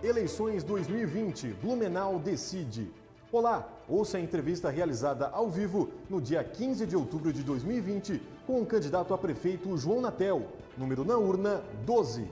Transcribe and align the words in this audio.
Eleições 0.00 0.62
2020, 0.62 1.54
Blumenau 1.54 2.20
decide. 2.20 2.88
Olá, 3.32 3.68
ouça 3.88 4.16
a 4.16 4.20
entrevista 4.20 4.70
realizada 4.70 5.28
ao 5.30 5.50
vivo 5.50 5.90
no 6.08 6.20
dia 6.20 6.44
15 6.44 6.86
de 6.86 6.94
outubro 6.94 7.32
de 7.32 7.42
2020 7.42 8.22
com 8.46 8.62
o 8.62 8.66
candidato 8.66 9.12
a 9.12 9.18
prefeito 9.18 9.76
João 9.76 10.00
Natel, 10.00 10.46
número 10.76 11.04
na 11.04 11.16
urna 11.16 11.64
12. 11.84 12.30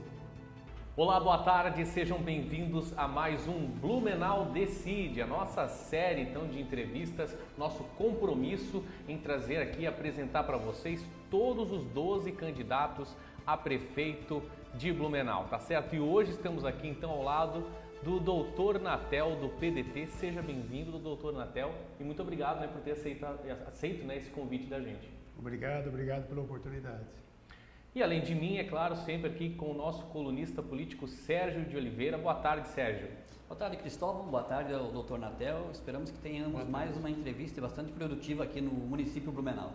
Olá, 0.95 1.19
boa 1.19 1.39
tarde, 1.39 1.85
sejam 1.85 2.19
bem-vindos 2.19 2.93
a 2.95 3.05
mais 3.05 3.45
um 3.49 3.67
Blumenau 3.67 4.45
Decide, 4.45 5.21
a 5.21 5.27
nossa 5.27 5.67
série 5.67 6.21
então 6.21 6.47
de 6.47 6.61
entrevistas, 6.61 7.35
nosso 7.57 7.83
compromisso 7.97 8.81
em 9.09 9.17
trazer 9.17 9.57
aqui 9.57 9.81
e 9.81 9.87
apresentar 9.87 10.43
para 10.43 10.57
vocês 10.57 11.05
todos 11.29 11.69
os 11.73 11.83
12 11.83 12.31
candidatos 12.31 13.13
a 13.47 13.55
prefeito 13.55 14.43
de 14.75 14.91
Blumenau, 14.91 15.45
tá 15.45 15.57
certo? 15.57 15.95
E 15.95 15.99
hoje 16.01 16.31
estamos 16.31 16.65
aqui 16.65 16.85
então 16.85 17.09
ao 17.09 17.23
lado 17.23 17.65
do 18.03 18.19
Doutor 18.19 18.77
Natel 18.77 19.37
do 19.37 19.47
PDT. 19.47 20.07
Seja 20.07 20.41
bem-vindo, 20.41 20.99
Doutor 20.99 21.33
Natel, 21.33 21.73
e 21.97 22.03
muito 22.03 22.21
obrigado 22.21 22.59
né, 22.59 22.67
por 22.67 22.81
ter 22.81 22.91
aceito, 22.91 23.25
aceito 23.65 24.05
né, 24.05 24.17
esse 24.17 24.29
convite 24.31 24.65
da 24.65 24.81
gente. 24.81 25.09
Obrigado, 25.39 25.87
obrigado 25.87 26.27
pela 26.27 26.41
oportunidade. 26.41 27.05
E 27.95 28.03
além 28.03 28.21
de 28.21 28.35
mim, 28.35 28.57
é 28.57 28.65
claro, 28.65 28.97
sempre 28.97 29.29
aqui 29.29 29.51
com 29.51 29.71
o 29.71 29.73
nosso 29.73 30.03
colunista 30.07 30.61
político 30.61 31.07
Sérgio 31.07 31.63
de 31.63 31.77
Oliveira. 31.77 32.17
Boa 32.17 32.35
tarde, 32.35 32.67
Sérgio. 32.67 33.07
Boa 33.47 33.57
tarde, 33.57 33.77
Cristóvão. 33.77 34.27
Boa 34.27 34.43
tarde 34.43 34.73
ao 34.73 34.91
doutor 34.91 35.17
Natel. 35.17 35.69
Esperamos 35.71 36.11
que 36.11 36.17
tenhamos 36.19 36.67
mais 36.67 36.97
uma 36.97 37.09
entrevista 37.09 37.61
bastante 37.61 37.93
produtiva 37.93 38.43
aqui 38.43 38.59
no 38.59 38.71
município 38.71 39.31
Blumenau. 39.31 39.71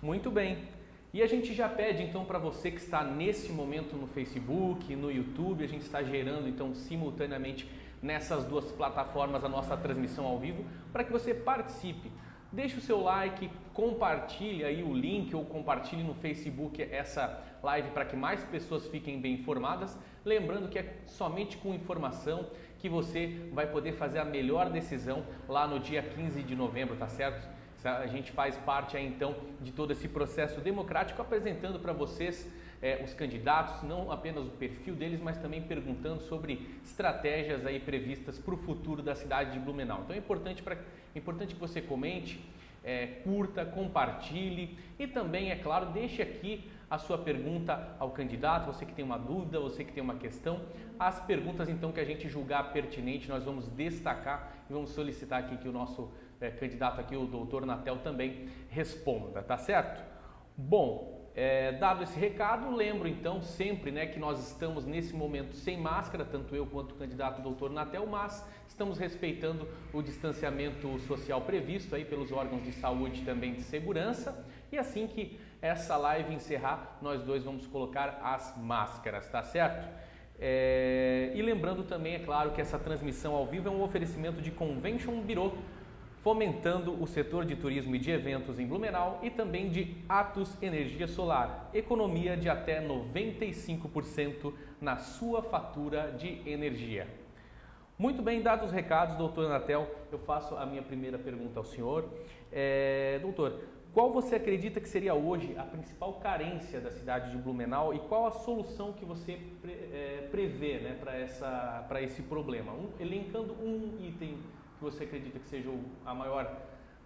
Muito 0.00 0.30
bem. 0.30 0.83
E 1.14 1.22
a 1.22 1.28
gente 1.28 1.54
já 1.54 1.68
pede 1.68 2.02
então 2.02 2.24
para 2.24 2.40
você 2.40 2.72
que 2.72 2.80
está 2.80 3.04
nesse 3.04 3.52
momento 3.52 3.94
no 3.94 4.08
Facebook, 4.08 4.96
no 4.96 5.12
YouTube, 5.12 5.62
a 5.62 5.68
gente 5.68 5.82
está 5.82 6.02
gerando 6.02 6.48
então 6.48 6.74
simultaneamente 6.74 7.70
nessas 8.02 8.42
duas 8.44 8.72
plataformas 8.72 9.44
a 9.44 9.48
nossa 9.48 9.76
transmissão 9.76 10.24
ao 10.26 10.40
vivo, 10.40 10.64
para 10.92 11.04
que 11.04 11.12
você 11.12 11.32
participe. 11.32 12.10
Deixe 12.50 12.78
o 12.78 12.80
seu 12.80 13.00
like, 13.00 13.48
compartilhe 13.72 14.64
aí 14.64 14.82
o 14.82 14.92
link 14.92 15.32
ou 15.36 15.44
compartilhe 15.44 16.02
no 16.02 16.14
Facebook 16.14 16.82
essa 16.82 17.40
live 17.62 17.90
para 17.90 18.04
que 18.04 18.16
mais 18.16 18.42
pessoas 18.42 18.88
fiquem 18.88 19.20
bem 19.20 19.34
informadas. 19.34 19.96
Lembrando 20.24 20.68
que 20.68 20.80
é 20.80 20.96
somente 21.06 21.56
com 21.58 21.72
informação 21.72 22.50
que 22.80 22.88
você 22.88 23.48
vai 23.52 23.68
poder 23.68 23.92
fazer 23.92 24.18
a 24.18 24.24
melhor 24.24 24.68
decisão 24.68 25.24
lá 25.48 25.64
no 25.64 25.78
dia 25.78 26.02
15 26.02 26.42
de 26.42 26.56
novembro, 26.56 26.96
tá 26.96 27.06
certo? 27.06 27.53
A 27.84 28.06
gente 28.06 28.32
faz 28.32 28.56
parte 28.56 28.96
aí, 28.96 29.06
então 29.06 29.36
de 29.60 29.70
todo 29.70 29.90
esse 29.92 30.08
processo 30.08 30.58
democrático, 30.60 31.20
apresentando 31.20 31.78
para 31.78 31.92
vocês 31.92 32.50
é, 32.80 33.02
os 33.04 33.12
candidatos, 33.12 33.82
não 33.82 34.10
apenas 34.10 34.46
o 34.46 34.50
perfil 34.50 34.94
deles, 34.94 35.20
mas 35.20 35.36
também 35.36 35.60
perguntando 35.60 36.22
sobre 36.22 36.66
estratégias 36.82 37.66
aí 37.66 37.78
previstas 37.78 38.38
para 38.38 38.54
o 38.54 38.56
futuro 38.56 39.02
da 39.02 39.14
cidade 39.14 39.52
de 39.52 39.58
Blumenau. 39.58 40.00
Então 40.02 40.16
é 40.16 40.18
importante, 40.18 40.62
pra, 40.62 40.74
é 40.74 41.18
importante 41.18 41.54
que 41.54 41.60
você 41.60 41.82
comente, 41.82 42.42
é, 42.82 43.06
curta, 43.22 43.66
compartilhe 43.66 44.78
e 44.98 45.06
também, 45.06 45.50
é 45.50 45.56
claro, 45.56 45.86
deixe 45.86 46.22
aqui 46.22 46.70
a 46.90 46.98
sua 46.98 47.18
pergunta 47.18 47.96
ao 47.98 48.10
candidato, 48.10 48.66
você 48.66 48.86
que 48.86 48.92
tem 48.92 49.04
uma 49.04 49.18
dúvida, 49.18 49.58
você 49.58 49.84
que 49.84 49.92
tem 49.92 50.02
uma 50.02 50.16
questão. 50.16 50.60
As 50.98 51.18
perguntas 51.20 51.68
então 51.68 51.92
que 51.92 52.00
a 52.00 52.04
gente 52.04 52.28
julgar 52.28 52.72
pertinente, 52.72 53.28
nós 53.28 53.44
vamos 53.44 53.68
destacar 53.68 54.52
e 54.70 54.72
vamos 54.72 54.90
solicitar 54.90 55.40
aqui 55.40 55.56
que 55.56 55.68
o 55.68 55.72
nosso 55.72 56.10
é, 56.40 56.50
candidato 56.50 57.00
aqui, 57.00 57.16
o 57.16 57.26
doutor 57.26 57.64
Natel, 57.64 57.98
também 57.98 58.48
responda, 58.68 59.42
tá 59.42 59.56
certo? 59.56 60.02
Bom, 60.56 61.14
é, 61.36 61.72
dado 61.72 62.04
esse 62.04 62.16
recado, 62.18 62.70
lembro 62.70 63.08
então 63.08 63.42
sempre 63.42 63.90
né, 63.90 64.06
que 64.06 64.20
nós 64.20 64.50
estamos 64.50 64.84
nesse 64.84 65.12
momento 65.12 65.56
sem 65.56 65.76
máscara, 65.76 66.24
tanto 66.24 66.54
eu 66.54 66.64
quanto 66.64 66.92
o 66.92 66.94
candidato 66.94 67.42
doutor 67.42 67.70
Natel, 67.70 68.06
mas 68.06 68.48
estamos 68.68 68.98
respeitando 68.98 69.66
o 69.92 70.00
distanciamento 70.00 70.96
social 71.00 71.40
previsto 71.40 71.96
aí 71.96 72.04
pelos 72.04 72.30
órgãos 72.30 72.62
de 72.62 72.72
saúde 72.72 73.22
também 73.22 73.54
de 73.54 73.62
segurança. 73.62 74.46
E 74.70 74.78
assim 74.78 75.08
que 75.08 75.40
essa 75.60 75.96
live 75.96 76.32
encerrar, 76.32 76.98
nós 77.02 77.22
dois 77.22 77.42
vamos 77.42 77.66
colocar 77.66 78.20
as 78.22 78.56
máscaras, 78.56 79.28
tá 79.28 79.42
certo? 79.42 79.88
É, 80.38 81.32
e 81.34 81.42
lembrando 81.42 81.84
também, 81.84 82.14
é 82.14 82.18
claro, 82.18 82.52
que 82.52 82.60
essa 82.60 82.78
transmissão 82.78 83.34
ao 83.34 83.46
vivo 83.46 83.68
é 83.68 83.70
um 83.70 83.82
oferecimento 83.82 84.40
de 84.40 84.50
Convention 84.50 85.20
Bureau 85.20 85.56
fomentando 86.24 87.00
o 87.02 87.06
setor 87.06 87.44
de 87.44 87.54
turismo 87.54 87.94
e 87.94 87.98
de 87.98 88.10
eventos 88.10 88.58
em 88.58 88.66
Blumenau 88.66 89.20
e 89.22 89.28
também 89.28 89.68
de 89.68 89.94
Atos 90.08 90.56
Energia 90.62 91.06
Solar, 91.06 91.68
economia 91.74 92.34
de 92.34 92.48
até 92.48 92.80
95% 92.80 94.54
na 94.80 94.96
sua 94.96 95.42
fatura 95.42 96.12
de 96.12 96.40
energia. 96.48 97.06
Muito 97.98 98.22
bem, 98.22 98.40
dados 98.40 98.68
os 98.68 98.72
recados, 98.72 99.16
doutor 99.16 99.50
Natel, 99.50 99.86
eu 100.10 100.18
faço 100.18 100.56
a 100.56 100.64
minha 100.64 100.82
primeira 100.82 101.18
pergunta 101.18 101.60
ao 101.60 101.64
senhor. 101.64 102.08
É, 102.50 103.18
doutor, 103.20 103.60
qual 103.92 104.10
você 104.10 104.36
acredita 104.36 104.80
que 104.80 104.88
seria 104.88 105.14
hoje 105.14 105.54
a 105.58 105.62
principal 105.62 106.14
carência 106.14 106.80
da 106.80 106.90
cidade 106.90 107.32
de 107.32 107.36
Blumenau 107.36 107.92
e 107.92 107.98
qual 107.98 108.26
a 108.26 108.30
solução 108.30 108.94
que 108.94 109.04
você 109.04 109.38
é, 109.62 110.26
prevê 110.30 110.78
né, 110.78 110.96
para 111.86 112.00
esse 112.00 112.22
problema? 112.22 112.72
Um, 112.72 112.88
elencando 112.98 113.52
um 113.62 113.98
item 114.00 114.38
você 114.84 115.04
acredita 115.04 115.38
que 115.38 115.48
seja 115.48 115.70
a 116.04 116.14
maior, 116.14 116.44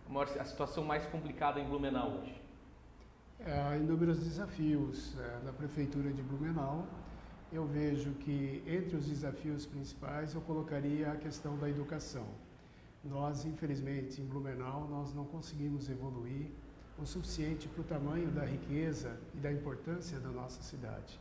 a, 0.06 0.12
maior, 0.12 0.28
a 0.38 0.44
situação 0.44 0.84
mais 0.84 1.06
complicada 1.06 1.60
em 1.60 1.68
Blumenau 1.68 2.18
hoje? 2.18 2.34
Há 3.44 3.76
inúmeros 3.76 4.18
desafios 4.18 5.16
é, 5.18 5.44
na 5.44 5.52
prefeitura 5.52 6.12
de 6.12 6.20
Blumenau. 6.22 6.86
Eu 7.52 7.64
vejo 7.64 8.10
que 8.14 8.62
entre 8.66 8.96
os 8.96 9.06
desafios 9.06 9.64
principais 9.64 10.34
eu 10.34 10.40
colocaria 10.40 11.12
a 11.12 11.16
questão 11.16 11.56
da 11.56 11.70
educação. 11.70 12.26
Nós, 13.04 13.44
infelizmente, 13.44 14.20
em 14.20 14.26
Blumenau, 14.26 14.88
nós 14.90 15.14
não 15.14 15.24
conseguimos 15.24 15.88
evoluir 15.88 16.50
o 16.98 17.06
suficiente 17.06 17.68
para 17.68 17.80
o 17.80 17.84
tamanho 17.84 18.28
da 18.32 18.44
riqueza 18.44 19.16
e 19.32 19.38
da 19.38 19.52
importância 19.52 20.18
da 20.18 20.30
nossa 20.30 20.60
cidade. 20.62 21.18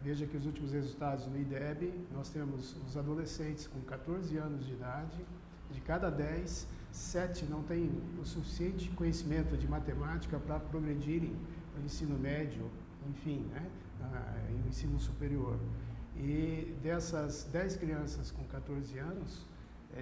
Veja 0.00 0.26
que 0.26 0.36
os 0.36 0.46
últimos 0.46 0.72
resultados 0.72 1.26
no 1.26 1.38
IDEB, 1.38 1.92
nós 2.12 2.30
temos 2.30 2.74
os 2.86 2.96
adolescentes 2.96 3.66
com 3.66 3.80
14 3.82 4.36
anos 4.38 4.66
de 4.66 4.72
idade 4.72 5.24
de 5.72 5.80
cada 5.80 6.10
10, 6.10 6.66
7 6.92 7.46
não 7.46 7.62
têm 7.62 7.90
o 8.20 8.24
suficiente 8.24 8.90
conhecimento 8.90 9.56
de 9.56 9.66
matemática 9.66 10.38
para 10.38 10.60
progredirem 10.60 11.34
no 11.76 11.84
ensino 11.84 12.18
médio, 12.18 12.70
enfim, 13.08 13.46
né, 13.50 13.66
no 14.62 14.68
ensino 14.68 15.00
superior. 15.00 15.58
E 16.16 16.76
dessas 16.82 17.44
10 17.44 17.76
crianças 17.76 18.30
com 18.30 18.44
14 18.44 18.98
anos, 18.98 19.46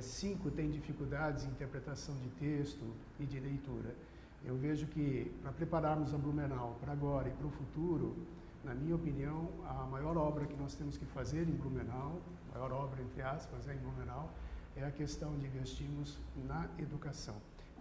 5 0.01 0.49
é, 0.49 0.51
têm 0.51 0.71
dificuldades 0.71 1.45
em 1.45 1.49
interpretação 1.49 2.15
de 2.17 2.29
texto 2.31 2.85
e 3.19 3.25
de 3.25 3.39
leitura. 3.39 3.95
Eu 4.45 4.57
vejo 4.57 4.87
que 4.87 5.31
para 5.43 5.53
prepararmos 5.53 6.15
a 6.15 6.19
Blumenau 6.19 6.77
para 6.81 6.93
agora 6.93 7.29
e 7.29 7.33
para 7.33 7.47
o 7.47 7.51
futuro, 7.51 8.17
na 8.65 8.75
minha 8.75 8.95
opinião, 8.95 9.49
a 9.67 9.87
maior 9.87 10.17
obra 10.17 10.45
que 10.47 10.57
nós 10.57 10.75
temos 10.75 10.97
que 10.97 11.05
fazer 11.07 11.49
em 11.49 11.53
Blumenau, 11.53 12.21
maior 12.53 12.73
obra 12.73 13.03
entre 13.03 13.23
aspas, 13.23 13.69
é 13.69 13.75
em 13.75 13.79
Blumenau, 13.79 14.31
é 14.81 14.87
a 14.87 14.91
questão 14.91 15.37
de 15.37 15.47
investirmos 15.47 16.19
na 16.49 16.67
educação. 16.79 17.37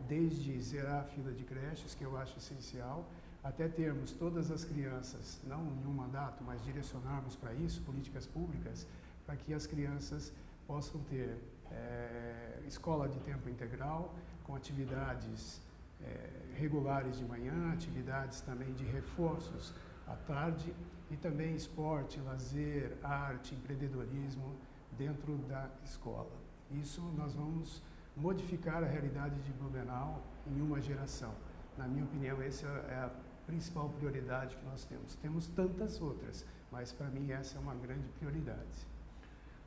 Desde 0.08 0.62
zerar 0.62 1.02
a 1.02 1.04
fila 1.04 1.32
de 1.32 1.44
creches, 1.44 1.96
que 1.96 2.04
eu 2.04 2.18
acho 2.18 2.38
essencial, 2.38 3.06
até 3.42 3.68
termos 3.70 4.12
todas 4.12 4.52
as 4.52 4.66
crianças, 4.66 5.40
não 5.46 5.62
em 5.66 5.86
um 5.88 5.94
mandato, 5.94 6.44
mas 6.44 6.62
direcionarmos 6.64 7.36
para 7.38 7.54
isso 7.54 7.82
políticas 7.84 8.28
públicas, 8.28 8.86
para 9.26 9.38
que 9.38 9.54
as 9.54 9.66
crianças 9.66 10.34
possam 10.68 11.02
ter 11.04 11.38
é, 11.72 12.60
escola 12.68 13.08
de 13.08 13.20
tempo 13.20 13.48
integral, 13.48 14.14
com 14.44 14.56
atividades 14.56 15.62
é, 16.02 16.30
regulares 16.56 17.18
de 17.18 17.24
manhã, 17.24 17.72
atividades 17.72 18.42
também 18.42 18.74
de 18.74 18.84
reforços 18.84 19.74
à 20.06 20.16
tarde 20.16 20.74
e 21.10 21.16
também 21.16 21.56
esporte, 21.56 22.20
lazer, 22.20 22.98
arte, 23.02 23.56
empreendedorismo 23.56 24.54
dentro 24.98 25.38
da 25.48 25.70
escola. 25.86 26.49
Isso 26.72 27.02
nós 27.18 27.34
vamos 27.34 27.82
modificar 28.16 28.84
a 28.84 28.86
realidade 28.86 29.36
de 29.42 29.52
Blumenau 29.54 30.22
em 30.46 30.62
uma 30.62 30.80
geração. 30.80 31.34
Na 31.78 31.88
minha 31.88 32.04
opinião, 32.04 32.42
essa 32.42 32.68
é 32.68 32.96
a 32.96 33.10
principal 33.48 33.90
prioridade 33.90 34.56
que 34.56 34.66
nós 34.66 34.86
temos. 34.86 35.16
Temos 35.16 35.48
tantas 35.48 36.00
outras, 36.00 36.46
mas 36.72 36.92
para 36.92 37.08
mim 37.08 37.32
essa 37.32 37.58
é 37.58 37.60
uma 37.62 37.74
grande 37.74 38.08
prioridade. 38.20 38.88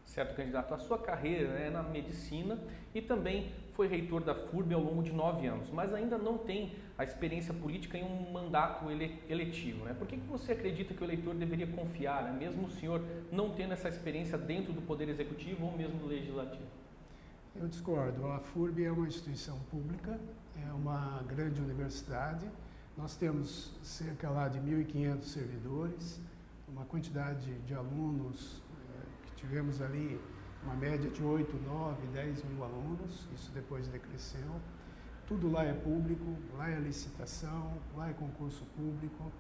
Certo, 0.05 0.37
candidato. 0.37 0.75
A 0.75 0.79
sua 0.79 0.99
carreira 0.99 1.49
é 1.59 1.71
na 1.71 1.83
medicina 1.83 2.59
e 2.95 3.01
também 3.01 3.51
foi 3.73 3.89
reitor 3.89 4.23
da 4.23 4.35
FURB 4.35 4.75
ao 4.75 4.83
longo 4.83 5.03
de 5.03 5.13
nove 5.13 5.47
anos, 5.47 5.71
mas 5.71 5.95
ainda 5.95 6.19
não 6.19 6.37
tem 6.37 6.75
a 6.99 7.05
experiência 7.05 7.55
política 7.55 7.97
em 7.97 8.05
um 8.05 8.31
mandato 8.31 8.85
eletivo. 9.29 9.85
Né? 9.85 9.95
Por 9.95 10.07
que, 10.07 10.19
que 10.19 10.27
você 10.27 10.53
acredita 10.53 10.93
que 10.93 11.03
o 11.03 11.07
eleitor 11.07 11.35
deveria 11.35 11.67
confiar, 11.67 12.25
né? 12.25 12.33
mesmo 12.39 12.67
o 12.67 12.71
senhor 12.71 13.03
não 13.31 13.55
tendo 13.55 13.73
essa 13.73 13.89
experiência 13.89 14.37
dentro 14.37 14.73
do 14.73 14.83
Poder 14.83 15.09
Executivo 15.09 15.67
ou 15.67 15.73
mesmo 15.73 15.99
do 15.99 16.07
Legislativo? 16.07 16.82
Eu 17.55 17.69
discordo. 17.69 18.27
A 18.29 18.41
FURB 18.41 18.85
é 18.85 18.91
uma 18.91 19.07
instituição 19.07 19.59
pública, 19.71 20.19
é 20.57 20.73
uma 20.73 21.23
grande 21.29 21.61
universidade. 21.61 22.49
Nós 22.97 23.15
temos 23.15 23.73
cerca 23.83 24.31
lá 24.31 24.49
de 24.49 24.59
1.500 24.59 25.23
servidores, 25.23 26.21
uma 26.67 26.85
quantidade 26.87 27.53
de 27.61 27.75
alunos 27.75 28.63
eh, 28.73 29.07
que 29.27 29.35
tivemos 29.37 29.83
ali 29.83 30.19
uma 30.65 30.75
média 30.75 31.11
de 31.11 31.23
8, 31.23 31.55
9, 31.57 32.07
10 32.09 32.45
mil 32.45 32.65
alunos, 32.65 33.29
isso 33.35 33.51
depois 33.53 33.87
decresceu. 33.89 34.61
Tudo 35.27 35.51
lá 35.51 35.65
é 35.65 35.75
público, 35.75 36.37
lá 36.57 36.71
é 36.71 36.79
licitação, 36.79 37.77
lá 37.95 38.09
é 38.09 38.13
concurso 38.15 38.65
público. 38.77 39.31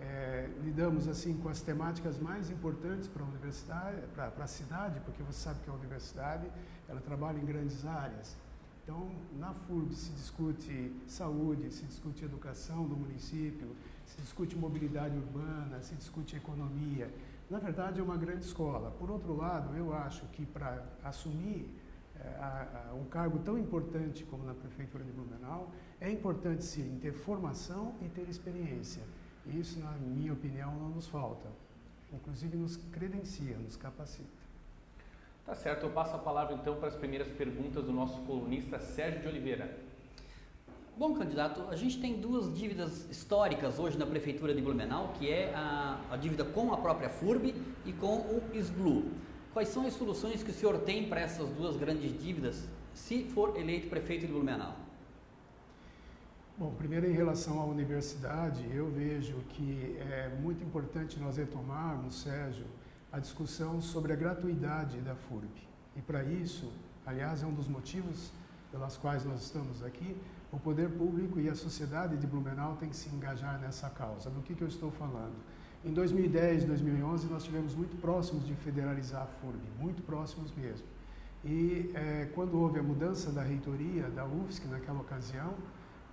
É, 0.00 0.48
lidamos 0.62 1.06
assim 1.08 1.36
com 1.36 1.48
as 1.48 1.60
temáticas 1.60 2.18
mais 2.18 2.50
importantes 2.50 3.06
para 3.06 3.22
a 3.22 3.26
universidade, 3.26 3.98
para 4.14 4.44
a 4.44 4.46
cidade, 4.46 4.98
porque 5.00 5.22
você 5.22 5.40
sabe 5.40 5.60
que 5.60 5.70
a 5.70 5.74
universidade 5.74 6.50
ela 6.88 7.00
trabalha 7.00 7.38
em 7.38 7.44
grandes 7.44 7.84
áreas. 7.84 8.36
Então, 8.82 9.10
na 9.38 9.52
FURB 9.52 9.94
se 9.94 10.10
discute 10.12 10.92
saúde, 11.06 11.70
se 11.70 11.84
discute 11.84 12.24
educação 12.24 12.88
do 12.88 12.96
município, 12.96 13.76
se 14.06 14.20
discute 14.20 14.56
mobilidade 14.56 15.16
urbana, 15.16 15.80
se 15.82 15.94
discute 15.94 16.34
economia. 16.34 17.12
Na 17.48 17.58
verdade, 17.58 18.00
é 18.00 18.02
uma 18.02 18.16
grande 18.16 18.44
escola. 18.44 18.90
Por 18.92 19.10
outro 19.10 19.36
lado, 19.36 19.76
eu 19.76 19.94
acho 19.94 20.24
que 20.28 20.46
para 20.46 20.82
assumir 21.04 21.72
é, 22.16 22.28
a, 22.38 22.90
a, 22.90 22.94
um 22.94 23.04
cargo 23.04 23.38
tão 23.40 23.58
importante 23.58 24.24
como 24.24 24.44
na 24.44 24.54
Prefeitura 24.54 25.04
de 25.04 25.12
Blumenau, 25.12 25.70
é 26.00 26.10
importante 26.10 26.64
sim 26.64 26.98
ter 27.00 27.12
formação 27.12 27.94
e 28.00 28.08
ter 28.08 28.28
experiência. 28.28 29.02
Isso, 29.54 29.80
na 29.80 29.90
minha 29.92 30.32
opinião, 30.32 30.74
não 30.74 30.88
nos 30.90 31.06
falta. 31.06 31.48
Inclusive, 32.12 32.56
nos 32.56 32.76
credencia, 32.92 33.56
nos 33.58 33.76
capacita. 33.76 34.40
Tá 35.46 35.54
certo, 35.54 35.86
eu 35.86 35.90
passo 35.90 36.14
a 36.14 36.18
palavra 36.18 36.54
então 36.54 36.76
para 36.76 36.88
as 36.88 36.94
primeiras 36.94 37.28
perguntas 37.28 37.84
do 37.84 37.92
nosso 37.92 38.20
colunista 38.22 38.78
Sérgio 38.78 39.22
de 39.22 39.28
Oliveira. 39.28 39.76
Bom, 40.96 41.14
candidato, 41.14 41.62
a 41.70 41.76
gente 41.76 41.98
tem 41.98 42.20
duas 42.20 42.54
dívidas 42.54 43.08
históricas 43.10 43.78
hoje 43.78 43.96
na 43.96 44.06
Prefeitura 44.06 44.54
de 44.54 44.60
Blumenau, 44.60 45.14
que 45.18 45.30
é 45.30 45.52
a, 45.54 45.98
a 46.10 46.16
dívida 46.16 46.44
com 46.44 46.72
a 46.72 46.76
própria 46.76 47.08
FURB 47.08 47.54
e 47.86 47.92
com 47.92 48.18
o 48.18 48.42
SBLU. 48.54 49.10
Quais 49.52 49.68
são 49.68 49.86
as 49.86 49.94
soluções 49.94 50.42
que 50.42 50.50
o 50.50 50.54
senhor 50.54 50.78
tem 50.80 51.08
para 51.08 51.20
essas 51.20 51.48
duas 51.50 51.76
grandes 51.76 52.12
dívidas, 52.22 52.68
se 52.92 53.24
for 53.24 53.56
eleito 53.56 53.88
prefeito 53.88 54.26
de 54.26 54.32
Blumenau? 54.32 54.76
Bom, 56.60 56.74
primeiro 56.74 57.06
em 57.06 57.12
relação 57.14 57.58
à 57.58 57.64
universidade, 57.64 58.68
eu 58.70 58.90
vejo 58.90 59.32
que 59.48 59.96
é 59.98 60.28
muito 60.42 60.62
importante 60.62 61.18
nós 61.18 61.38
retomarmos, 61.38 62.20
Sérgio, 62.20 62.66
a 63.10 63.18
discussão 63.18 63.80
sobre 63.80 64.12
a 64.12 64.14
gratuidade 64.14 64.98
da 64.98 65.14
FURB. 65.14 65.48
E 65.96 66.02
para 66.02 66.22
isso, 66.22 66.70
aliás, 67.06 67.42
é 67.42 67.46
um 67.46 67.54
dos 67.54 67.66
motivos 67.66 68.30
pelas 68.70 68.98
quais 68.98 69.24
nós 69.24 69.40
estamos 69.40 69.82
aqui, 69.82 70.14
o 70.52 70.58
poder 70.58 70.90
público 70.90 71.40
e 71.40 71.48
a 71.48 71.54
sociedade 71.54 72.18
de 72.18 72.26
Blumenau 72.26 72.76
têm 72.76 72.90
que 72.90 72.96
se 72.96 73.08
engajar 73.08 73.58
nessa 73.58 73.88
causa. 73.88 74.28
Do 74.28 74.42
que, 74.42 74.54
que 74.54 74.60
eu 74.60 74.68
estou 74.68 74.90
falando? 74.90 75.36
Em 75.82 75.94
2010, 75.94 76.64
2011, 76.64 77.26
nós 77.28 77.42
tivemos 77.42 77.74
muito 77.74 77.98
próximos 78.02 78.46
de 78.46 78.54
federalizar 78.56 79.22
a 79.22 79.26
FURB, 79.26 79.62
muito 79.78 80.02
próximos 80.02 80.52
mesmo. 80.54 80.86
E 81.42 81.90
é, 81.94 82.28
quando 82.34 82.60
houve 82.60 82.78
a 82.78 82.82
mudança 82.82 83.32
da 83.32 83.42
reitoria 83.42 84.10
da 84.10 84.26
UFSC 84.26 84.68
naquela 84.68 85.00
ocasião, 85.00 85.54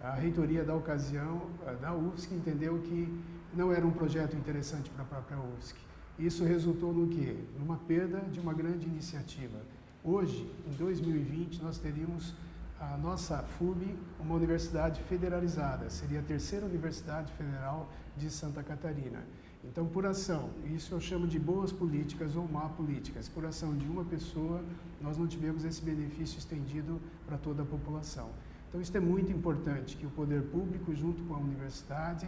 a 0.02 0.14
reitoria 0.14 0.64
da 0.64 0.76
ocasião, 0.76 1.42
da 1.82 1.94
UFSC, 1.94 2.36
entendeu 2.36 2.80
que 2.80 3.22
não 3.54 3.72
era 3.72 3.86
um 3.86 3.92
projeto 3.92 4.36
interessante 4.36 4.90
para 4.90 5.04
a 5.04 5.06
própria 5.06 5.38
UFSC. 5.38 5.76
Isso 6.20 6.44
resultou 6.44 6.94
no 6.94 7.08
quê? 7.08 7.36
Numa 7.60 7.78
perda 7.78 8.20
de 8.32 8.40
uma 8.40 8.54
grande 8.54 8.88
iniciativa. 8.88 9.60
Hoje, 10.04 10.52
em 10.66 10.72
2020, 10.74 11.62
nós 11.62 11.78
teríamos 11.78 12.34
a 12.80 12.98
nossa 12.98 13.40
FUB 13.40 13.96
uma 14.20 14.36
universidade 14.36 15.02
federalizada, 15.04 15.90
seria 15.90 16.20
a 16.20 16.24
terceira 16.24 16.66
universidade 16.66 17.32
federal 17.34 17.92
de 18.16 18.30
Santa 18.30 18.62
Catarina. 18.64 19.24
Então, 19.64 19.86
por 19.86 20.06
ação, 20.06 20.50
isso 20.74 20.94
eu 20.94 21.00
chamo 21.00 21.28
de 21.28 21.40
boas 21.40 21.72
políticas 21.72 22.36
ou 22.36 22.48
má 22.48 22.70
políticas, 22.70 23.28
por 23.28 23.46
ação 23.46 23.76
de 23.76 23.88
uma 23.88 24.06
pessoa, 24.06 24.64
nós 25.02 25.18
não 25.18 25.28
tivemos 25.28 25.66
esse 25.66 25.82
benefício 25.82 26.38
estendido 26.38 27.02
para 27.26 27.38
toda 27.38 27.64
a 27.64 27.66
população. 27.66 28.30
Então, 28.68 28.82
isso 28.82 28.96
é 28.96 29.00
muito 29.00 29.32
importante 29.32 29.96
que 29.96 30.06
o 30.06 30.10
poder 30.10 30.44
público, 30.44 30.94
junto 30.94 31.24
com 31.24 31.36
a 31.36 31.38
universidade, 31.38 32.28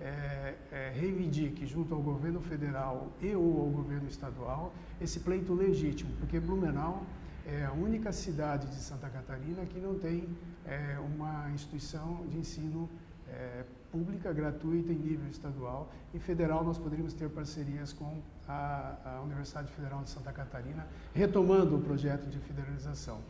é, 0.00 0.54
é, 0.72 0.92
reivindique 0.94 1.66
junto 1.66 1.94
ao 1.94 2.00
governo 2.00 2.40
federal 2.40 3.12
e 3.20 3.34
ou 3.34 3.60
ao 3.60 3.66
governo 3.66 4.08
estadual 4.08 4.72
esse 5.00 5.20
pleito 5.20 5.52
legítimo, 5.52 6.10
porque 6.18 6.40
Blumenau 6.40 7.04
é 7.46 7.64
a 7.64 7.72
única 7.72 8.10
cidade 8.12 8.66
de 8.68 8.76
Santa 8.76 9.08
Catarina 9.10 9.64
que 9.66 9.78
não 9.78 9.98
tem 9.98 10.26
é, 10.66 10.98
uma 10.98 11.50
instituição 11.50 12.24
de 12.28 12.38
ensino 12.38 12.88
é, 13.28 13.64
pública 13.92 14.32
gratuita 14.32 14.92
em 14.92 14.96
nível 14.96 15.28
estadual 15.28 15.92
e 16.14 16.18
federal 16.18 16.64
nós 16.64 16.78
poderíamos 16.78 17.12
ter 17.12 17.28
parcerias 17.28 17.92
com 17.92 18.22
a, 18.48 18.96
a 19.04 19.22
Universidade 19.22 19.70
Federal 19.72 20.02
de 20.02 20.10
Santa 20.10 20.32
Catarina, 20.32 20.86
retomando 21.14 21.76
o 21.76 21.80
projeto 21.80 22.28
de 22.28 22.38
federalização. 22.38 23.20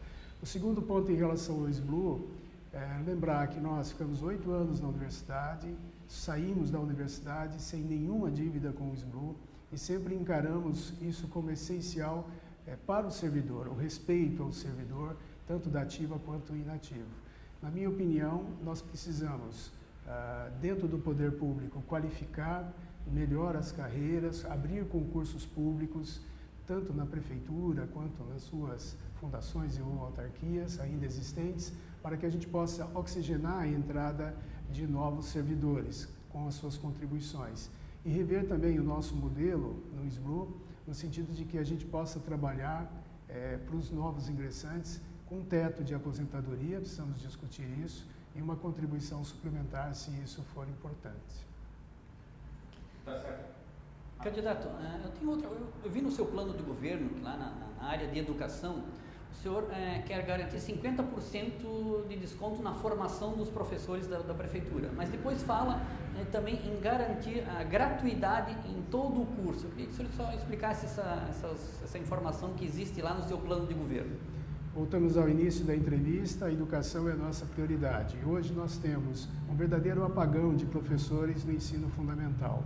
O 0.43 0.47
segundo 0.47 0.81
ponto 0.81 1.11
em 1.11 1.17
relação 1.17 1.61
ao 1.61 1.69
SBLU 1.69 2.31
é, 2.73 3.03
lembrar 3.05 3.49
que 3.49 3.59
nós 3.59 3.91
ficamos 3.91 4.23
oito 4.23 4.51
anos 4.51 4.81
na 4.81 4.89
universidade, 4.89 5.75
saímos 6.07 6.71
da 6.71 6.79
universidade 6.79 7.61
sem 7.61 7.83
nenhuma 7.83 8.31
dívida 8.31 8.73
com 8.73 8.91
o 8.91 8.95
SBLU 8.95 9.37
e 9.73 9.79
sempre 9.79 10.15
encaramos 10.15 10.95
isso 11.01 11.29
como 11.29 11.51
essencial 11.51 12.29
é, 12.67 12.77
para 12.77 13.07
o 13.07 13.11
servidor, 13.11 13.69
o 13.69 13.75
respeito 13.75 14.43
ao 14.43 14.53
servidor, 14.53 15.17
tanto 15.47 15.69
da 15.69 15.83
ativa 15.83 16.19
quanto 16.19 16.55
inativo. 16.55 17.09
Na 17.61 17.71
minha 17.71 17.91
opinião, 17.91 18.47
nós 18.63 18.81
precisamos, 18.81 19.73
ah, 20.07 20.51
dentro 20.61 20.89
do 20.89 20.99
poder 20.99 21.33
público, 21.33 21.83
qualificar 21.83 22.73
melhor 23.07 23.55
as 23.55 23.71
carreiras, 23.71 24.45
abrir 24.47 24.87
concursos 24.87 25.45
públicos, 25.45 26.21
tanto 26.67 26.95
na 26.95 27.05
prefeitura 27.05 27.87
quanto 27.93 28.23
nas 28.25 28.43
suas 28.43 28.97
fundações 29.17 29.79
ou 29.79 30.05
autarquias 30.05 30.81
ainda 30.81 31.05
existentes, 31.05 31.73
para 32.03 32.17
que 32.17 32.27
a 32.27 32.31
gente 32.31 32.47
possa 32.47 32.87
oxigenar 32.95 33.61
a 33.61 33.67
entrada 33.67 34.35
de 34.71 34.87
novos 34.87 35.27
servidores 35.27 36.09
com 36.29 36.47
as 36.47 36.55
suas 36.55 36.77
contribuições. 36.77 37.71
E 38.05 38.11
rever 38.11 38.47
também 38.47 38.79
o 38.79 38.85
nosso 38.85 39.15
modelo 39.15 39.83
no 39.95 40.07
SBRU, 40.07 40.57
no 40.87 40.95
sentido 40.95 41.35
de 41.35 41.45
que 41.45 41.59
a 41.59 41.65
gente 41.65 41.85
possa 41.85 42.19
trabalhar 42.19 42.91
é, 43.29 43.59
para 43.59 43.77
os 43.77 43.91
novos 43.91 44.29
ingressantes 44.29 45.01
com 45.27 45.39
um 45.39 45.45
teto 45.45 45.85
de 45.85 45.95
aposentadoria, 45.95 46.81
precisamos 46.81 47.21
discutir 47.21 47.67
isso, 47.85 48.07
e 48.35 48.41
uma 48.41 48.57
contribuição 48.57 49.23
suplementar 49.25 49.95
se 49.95 50.11
isso 50.23 50.43
for 50.55 50.67
importante. 50.69 51.47
Tá 53.05 53.19
certo. 53.19 53.61
Candidato, 54.23 54.69
é, 54.69 55.01
eu 55.05 55.11
tenho 55.11 55.31
outra. 55.31 55.49
Eu 55.83 55.91
vi 55.91 56.03
no 56.03 56.11
seu 56.11 56.27
plano 56.27 56.53
de 56.55 56.63
governo, 56.63 57.23
lá 57.23 57.37
na, 57.37 57.53
na 57.81 57.89
área 57.89 58.07
de 58.09 58.19
educação, 58.19 58.85
o 59.33 59.43
senhor 59.43 59.67
é, 59.73 60.03
quer 60.07 60.25
garantir 60.25 60.59
50% 60.59 62.09
de 62.09 62.17
desconto 62.17 62.63
na 62.63 62.75
formação 62.75 63.33
dos 63.33 63.49
professores 63.49 64.07
da, 64.07 64.19
da 64.19 64.35
prefeitura, 64.35 64.91
mas 64.97 65.09
depois 65.09 65.43
fala 65.43 65.83
é, 66.21 66.25
também 66.25 66.61
em 66.67 66.81
garantir 66.81 67.45
a 67.49 67.63
gratuidade 67.63 68.57
em 68.69 68.83
todo 68.91 69.23
o 69.23 69.27
curso. 69.27 69.67
Eu 69.67 69.71
queria 69.71 69.87
que 69.87 69.93
o 69.93 69.97
senhor 69.97 70.11
só 70.17 70.33
explicasse 70.33 70.87
essa, 70.87 71.29
essa 71.83 71.99
informação 71.99 72.53
que 72.55 72.65
existe 72.65 73.01
lá 73.01 73.15
no 73.15 73.23
seu 73.23 73.39
plano 73.39 73.67
de 73.67 73.75
governo. 73.75 74.17
Voltamos 74.75 75.17
ao 75.17 75.29
início 75.29 75.65
da 75.65 75.75
entrevista, 75.75 76.47
a 76.47 76.53
educação 76.53 77.09
é 77.09 77.13
a 77.13 77.17
nossa 77.17 77.45
prioridade. 77.45 78.17
Hoje 78.25 78.53
nós 78.53 78.77
temos 78.77 79.29
um 79.51 79.55
verdadeiro 79.57 80.05
apagão 80.05 80.55
de 80.55 80.65
professores 80.65 81.45
no 81.45 81.53
ensino 81.53 81.89
fundamental. 81.89 82.63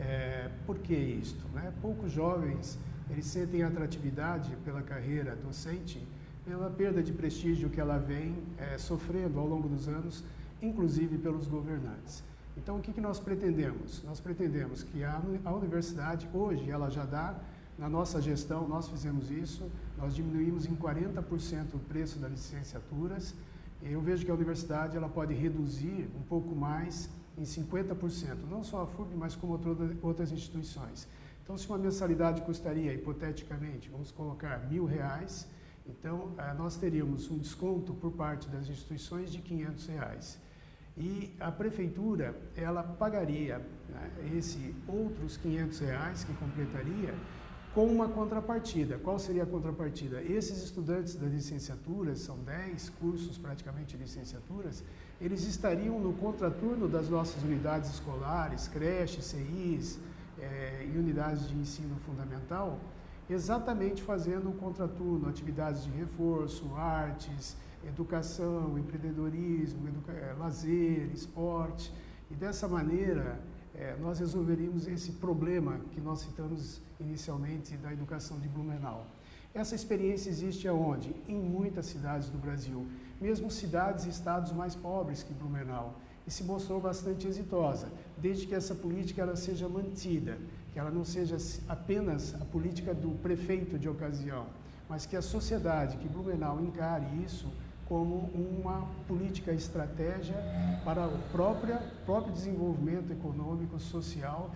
É, 0.00 0.48
por 0.66 0.78
que 0.78 0.94
isto? 0.94 1.46
Né? 1.52 1.70
Poucos 1.82 2.10
jovens 2.10 2.78
eles 3.10 3.26
sentem 3.26 3.62
atratividade 3.62 4.56
pela 4.64 4.82
carreira 4.82 5.36
docente 5.36 6.00
pela 6.44 6.68
perda 6.68 7.02
de 7.02 7.12
prestígio 7.12 7.70
que 7.70 7.80
ela 7.80 7.98
vem 7.98 8.36
é, 8.58 8.76
sofrendo 8.76 9.38
ao 9.38 9.46
longo 9.46 9.68
dos 9.68 9.88
anos, 9.88 10.22
inclusive 10.60 11.16
pelos 11.18 11.46
governantes. 11.46 12.22
Então, 12.56 12.76
o 12.76 12.80
que, 12.80 12.92
que 12.92 13.00
nós 13.00 13.18
pretendemos? 13.18 14.02
Nós 14.04 14.20
pretendemos 14.20 14.82
que 14.82 15.02
a, 15.02 15.20
a 15.44 15.52
universidade, 15.52 16.28
hoje, 16.32 16.70
ela 16.70 16.90
já 16.90 17.04
dá, 17.04 17.34
na 17.76 17.88
nossa 17.88 18.20
gestão, 18.22 18.68
nós 18.68 18.88
fizemos 18.88 19.30
isso, 19.30 19.68
nós 19.98 20.14
diminuímos 20.14 20.66
em 20.66 20.76
40% 20.76 21.74
o 21.74 21.78
preço 21.78 22.18
das 22.18 22.30
licenciaturas. 22.30 23.34
Eu 23.82 24.00
vejo 24.00 24.24
que 24.24 24.30
a 24.30 24.34
universidade 24.34 24.96
ela 24.96 25.08
pode 25.08 25.34
reduzir 25.34 26.08
um 26.16 26.22
pouco 26.22 26.54
mais, 26.54 27.08
em 27.36 27.42
50%, 27.42 28.36
não 28.48 28.62
só 28.62 28.82
a 28.82 28.86
FURB, 28.86 29.16
mas 29.16 29.34
como 29.34 29.58
outras 30.02 30.30
instituições. 30.30 31.08
Então, 31.44 31.58
se 31.58 31.68
uma 31.68 31.76
mensalidade 31.76 32.40
custaria, 32.40 32.94
hipoteticamente, 32.94 33.90
vamos 33.90 34.10
colocar 34.10 34.66
mil 34.70 34.86
reais, 34.86 35.46
então 35.86 36.30
eh, 36.38 36.54
nós 36.54 36.74
teríamos 36.76 37.30
um 37.30 37.36
desconto 37.36 37.92
por 37.92 38.12
parte 38.12 38.48
das 38.48 38.66
instituições 38.66 39.30
de 39.30 39.42
500 39.42 39.86
reais. 39.88 40.38
E 40.96 41.30
a 41.38 41.52
prefeitura, 41.52 42.34
ela 42.56 42.82
pagaria 42.82 43.58
né, 43.90 44.10
esse 44.34 44.74
outros 44.88 45.36
500 45.36 45.80
reais 45.80 46.24
que 46.24 46.32
completaria 46.32 47.14
com 47.74 47.88
uma 47.88 48.08
contrapartida. 48.08 48.96
Qual 48.96 49.18
seria 49.18 49.42
a 49.42 49.46
contrapartida? 49.46 50.22
Esses 50.22 50.62
estudantes 50.64 51.14
das 51.14 51.30
licenciaturas, 51.30 52.20
são 52.20 52.38
10 52.38 52.88
cursos 52.88 53.36
praticamente 53.36 53.98
licenciaturas, 53.98 54.82
eles 55.20 55.44
estariam 55.46 56.00
no 56.00 56.14
contraturno 56.14 56.88
das 56.88 57.10
nossas 57.10 57.42
unidades 57.42 57.90
escolares, 57.90 58.66
creches, 58.66 59.26
CIs, 59.26 59.98
é, 60.40 60.86
e 60.92 60.98
unidades 60.98 61.48
de 61.48 61.56
ensino 61.56 61.96
fundamental, 62.06 62.78
exatamente 63.28 64.02
fazendo 64.02 64.48
um 64.48 64.52
contraturno, 64.52 65.28
atividades 65.28 65.84
de 65.84 65.90
reforço, 65.90 66.74
artes, 66.74 67.56
educação, 67.86 68.78
empreendedorismo, 68.78 69.88
educa 69.88 70.12
é, 70.12 70.34
lazer, 70.38 71.10
esporte. 71.12 71.92
E 72.30 72.34
dessa 72.34 72.66
maneira, 72.66 73.40
é, 73.74 73.96
nós 74.00 74.18
resolveríamos 74.18 74.86
esse 74.86 75.12
problema 75.12 75.80
que 75.92 76.00
nós 76.00 76.20
citamos 76.20 76.80
inicialmente 77.00 77.76
da 77.76 77.92
educação 77.92 78.38
de 78.38 78.48
Blumenau. 78.48 79.06
Essa 79.54 79.74
experiência 79.74 80.30
existe 80.30 80.66
aonde? 80.66 81.14
Em 81.28 81.38
muitas 81.38 81.86
cidades 81.86 82.28
do 82.28 82.38
Brasil, 82.38 82.86
mesmo 83.20 83.50
cidades 83.50 84.04
e 84.04 84.08
estados 84.08 84.52
mais 84.52 84.74
pobres 84.74 85.22
que 85.22 85.32
Blumenau, 85.32 85.94
e 86.26 86.30
se 86.30 86.42
mostrou 86.42 86.80
bastante 86.80 87.28
exitosa, 87.28 87.88
desde 88.16 88.46
que 88.46 88.54
essa 88.54 88.74
política 88.74 89.22
ela 89.22 89.36
seja 89.36 89.68
mantida, 89.68 90.38
que 90.72 90.78
ela 90.78 90.90
não 90.90 91.04
seja 91.04 91.36
apenas 91.68 92.34
a 92.40 92.44
política 92.44 92.92
do 92.94 93.10
prefeito 93.22 93.78
de 93.78 93.88
ocasião, 93.88 94.46
mas 94.88 95.06
que 95.06 95.16
a 95.16 95.22
sociedade, 95.22 95.96
que 95.96 96.08
Blumenau 96.08 96.60
encare 96.60 97.06
isso 97.24 97.46
como 97.88 98.30
uma 98.34 98.86
política 99.06 99.52
estratégia 99.52 100.36
para 100.84 101.06
o 101.06 101.18
próprio, 101.30 101.78
próprio 102.06 102.32
desenvolvimento 102.32 103.12
econômico, 103.12 103.78
social 103.78 104.50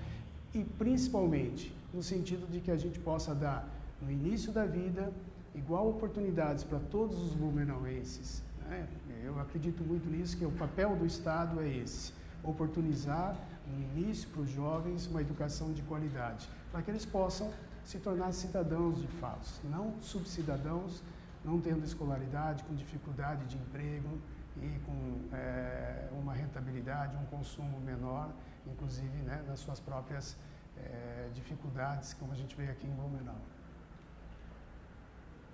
e 0.55 0.65
principalmente 0.65 1.75
no 1.93 2.03
sentido 2.03 2.51
de 2.51 2.61
que 2.61 2.71
a 2.71 2.77
gente 2.77 2.99
possa 2.99 3.35
dar 3.35 3.69
no 4.01 4.11
início 4.11 4.53
da 4.53 4.65
vida 4.65 5.13
igual 5.55 5.89
oportunidades 5.89 6.65
para 6.65 6.79
todos 6.79 7.21
os 7.21 7.35
blumenauenses. 7.35 8.43
Né? 8.69 8.87
Eu 9.25 9.39
acredito 9.41 9.83
muito 9.83 10.09
nisso, 10.09 10.37
que 10.37 10.45
o 10.45 10.53
papel 10.53 10.97
do 10.97 11.05
Estado 11.05 11.61
é 11.61 11.69
esse, 11.69 12.13
oportunizar 12.43 13.37
no 13.67 13.81
início 13.81 14.29
para 14.31 14.43
os 14.43 14.51
jovens 14.51 15.07
uma 15.07 15.21
educação 15.21 15.73
de 15.73 15.83
qualidade, 15.83 16.49
para 16.71 16.83
que 16.83 16.91
eles 16.91 17.05
possam 17.05 17.53
se 17.85 17.99
tornar 17.99 18.33
cidadãos 18.33 19.01
de 19.01 19.07
fato, 19.07 19.49
não 19.65 19.95
subcidadãos, 20.01 21.03
não 21.45 21.61
tendo 21.61 21.85
escolaridade, 21.85 22.65
com 22.65 22.75
dificuldade 22.75 23.45
de 23.47 23.57
emprego 23.57 24.19
e 24.57 24.79
com 24.81 25.35
é, 25.35 26.09
uma 26.13 26.35
rentabilidade, 26.35 27.17
um 27.17 27.25
consumo 27.27 27.81
menor, 27.81 28.31
inclusive 28.67 29.17
né, 29.23 29.43
nas 29.47 29.61
suas 29.61 29.81
próprias 29.81 30.37
é, 30.77 31.31
dificuldades, 31.35 32.15
como 32.15 32.33
a 32.33 32.37
gente 32.37 32.55
vê 32.57 32.69
aqui 32.69 32.87
em 32.87 32.91
Blumenau. 32.91 33.41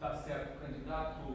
Tá 0.00 0.14
certo, 0.16 0.60
candidato. 0.60 1.34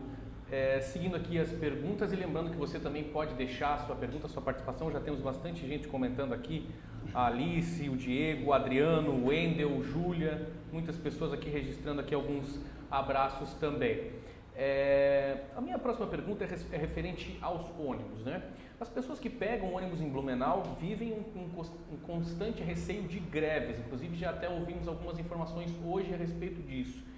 É, 0.51 0.79
seguindo 0.81 1.15
aqui 1.15 1.37
as 1.37 1.51
perguntas 1.51 2.11
e 2.11 2.15
lembrando 2.15 2.49
que 2.49 2.57
você 2.57 2.79
também 2.79 3.03
pode 3.03 3.35
deixar 3.35 3.75
a 3.75 3.77
sua 3.79 3.95
pergunta, 3.95 4.25
a 4.25 4.29
sua 4.29 4.41
participação. 4.41 4.91
Já 4.91 4.99
temos 4.99 5.21
bastante 5.21 5.67
gente 5.67 5.87
comentando 5.87 6.33
aqui. 6.33 6.67
A 7.13 7.27
Alice, 7.27 7.87
o 7.89 7.95
Diego, 7.95 8.49
o 8.49 8.53
Adriano, 8.53 9.11
o 9.11 9.27
Wendel, 9.27 9.83
Júlia, 9.83 10.47
muitas 10.71 10.95
pessoas 10.97 11.33
aqui 11.33 11.49
registrando 11.49 12.01
aqui 12.01 12.13
alguns 12.13 12.59
abraços 12.89 13.53
também. 13.55 14.11
É, 14.55 15.45
a 15.55 15.61
minha 15.61 15.79
próxima 15.79 16.05
pergunta 16.07 16.43
é, 16.43 16.75
é 16.75 16.77
referente 16.77 17.37
aos 17.41 17.65
ônibus, 17.79 18.23
né? 18.25 18.43
As 18.79 18.89
pessoas 18.89 19.19
que 19.19 19.29
pegam 19.29 19.73
ônibus 19.73 20.01
em 20.01 20.09
Blumenau 20.09 20.63
vivem 20.79 21.13
um, 21.13 21.39
um, 21.39 21.61
um, 21.93 21.97
constante 21.97 22.61
receio 22.61 23.03
de 23.03 23.19
greves, 23.19 23.79
inclusive 23.79 24.15
já 24.17 24.31
até 24.31 24.49
ouvimos 24.49 24.87
algumas 24.87 25.17
informações 25.17 25.71
hoje 25.85 26.13
a 26.13 26.17
respeito 26.17 26.61
disso 26.61 27.08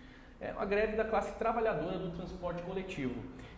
é 0.42 0.54
a 0.58 0.66
greve 0.66 0.98
da 0.98 1.06
classe 1.06 1.32
trabalhadora 1.38 2.00
do 2.00 2.10
transporte 2.10 2.64
coletivo. 2.64 3.14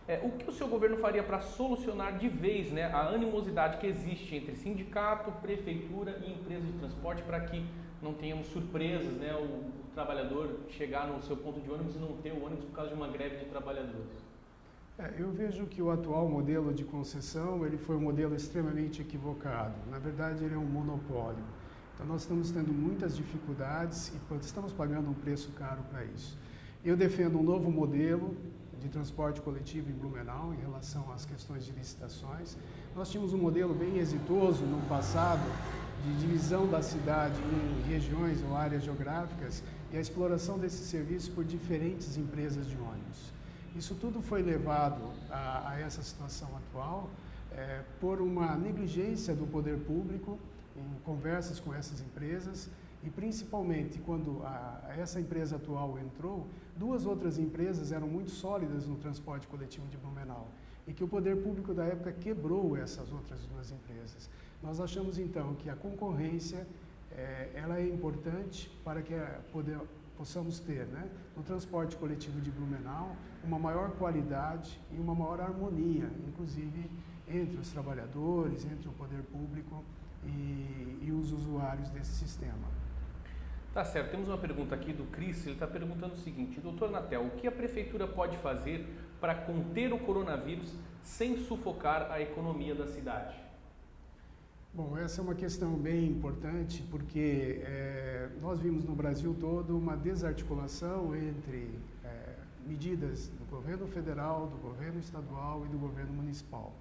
É, 0.05 0.19
o 0.21 0.31
que 0.31 0.49
o 0.49 0.51
seu 0.51 0.67
governo 0.67 0.97
faria 0.97 1.23
para 1.23 1.39
solucionar 1.39 2.17
de 2.17 2.27
vez 2.27 2.69
né, 2.73 2.83
a 2.83 3.07
animosidade 3.07 3.77
que 3.77 3.87
existe 3.87 4.35
entre 4.35 4.53
sindicato, 4.57 5.31
prefeitura 5.41 6.21
e 6.25 6.33
empresa 6.33 6.65
de 6.65 6.73
transporte 6.73 7.23
para 7.23 7.39
que 7.39 7.65
não 8.01 8.13
tenhamos 8.13 8.47
surpresas, 8.47 9.13
né, 9.13 9.33
o, 9.33 9.43
o, 9.43 9.83
trabalhador 9.93 10.59
chegar 10.67 11.07
no 11.07 11.21
seu 11.21 11.37
ponto 11.37 11.61
de 11.61 11.71
ônibus 11.71 11.95
e 11.95 11.99
não 11.99 12.17
ter 12.17 12.33
o 12.33 12.43
ônibus 12.43 12.65
por 12.65 12.75
causa 12.75 12.89
de 12.89 12.97
uma 12.97 13.07
greve 13.07 13.37
de 13.37 13.45
trabalhadores? 13.45 14.33
É, 14.99 15.13
eu 15.17 15.31
vejo 15.31 15.65
que 15.67 15.81
o 15.81 15.89
atual 15.89 16.27
modelo 16.27 16.73
de 16.73 16.83
concessão 16.83 17.65
ele 17.65 17.77
foi 17.77 17.95
um 17.95 18.01
modelo 18.01 18.35
extremamente 18.35 19.01
equivocado. 19.01 19.73
Na 19.89 19.99
verdade, 19.99 20.43
ele 20.43 20.53
é 20.53 20.57
um 20.57 20.65
monopólio. 20.65 21.43
Então, 21.93 22.05
nós 22.05 22.23
estamos 22.23 22.51
tendo 22.51 22.73
muitas 22.73 23.15
dificuldades 23.15 24.09
e 24.09 24.35
estamos 24.41 24.73
pagando 24.73 25.09
um 25.09 25.13
preço 25.13 25.51
caro 25.53 25.81
para 25.89 26.03
isso. 26.03 26.37
Eu 26.85 26.97
defendo 26.97 27.39
um 27.39 27.43
novo 27.43 27.71
modelo 27.71 28.35
de 28.77 28.89
transporte 28.89 29.39
coletivo 29.39 29.89
em 29.89 29.93
Blumenau 29.93 30.53
em 30.53 30.57
relação 30.57 31.09
às 31.13 31.25
questões 31.25 31.65
de 31.65 31.71
licitações. 31.71 32.57
Nós 32.93 33.09
tínhamos 33.09 33.33
um 33.33 33.37
modelo 33.37 33.73
bem 33.73 33.99
exitoso 33.99 34.65
no 34.65 34.81
passado 34.89 35.49
de 36.03 36.13
divisão 36.17 36.67
da 36.67 36.81
cidade 36.81 37.39
em 37.41 37.89
regiões 37.89 38.43
ou 38.43 38.57
áreas 38.57 38.83
geográficas 38.83 39.63
e 39.93 39.95
a 39.95 40.01
exploração 40.01 40.59
desse 40.59 40.83
serviço 40.83 41.31
por 41.31 41.45
diferentes 41.45 42.17
empresas 42.17 42.67
de 42.67 42.75
ônibus. 42.75 43.31
Isso 43.77 43.95
tudo 43.95 44.21
foi 44.21 44.41
levado 44.41 45.01
a, 45.29 45.69
a 45.69 45.79
essa 45.79 46.03
situação 46.03 46.49
atual 46.57 47.09
é, 47.53 47.81
por 48.01 48.19
uma 48.19 48.57
negligência 48.57 49.33
do 49.33 49.47
poder 49.47 49.77
público 49.79 50.37
em 50.75 50.99
conversas 51.05 51.61
com 51.61 51.73
essas 51.73 52.01
empresas 52.01 52.69
e 53.03 53.09
principalmente 53.09 53.99
quando 53.99 54.41
a, 54.43 54.93
essa 54.97 55.19
empresa 55.19 55.57
atual 55.57 55.99
entrou, 55.99 56.47
duas 56.77 57.05
outras 57.05 57.37
empresas 57.37 57.91
eram 57.91 58.07
muito 58.07 58.31
sólidas 58.31 58.87
no 58.87 58.95
transporte 58.95 59.47
coletivo 59.47 59.87
de 59.87 59.97
Blumenau 59.97 60.47
e 60.87 60.93
que 60.93 61.03
o 61.03 61.07
poder 61.07 61.41
público 61.41 61.73
da 61.73 61.85
época 61.85 62.11
quebrou 62.11 62.75
essas 62.77 63.11
outras 63.11 63.45
duas 63.45 63.71
empresas. 63.71 64.29
Nós 64.61 64.79
achamos 64.79 65.17
então 65.17 65.53
que 65.55 65.69
a 65.69 65.75
concorrência 65.75 66.65
é, 67.11 67.51
ela 67.53 67.77
é 67.77 67.87
importante 67.87 68.69
para 68.83 69.01
que 69.01 69.13
a, 69.13 69.41
poder, 69.51 69.79
possamos 70.17 70.59
ter 70.59 70.85
né, 70.87 71.09
no 71.35 71.43
transporte 71.43 71.95
coletivo 71.97 72.39
de 72.39 72.51
Blumenau 72.51 73.15
uma 73.43 73.59
maior 73.59 73.91
qualidade 73.91 74.79
e 74.91 74.99
uma 74.99 75.13
maior 75.13 75.41
harmonia, 75.41 76.09
inclusive 76.27 76.89
entre 77.27 77.57
os 77.57 77.69
trabalhadores, 77.69 78.65
entre 78.65 78.87
o 78.87 78.91
poder 78.93 79.21
público 79.23 79.83
e, 80.25 80.99
e 81.01 81.11
os 81.11 81.31
usuários 81.31 81.89
desse 81.89 82.13
sistema. 82.13 82.82
Tá 83.73 83.83
certo, 83.83 84.11
temos 84.11 84.27
uma 84.27 84.37
pergunta 84.37 84.75
aqui 84.75 84.93
do 84.93 85.03
Cris, 85.05 85.47
ele 85.47 85.55
está 85.55 85.65
perguntando 85.65 86.13
o 86.13 86.17
seguinte, 86.17 86.61
doutor 86.61 86.91
Natel, 86.91 87.25
o 87.25 87.31
que 87.31 87.47
a 87.47 87.51
prefeitura 87.51 88.07
pode 88.07 88.37
fazer 88.37 88.85
para 89.19 89.33
conter 89.33 89.91
o 89.91 89.97
coronavírus 89.97 90.75
sem 91.01 91.37
sufocar 91.37 92.11
a 92.11 92.21
economia 92.21 92.75
da 92.75 92.85
cidade? 92.85 93.35
Bom, 94.71 94.95
essa 94.95 95.21
é 95.21 95.23
uma 95.23 95.33
questão 95.33 95.73
bem 95.73 96.05
importante 96.05 96.83
porque 96.91 97.61
é, 97.63 98.29
nós 98.39 98.59
vimos 98.59 98.85
no 98.85 98.93
Brasil 98.93 99.35
todo 99.39 99.75
uma 99.75 99.97
desarticulação 99.97 101.15
entre 101.15 101.67
é, 102.05 102.35
medidas 102.67 103.27
do 103.29 103.45
governo 103.49 103.87
federal, 103.87 104.45
do 104.45 104.57
governo 104.57 104.99
estadual 104.99 105.65
e 105.65 105.69
do 105.69 105.79
governo 105.79 106.13
municipal. 106.13 106.73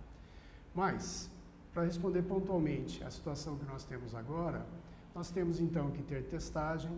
Mas, 0.74 1.30
para 1.72 1.84
responder 1.84 2.20
pontualmente 2.22 3.02
à 3.02 3.10
situação 3.10 3.56
que 3.56 3.64
nós 3.64 3.82
temos 3.84 4.14
agora, 4.14 4.66
nós 5.14 5.30
temos 5.30 5.60
então 5.60 5.90
que 5.90 6.02
ter 6.02 6.24
testagem, 6.24 6.90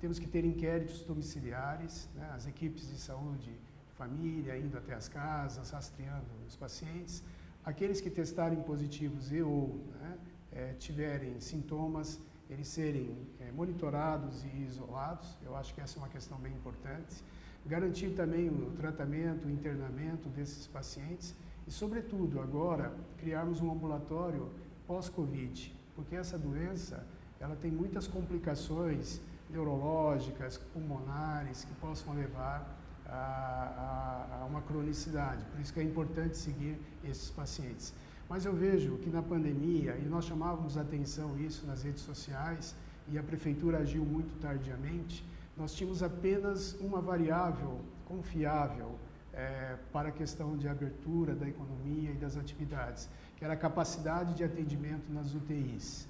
temos 0.00 0.18
que 0.18 0.28
ter 0.28 0.44
inquéritos 0.44 1.02
domiciliares, 1.02 2.08
né, 2.14 2.30
as 2.34 2.46
equipes 2.46 2.88
de 2.88 2.98
saúde, 2.98 3.50
família, 3.94 4.56
indo 4.56 4.78
até 4.78 4.94
as 4.94 5.08
casas, 5.08 5.70
rastreando 5.70 6.30
os 6.46 6.56
pacientes. 6.56 7.22
Aqueles 7.64 8.00
que 8.00 8.08
testarem 8.08 8.62
positivos 8.62 9.30
e 9.32 9.42
ou 9.42 9.80
né, 10.00 10.18
é, 10.52 10.72
tiverem 10.74 11.38
sintomas, 11.40 12.18
eles 12.48 12.68
serem 12.68 13.16
é, 13.40 13.52
monitorados 13.52 14.42
e 14.44 14.62
isolados. 14.62 15.36
Eu 15.44 15.54
acho 15.56 15.74
que 15.74 15.80
essa 15.80 15.98
é 15.98 16.02
uma 16.02 16.08
questão 16.08 16.38
bem 16.38 16.52
importante. 16.52 17.22
Garantir 17.66 18.10
também 18.10 18.48
o 18.48 18.70
tratamento, 18.70 19.46
o 19.46 19.50
internamento 19.50 20.28
desses 20.30 20.66
pacientes 20.66 21.34
e, 21.66 21.70
sobretudo, 21.70 22.40
agora, 22.40 22.94
criarmos 23.18 23.60
um 23.60 23.70
ambulatório 23.70 24.50
pós-Covid, 24.86 25.76
porque 25.94 26.16
essa 26.16 26.38
doença 26.38 27.06
ela 27.40 27.56
tem 27.56 27.70
muitas 27.70 28.06
complicações 28.06 29.20
neurológicas, 29.48 30.58
pulmonares, 30.72 31.64
que 31.64 31.72
possam 31.74 32.14
levar 32.14 32.78
a, 33.06 33.16
a, 33.16 34.42
a, 34.42 34.44
uma 34.44 34.60
cronicidade. 34.62 35.42
Por 35.46 35.60
isso 35.60 35.72
que 35.72 35.80
é 35.80 35.82
importante 35.82 36.36
seguir 36.36 36.78
esses 37.02 37.30
pacientes. 37.30 37.94
Mas 38.28 38.44
eu 38.44 38.54
vejo 38.54 38.98
que 38.98 39.10
na 39.10 39.22
pandemia, 39.22 39.96
e 39.96 40.04
nós 40.04 40.26
chamávamos 40.26 40.76
atenção 40.76 41.36
isso 41.38 41.66
nas 41.66 41.82
redes 41.82 42.02
sociais, 42.02 42.76
e 43.08 43.18
a 43.18 43.22
prefeitura 43.22 43.78
agiu 43.78 44.04
muito 44.04 44.38
tardiamente, 44.40 45.24
nós 45.56 45.74
tínhamos 45.74 46.02
apenas 46.02 46.74
uma 46.80 47.00
variável 47.00 47.80
confiável 48.04 48.96
é, 49.32 49.76
para 49.92 50.10
a 50.10 50.12
questão 50.12 50.56
de 50.56 50.68
abertura 50.68 51.34
da 51.34 51.48
economia 51.48 52.10
e 52.10 52.16
das 52.16 52.36
atividades, 52.36 53.08
que 53.36 53.44
era 53.44 53.54
a 53.54 53.56
capacidade 53.56 54.34
de 54.34 54.44
atendimento 54.44 55.10
nas 55.12 55.34
UTIs. 55.34 56.09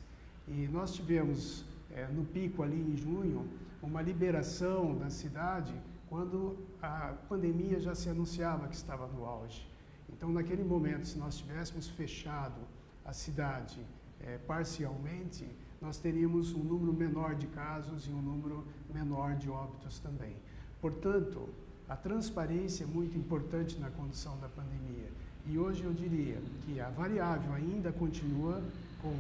E 0.51 0.69
nós 0.69 0.93
tivemos, 0.93 1.65
é, 1.93 2.07
no 2.09 2.25
pico 2.25 2.63
ali 2.63 2.81
em 2.81 2.97
junho, 2.97 3.49
uma 3.81 4.03
liberação 4.03 4.99
da 4.99 5.09
cidade 5.09 5.73
quando 6.09 6.59
a 6.83 7.15
pandemia 7.29 7.79
já 7.79 7.95
se 7.95 8.09
anunciava 8.09 8.67
que 8.67 8.75
estava 8.75 9.07
no 9.07 9.25
auge. 9.25 9.65
Então, 10.09 10.31
naquele 10.33 10.65
momento, 10.65 11.07
se 11.07 11.17
nós 11.19 11.39
tivéssemos 11.39 11.87
fechado 11.87 12.61
a 13.05 13.13
cidade 13.13 13.81
é, 14.21 14.39
parcialmente, 14.39 15.47
nós 15.81 15.99
teríamos 15.99 16.53
um 16.53 16.65
número 16.65 16.93
menor 16.93 17.37
de 17.37 17.47
casos 17.47 18.09
e 18.09 18.11
um 18.11 18.21
número 18.21 18.67
menor 18.93 19.37
de 19.37 19.49
óbitos 19.49 20.01
também. 20.01 20.35
Portanto, 20.81 21.49
a 21.89 21.97
transparência 21.97 22.85
é 22.85 22.87
muito 22.87 23.17
importante 23.17 23.79
na 23.79 23.89
condição 23.89 24.37
da 24.41 24.49
pandemia. 24.49 25.11
E 25.47 25.59
hoje 25.59 25.85
eu 25.85 25.93
diria 25.93 26.39
que 26.63 26.81
a 26.81 26.91
variável 26.91 27.53
ainda 27.55 27.93
continua 27.93 28.63
com 29.01 29.15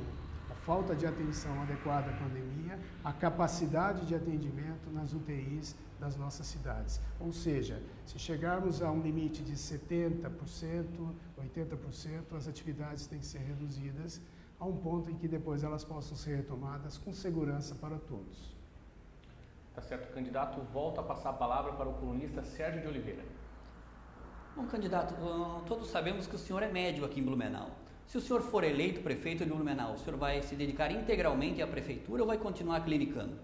falta 0.70 0.94
de 0.94 1.04
atenção 1.04 1.60
adequada 1.62 2.12
à 2.12 2.14
pandemia, 2.14 2.78
a 3.02 3.12
capacidade 3.12 4.06
de 4.06 4.14
atendimento 4.14 4.88
nas 4.92 5.12
UTIs 5.12 5.74
das 5.98 6.16
nossas 6.16 6.46
cidades. 6.46 7.00
Ou 7.18 7.32
seja, 7.32 7.82
se 8.06 8.20
chegarmos 8.20 8.80
a 8.80 8.88
um 8.88 9.00
limite 9.00 9.42
de 9.42 9.54
70%, 9.54 10.30
80%, 11.36 12.36
as 12.36 12.46
atividades 12.46 13.08
têm 13.08 13.18
que 13.18 13.26
ser 13.26 13.40
reduzidas 13.40 14.20
a 14.60 14.64
um 14.64 14.76
ponto 14.76 15.10
em 15.10 15.16
que 15.16 15.26
depois 15.26 15.64
elas 15.64 15.82
possam 15.82 16.16
ser 16.16 16.36
retomadas 16.36 16.96
com 16.96 17.12
segurança 17.12 17.74
para 17.74 17.98
todos. 17.98 18.54
Tá 19.74 19.82
certo, 19.82 20.14
candidato. 20.14 20.60
Volta 20.72 21.00
a 21.00 21.04
passar 21.04 21.30
a 21.30 21.32
palavra 21.32 21.72
para 21.72 21.88
o 21.88 21.94
colunista 21.94 22.44
Sérgio 22.44 22.80
de 22.80 22.86
Oliveira. 22.86 23.24
Bom, 24.54 24.66
candidato, 24.66 25.16
todos 25.66 25.90
sabemos 25.90 26.28
que 26.28 26.36
o 26.36 26.38
senhor 26.38 26.62
é 26.62 26.70
médico 26.70 27.06
aqui 27.06 27.18
em 27.18 27.24
Blumenau. 27.24 27.70
Se 28.10 28.18
o 28.18 28.20
senhor 28.20 28.42
for 28.42 28.64
eleito 28.64 29.02
prefeito 29.02 29.44
de 29.44 29.50
Blumenau, 29.52 29.94
o 29.94 29.98
senhor 29.98 30.18
vai 30.18 30.42
se 30.42 30.56
dedicar 30.56 30.90
integralmente 30.90 31.62
à 31.62 31.66
prefeitura 31.68 32.22
ou 32.22 32.26
vai 32.26 32.38
continuar 32.38 32.80
clinicando? 32.80 33.36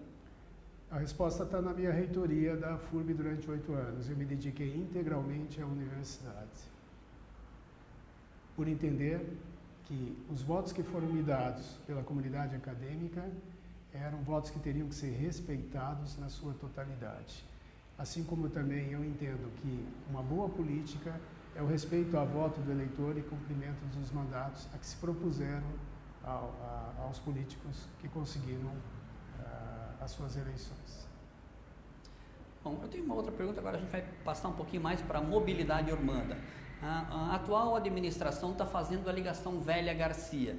A 0.91 0.97
resposta 0.97 1.43
está 1.43 1.61
na 1.61 1.73
minha 1.73 1.89
reitoria 1.89 2.57
da 2.57 2.77
FURB 2.77 3.13
durante 3.13 3.49
oito 3.49 3.71
anos. 3.71 4.09
Eu 4.09 4.17
me 4.17 4.25
dediquei 4.25 4.75
integralmente 4.75 5.61
à 5.61 5.65
universidade. 5.65 6.59
Por 8.57 8.67
entender 8.67 9.37
que 9.85 10.17
os 10.29 10.41
votos 10.41 10.73
que 10.73 10.83
foram 10.83 11.07
me 11.07 11.23
dados 11.23 11.79
pela 11.87 12.03
comunidade 12.03 12.53
acadêmica 12.53 13.23
eram 13.93 14.17
votos 14.17 14.49
que 14.49 14.59
teriam 14.59 14.89
que 14.89 14.95
ser 14.95 15.11
respeitados 15.11 16.17
na 16.17 16.27
sua 16.27 16.53
totalidade. 16.55 17.45
Assim 17.97 18.21
como 18.21 18.49
também 18.49 18.91
eu 18.91 19.01
entendo 19.01 19.49
que 19.61 19.87
uma 20.09 20.21
boa 20.21 20.49
política 20.49 21.17
é 21.57 21.61
o 21.61 21.65
respeito 21.65 22.15
ao 22.15 22.27
voto 22.27 22.61
do 22.61 22.71
eleitor 22.71 23.17
e 23.17 23.21
cumprimento 23.23 23.83
dos 23.97 24.11
mandatos 24.11 24.67
a 24.73 24.77
que 24.77 24.85
se 24.85 24.95
propuseram 24.97 25.65
ao, 26.23 26.53
a, 26.61 27.03
aos 27.03 27.17
políticos 27.17 27.87
que 27.99 28.07
conseguiram 28.07 28.69
uh, 28.69 30.03
as 30.03 30.11
suas 30.11 30.37
eleições. 30.37 31.07
Bom, 32.63 32.77
eu 32.81 32.87
tenho 32.87 33.05
uma 33.05 33.15
outra 33.15 33.31
pergunta, 33.31 33.59
agora 33.59 33.77
a 33.77 33.79
gente 33.79 33.89
vai 33.89 34.03
passar 34.23 34.49
um 34.49 34.53
pouquinho 34.53 34.83
mais 34.83 35.01
para 35.01 35.17
a 35.17 35.21
mobilidade 35.21 35.91
urbana. 35.91 36.37
A, 36.81 37.31
a 37.31 37.35
atual 37.35 37.75
administração 37.75 38.51
está 38.51 38.65
fazendo 38.65 39.09
a 39.09 39.11
ligação 39.11 39.59
Velha 39.59 39.93
Garcia. 39.95 40.55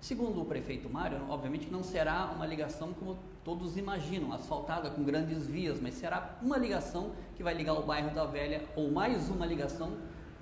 Segundo 0.00 0.42
o 0.42 0.44
prefeito 0.44 0.88
Mário, 0.88 1.18
obviamente 1.28 1.68
não 1.70 1.82
será 1.82 2.26
uma 2.26 2.46
ligação 2.46 2.92
como 2.92 3.18
todos 3.42 3.76
imaginam, 3.76 4.32
asfaltada 4.32 4.90
com 4.90 5.02
grandes 5.02 5.48
vias, 5.48 5.80
mas 5.80 5.94
será 5.94 6.36
uma 6.40 6.56
ligação 6.56 7.12
que 7.34 7.42
vai 7.42 7.54
ligar 7.54 7.72
o 7.72 7.82
bairro 7.82 8.14
da 8.14 8.24
Velha, 8.26 8.62
ou 8.76 8.92
mais 8.92 9.28
uma 9.28 9.46
ligação, 9.46 9.96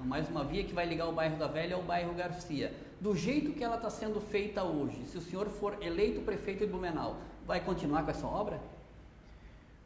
mais 0.05 0.29
uma 0.29 0.45
via 0.45 0.65
que 0.65 0.75
vai 0.75 0.87
ligar 0.87 1.09
o 1.09 1.13
bairro 1.13 1.39
da 1.39 1.47
Velha 1.47 1.77
ao 1.77 1.83
bairro 1.83 2.15
Garcia. 2.15 2.73
Do 3.01 3.17
jeito 3.17 3.53
que 3.53 3.65
ela 3.65 3.77
está 3.77 3.91
sendo 3.91 4.21
feita 4.21 4.63
hoje, 4.63 5.05
se 5.07 5.17
o 5.17 5.21
senhor 5.21 5.49
for 5.49 5.77
eleito 5.83 6.21
prefeito 6.21 6.61
de 6.61 6.67
Blumenau, 6.67 7.19
vai 7.47 7.61
continuar 7.61 8.05
com 8.05 8.11
essa 8.11 8.27
obra? 8.27 8.61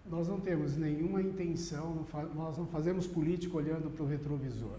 Nós 0.04 0.26
não 0.26 0.40
temos 0.40 0.76
nenhuma 0.76 1.20
intenção, 1.20 2.06
nós 2.34 2.56
não 2.56 2.66
fazemos 2.66 3.06
política 3.06 3.56
olhando 3.56 3.90
para 3.90 4.02
o 4.02 4.06
retrovisor. 4.06 4.78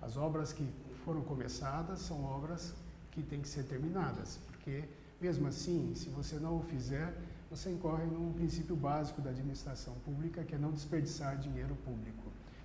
As 0.00 0.16
obras 0.16 0.52
que 0.52 0.66
foram 1.04 1.20
começadas 1.22 2.00
são 2.00 2.24
obras 2.24 2.74
que 3.12 3.22
têm 3.22 3.40
que 3.40 3.48
ser 3.48 3.64
terminadas, 3.64 4.38
porque 4.46 4.84
mesmo 5.20 5.46
assim, 5.46 5.92
se 5.94 6.08
você 6.08 6.36
não 6.36 6.58
o 6.58 6.62
fizer, 6.62 7.14
você 7.50 7.70
incorre 7.70 8.04
num 8.06 8.32
princípio 8.32 8.74
básico 8.74 9.20
da 9.20 9.30
administração 9.30 9.94
pública, 10.04 10.42
que 10.42 10.54
é 10.54 10.58
não 10.58 10.72
desperdiçar 10.72 11.36
dinheiro 11.36 11.76
público. 11.84 12.21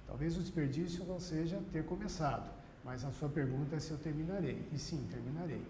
Talvez 0.08 0.38
o 0.38 0.42
desperdício 0.42 1.06
não 1.06 1.20
seja 1.20 1.62
ter 1.72 1.84
começado, 1.84 2.50
mas 2.84 3.04
a 3.04 3.12
sua 3.12 3.28
pergunta 3.28 3.76
é 3.76 3.80
se 3.80 3.92
eu 3.92 3.98
terminarei. 3.98 4.66
E 4.72 4.80
sim, 4.80 5.06
terminarei. 5.12 5.62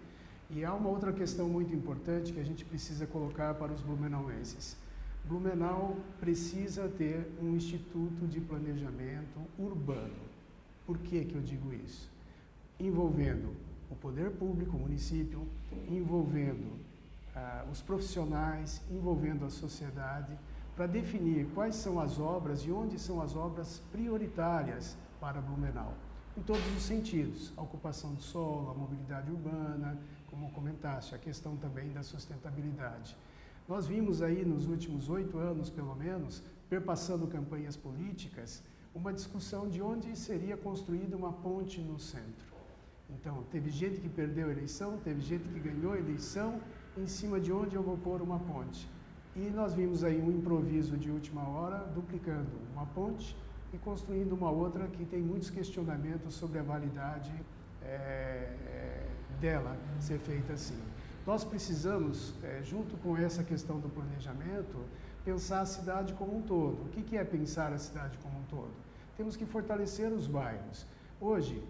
E 0.50 0.64
há 0.64 0.72
uma 0.72 0.88
outra 0.88 1.12
questão 1.12 1.48
muito 1.48 1.74
importante 1.74 2.32
que 2.32 2.40
a 2.40 2.44
gente 2.44 2.64
precisa 2.64 3.06
colocar 3.06 3.54
para 3.54 3.72
os 3.72 3.82
blumenauenses. 3.82 4.76
Blumenau 5.24 5.96
precisa 6.20 6.88
ter 6.88 7.30
um 7.42 7.54
instituto 7.54 8.26
de 8.26 8.40
planejamento 8.40 9.40
urbano. 9.58 10.28
Por 10.86 10.96
que, 10.98 11.24
que 11.24 11.34
eu 11.34 11.42
digo 11.42 11.74
isso? 11.74 12.08
Envolvendo 12.80 13.54
o 13.90 13.96
poder 13.96 14.30
público, 14.30 14.76
o 14.76 14.80
município, 14.80 15.46
envolvendo 15.90 16.78
ah, 17.34 17.66
os 17.70 17.82
profissionais, 17.82 18.80
envolvendo 18.90 19.44
a 19.44 19.50
sociedade, 19.50 20.32
para 20.78 20.86
definir 20.86 21.44
quais 21.56 21.74
são 21.74 21.98
as 21.98 22.20
obras 22.20 22.60
e 22.60 22.70
onde 22.70 23.00
são 23.00 23.20
as 23.20 23.34
obras 23.34 23.82
prioritárias 23.90 24.96
para 25.20 25.40
Blumenau, 25.40 25.92
em 26.36 26.40
todos 26.40 26.64
os 26.76 26.84
sentidos, 26.84 27.52
a 27.56 27.62
ocupação 27.62 28.14
do 28.14 28.22
solo, 28.22 28.70
a 28.70 28.74
mobilidade 28.74 29.28
urbana, 29.28 29.98
como 30.30 30.52
comentaste, 30.52 31.16
a 31.16 31.18
questão 31.18 31.56
também 31.56 31.90
da 31.90 32.04
sustentabilidade. 32.04 33.16
Nós 33.66 33.88
vimos 33.88 34.22
aí 34.22 34.44
nos 34.44 34.68
últimos 34.68 35.10
oito 35.10 35.36
anos, 35.36 35.68
pelo 35.68 35.96
menos, 35.96 36.44
perpassando 36.70 37.26
campanhas 37.26 37.76
políticas, 37.76 38.62
uma 38.94 39.12
discussão 39.12 39.68
de 39.68 39.82
onde 39.82 40.16
seria 40.16 40.56
construída 40.56 41.16
uma 41.16 41.32
ponte 41.32 41.80
no 41.80 41.98
centro. 41.98 42.46
Então, 43.10 43.42
teve 43.50 43.68
gente 43.68 44.00
que 44.00 44.08
perdeu 44.08 44.46
a 44.46 44.52
eleição, 44.52 44.96
teve 44.98 45.20
gente 45.22 45.48
que 45.48 45.58
ganhou 45.58 45.94
a 45.94 45.98
eleição, 45.98 46.60
em 46.96 47.08
cima 47.08 47.40
de 47.40 47.52
onde 47.52 47.74
eu 47.74 47.82
vou 47.82 47.98
pôr 47.98 48.22
uma 48.22 48.38
ponte. 48.38 48.88
E 49.38 49.50
nós 49.50 49.72
vimos 49.72 50.02
aí 50.02 50.20
um 50.20 50.32
improviso 50.32 50.96
de 50.96 51.12
última 51.12 51.48
hora, 51.48 51.78
duplicando 51.94 52.50
uma 52.72 52.84
ponte 52.86 53.36
e 53.72 53.78
construindo 53.78 54.32
uma 54.32 54.50
outra 54.50 54.88
que 54.88 55.04
tem 55.04 55.22
muitos 55.22 55.48
questionamentos 55.48 56.34
sobre 56.34 56.58
a 56.58 56.62
validade 56.62 57.32
é, 57.80 59.06
dela 59.40 59.76
ser 60.00 60.18
feita 60.18 60.54
assim. 60.54 60.82
Nós 61.24 61.44
precisamos, 61.44 62.34
é, 62.42 62.62
junto 62.64 62.96
com 62.96 63.16
essa 63.16 63.44
questão 63.44 63.78
do 63.78 63.88
planejamento, 63.88 64.76
pensar 65.24 65.60
a 65.60 65.66
cidade 65.66 66.14
como 66.14 66.36
um 66.36 66.42
todo. 66.42 66.86
O 66.86 66.88
que, 66.88 67.02
que 67.02 67.16
é 67.16 67.22
pensar 67.22 67.72
a 67.72 67.78
cidade 67.78 68.18
como 68.18 68.40
um 68.40 68.44
todo? 68.50 68.72
Temos 69.16 69.36
que 69.36 69.46
fortalecer 69.46 70.10
os 70.12 70.26
bairros. 70.26 70.84
Hoje, 71.20 71.62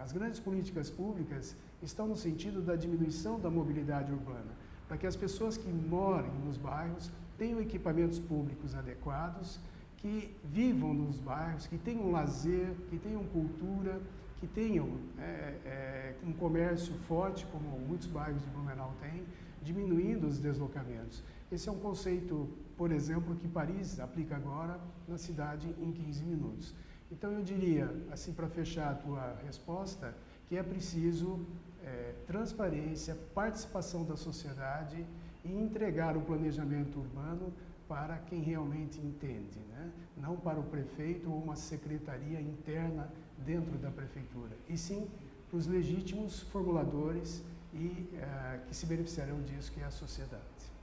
as 0.00 0.12
grandes 0.12 0.38
políticas 0.38 0.90
públicas 0.90 1.56
estão 1.82 2.06
no 2.06 2.16
sentido 2.16 2.62
da 2.62 2.76
diminuição 2.76 3.38
da 3.38 3.50
mobilidade 3.50 4.12
urbana, 4.12 4.52
para 4.94 5.00
que 5.00 5.06
as 5.08 5.16
pessoas 5.16 5.56
que 5.56 5.68
moram 5.68 6.32
nos 6.46 6.56
bairros 6.56 7.10
tenham 7.36 7.60
equipamentos 7.60 8.20
públicos 8.20 8.76
adequados, 8.76 9.58
que 9.96 10.32
vivam 10.44 10.94
nos 10.94 11.18
bairros, 11.18 11.66
que 11.66 11.76
tenham 11.76 12.12
lazer, 12.12 12.70
que 12.88 12.96
tenham 12.98 13.24
cultura, 13.24 14.00
que 14.38 14.46
tenham 14.46 14.88
é, 15.18 15.24
é, 15.64 16.14
um 16.24 16.32
comércio 16.32 16.94
forte, 17.08 17.44
como 17.46 17.76
muitos 17.80 18.06
bairros 18.06 18.40
de 18.40 18.48
Blumenau 18.50 18.94
têm, 19.00 19.24
diminuindo 19.64 20.28
os 20.28 20.38
deslocamentos. 20.38 21.24
Esse 21.50 21.68
é 21.68 21.72
um 21.72 21.80
conceito, 21.80 22.48
por 22.76 22.92
exemplo, 22.92 23.34
que 23.34 23.48
Paris 23.48 23.98
aplica 23.98 24.36
agora 24.36 24.78
na 25.08 25.18
cidade 25.18 25.74
em 25.80 25.90
15 25.90 26.24
minutos. 26.24 26.72
Então 27.10 27.32
eu 27.32 27.42
diria, 27.42 27.90
assim 28.12 28.32
para 28.32 28.46
fechar 28.46 28.92
a 28.92 28.94
tua 28.94 29.40
resposta, 29.44 30.14
que 30.48 30.56
é 30.56 30.62
preciso 30.62 31.44
é, 31.84 32.14
transparência, 32.26 33.16
participação 33.34 34.04
da 34.04 34.16
sociedade 34.16 35.04
e 35.44 35.52
entregar 35.52 36.16
o 36.16 36.22
planejamento 36.22 36.98
urbano 36.98 37.52
para 37.86 38.16
quem 38.18 38.40
realmente 38.40 38.98
entende, 38.98 39.60
né? 39.70 39.92
não 40.16 40.36
para 40.36 40.58
o 40.58 40.62
prefeito 40.62 41.30
ou 41.30 41.42
uma 41.42 41.56
secretaria 41.56 42.40
interna 42.40 43.12
dentro 43.38 43.76
da 43.78 43.90
prefeitura, 43.90 44.56
e 44.68 44.76
sim 44.78 45.08
para 45.48 45.58
os 45.58 45.66
legítimos 45.66 46.40
formuladores 46.40 47.42
e 47.72 48.08
é, 48.14 48.60
que 48.66 48.74
se 48.74 48.86
beneficiarão 48.86 49.42
disso, 49.42 49.70
que 49.72 49.80
é 49.80 49.84
a 49.84 49.90
sociedade. 49.90 50.73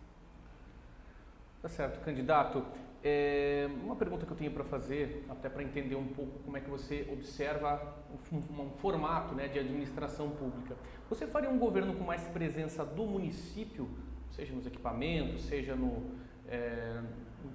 Tá 1.61 1.69
certo, 1.69 2.03
candidato. 2.03 2.65
É, 3.03 3.69
uma 3.83 3.95
pergunta 3.95 4.25
que 4.25 4.31
eu 4.31 4.37
tenho 4.37 4.51
para 4.51 4.63
fazer, 4.63 5.25
até 5.29 5.47
para 5.47 5.61
entender 5.61 5.95
um 5.95 6.07
pouco 6.07 6.39
como 6.39 6.57
é 6.57 6.59
que 6.59 6.69
você 6.69 7.07
observa 7.11 7.97
um, 8.31 8.69
formato 8.77 9.35
né, 9.35 9.47
de 9.47 9.59
administração 9.59 10.31
pública. 10.31 10.75
Você 11.07 11.27
faria 11.27 11.49
um 11.49 11.59
governo 11.59 11.93
com 11.93 12.03
mais 12.03 12.27
presença 12.27 12.83
do 12.83 13.05
município, 13.05 13.87
seja 14.31 14.53
nos 14.53 14.65
equipamentos, 14.65 15.43
seja 15.43 15.75
no, 15.75 16.11
é, 16.47 17.01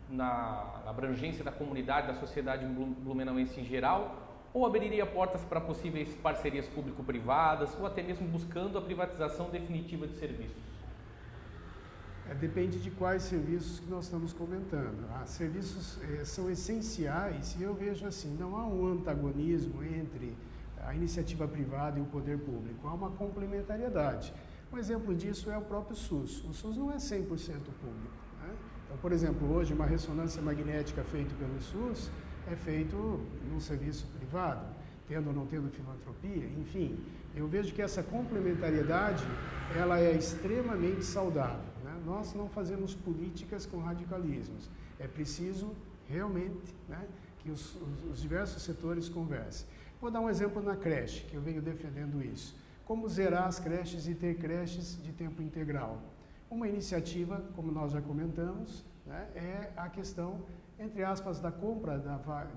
na, 0.09 0.83
na 0.85 0.90
abrangência 0.90 1.42
da 1.42 1.51
comunidade, 1.51 2.07
da 2.07 2.14
sociedade 2.14 2.64
blumenauense 2.64 3.61
em 3.61 3.64
geral, 3.64 4.23
ou 4.55 4.64
abriria 4.64 5.05
portas 5.05 5.45
para 5.45 5.61
possíveis 5.61 6.14
parcerias 6.14 6.69
público-privadas, 6.69 7.77
ou 7.79 7.87
até 7.87 8.03
mesmo 8.03 8.27
buscando 8.29 8.79
a 8.79 8.81
privatização 8.81 9.51
definitiva 9.51 10.07
de 10.07 10.14
serviços? 10.14 10.75
É, 12.28 12.34
depende 12.34 12.80
de 12.80 12.90
quais 12.90 13.22
serviços 13.22 13.78
que 13.78 13.88
nós 13.88 14.04
estamos 14.04 14.32
comentando. 14.32 15.06
Ah, 15.14 15.24
serviços 15.26 15.98
eh, 16.02 16.24
são 16.24 16.50
essenciais 16.50 17.56
e 17.58 17.62
eu 17.62 17.72
vejo 17.72 18.04
assim, 18.04 18.36
não 18.36 18.56
há 18.56 18.66
um 18.66 18.86
antagonismo 18.94 19.82
entre 19.84 20.36
a 20.84 20.94
iniciativa 20.94 21.46
privada 21.46 21.98
e 21.98 22.02
o 22.02 22.06
poder 22.06 22.38
público, 22.38 22.86
há 22.86 22.94
uma 22.94 23.10
complementariedade. 23.10 24.32
Um 24.72 24.78
exemplo 24.78 25.14
disso 25.14 25.50
é 25.50 25.58
o 25.58 25.62
próprio 25.62 25.96
SUS. 25.96 26.44
O 26.44 26.52
SUS 26.52 26.76
não 26.76 26.92
é 26.92 26.96
100% 26.96 27.26
público. 27.28 28.16
Né? 28.42 28.54
Então, 28.84 28.96
por 28.98 29.12
exemplo, 29.12 29.52
hoje 29.52 29.72
uma 29.72 29.86
ressonância 29.86 30.42
magnética 30.42 31.02
feita 31.04 31.34
pelo 31.36 31.60
SUS 31.60 32.10
é 32.50 32.56
feito 32.56 33.20
num 33.50 33.60
serviço 33.60 34.06
privado, 34.18 34.66
tendo 35.08 35.28
ou 35.28 35.32
não 35.32 35.46
tendo 35.46 35.68
filantropia, 35.70 36.46
enfim. 36.58 36.98
Eu 37.34 37.46
vejo 37.46 37.72
que 37.74 37.82
essa 37.82 38.02
complementariedade 38.02 39.24
ela 39.76 39.98
é 39.98 40.12
extremamente 40.12 41.04
saudável. 41.04 41.75
Nós 42.07 42.33
não 42.35 42.49
fazemos 42.49 42.95
políticas 42.95 43.66
com 43.66 43.79
radicalismos. 43.79 44.71
É 44.97 45.09
preciso 45.09 45.75
realmente 46.09 46.73
né, 46.88 47.05
que 47.40 47.51
os, 47.51 47.75
os, 47.75 48.05
os 48.12 48.23
diversos 48.23 48.62
setores 48.62 49.09
conversem. 49.09 49.66
Vou 50.01 50.09
dar 50.09 50.21
um 50.21 50.31
exemplo 50.31 50.62
na 50.62 50.77
creche, 50.77 51.25
que 51.25 51.35
eu 51.35 51.42
venho 51.42 51.61
defendendo 51.61 52.23
isso. 52.23 52.55
Como 52.85 53.09
zerar 53.09 53.49
as 53.49 53.59
creches 53.59 54.07
e 54.07 54.14
ter 54.14 54.37
creches 54.38 55.03
de 55.03 55.12
tempo 55.12 55.42
integral? 55.42 56.01
Uma 56.49 56.69
iniciativa, 56.69 57.45
como 57.57 57.73
nós 57.73 57.90
já 57.90 58.01
comentamos, 58.01 58.85
né, 59.05 59.29
é 59.35 59.73
a 59.77 59.88
questão, 59.88 60.42
entre 60.79 61.03
aspas, 61.03 61.40
da 61.40 61.51
compra 61.51 61.99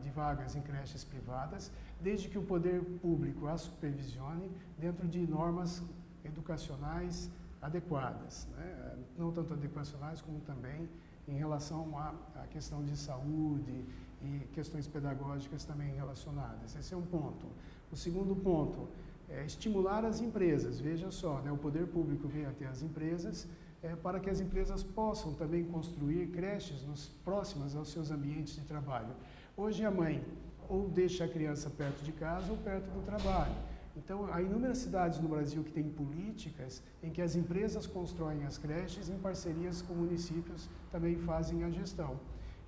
de 0.03 0.11
vagas 0.11 0.55
em 0.55 0.61
creches 0.61 1.03
privadas, 1.03 1.71
desde 1.99 2.29
que 2.29 2.37
o 2.37 2.43
poder 2.43 2.83
público 3.01 3.47
a 3.47 3.57
supervisione 3.57 4.51
dentro 4.77 5.07
de 5.07 5.25
normas 5.25 5.81
educacionais 6.23 7.31
adequadas, 7.61 8.47
né? 8.55 8.97
não 9.17 9.31
tanto 9.31 9.53
educacionais 9.53 10.21
como 10.21 10.39
também 10.41 10.89
em 11.27 11.37
relação 11.37 11.97
à, 11.97 12.13
à 12.35 12.47
questão 12.47 12.83
de 12.83 12.95
saúde 12.97 13.85
e 14.21 14.47
questões 14.53 14.87
pedagógicas 14.87 15.63
também 15.63 15.93
relacionadas. 15.93 16.75
Esse 16.75 16.93
é 16.93 16.97
um 16.97 17.05
ponto. 17.05 17.47
O 17.91 17.95
segundo 17.95 18.35
ponto 18.35 18.87
é 19.29 19.45
estimular 19.45 20.03
as 20.05 20.21
empresas. 20.21 20.79
Veja 20.79 21.11
só, 21.11 21.39
né, 21.41 21.51
o 21.51 21.57
poder 21.57 21.87
público 21.87 22.27
vem 22.27 22.45
até 22.45 22.65
as 22.65 22.81
empresas 22.81 23.47
é, 23.81 23.95
para 23.95 24.19
que 24.19 24.29
as 24.29 24.39
empresas 24.39 24.83
possam 24.83 25.33
também 25.33 25.63
construir 25.63 26.27
creches 26.27 26.83
nos, 26.83 27.07
próximas 27.23 27.75
aos 27.75 27.91
seus 27.91 28.11
ambientes 28.11 28.55
de 28.55 28.61
trabalho. 28.61 29.13
Hoje 29.55 29.85
a 29.85 29.91
mãe 29.91 30.23
ou 30.67 30.87
deixa 30.87 31.25
a 31.25 31.27
criança 31.27 31.69
perto 31.69 32.03
de 32.03 32.11
casa 32.11 32.51
ou 32.51 32.57
perto 32.57 32.89
do 32.91 33.01
trabalho. 33.03 33.55
Então, 33.99 34.17
há 34.31 34.41
inúmeras 34.41 34.77
cidades 34.77 35.19
no 35.19 35.27
Brasil 35.27 35.61
que 35.61 35.73
têm 35.73 35.89
políticas 36.01 36.81
em 37.03 37.11
que 37.11 37.21
as 37.21 37.35
empresas 37.35 37.85
constroem 37.85 38.45
as 38.45 38.57
creches 38.57 39.09
em 39.09 39.17
parcerias 39.17 39.81
com 39.81 39.93
municípios 39.93 40.69
também 40.89 41.17
fazem 41.17 41.63
a 41.65 41.69
gestão. 41.69 42.17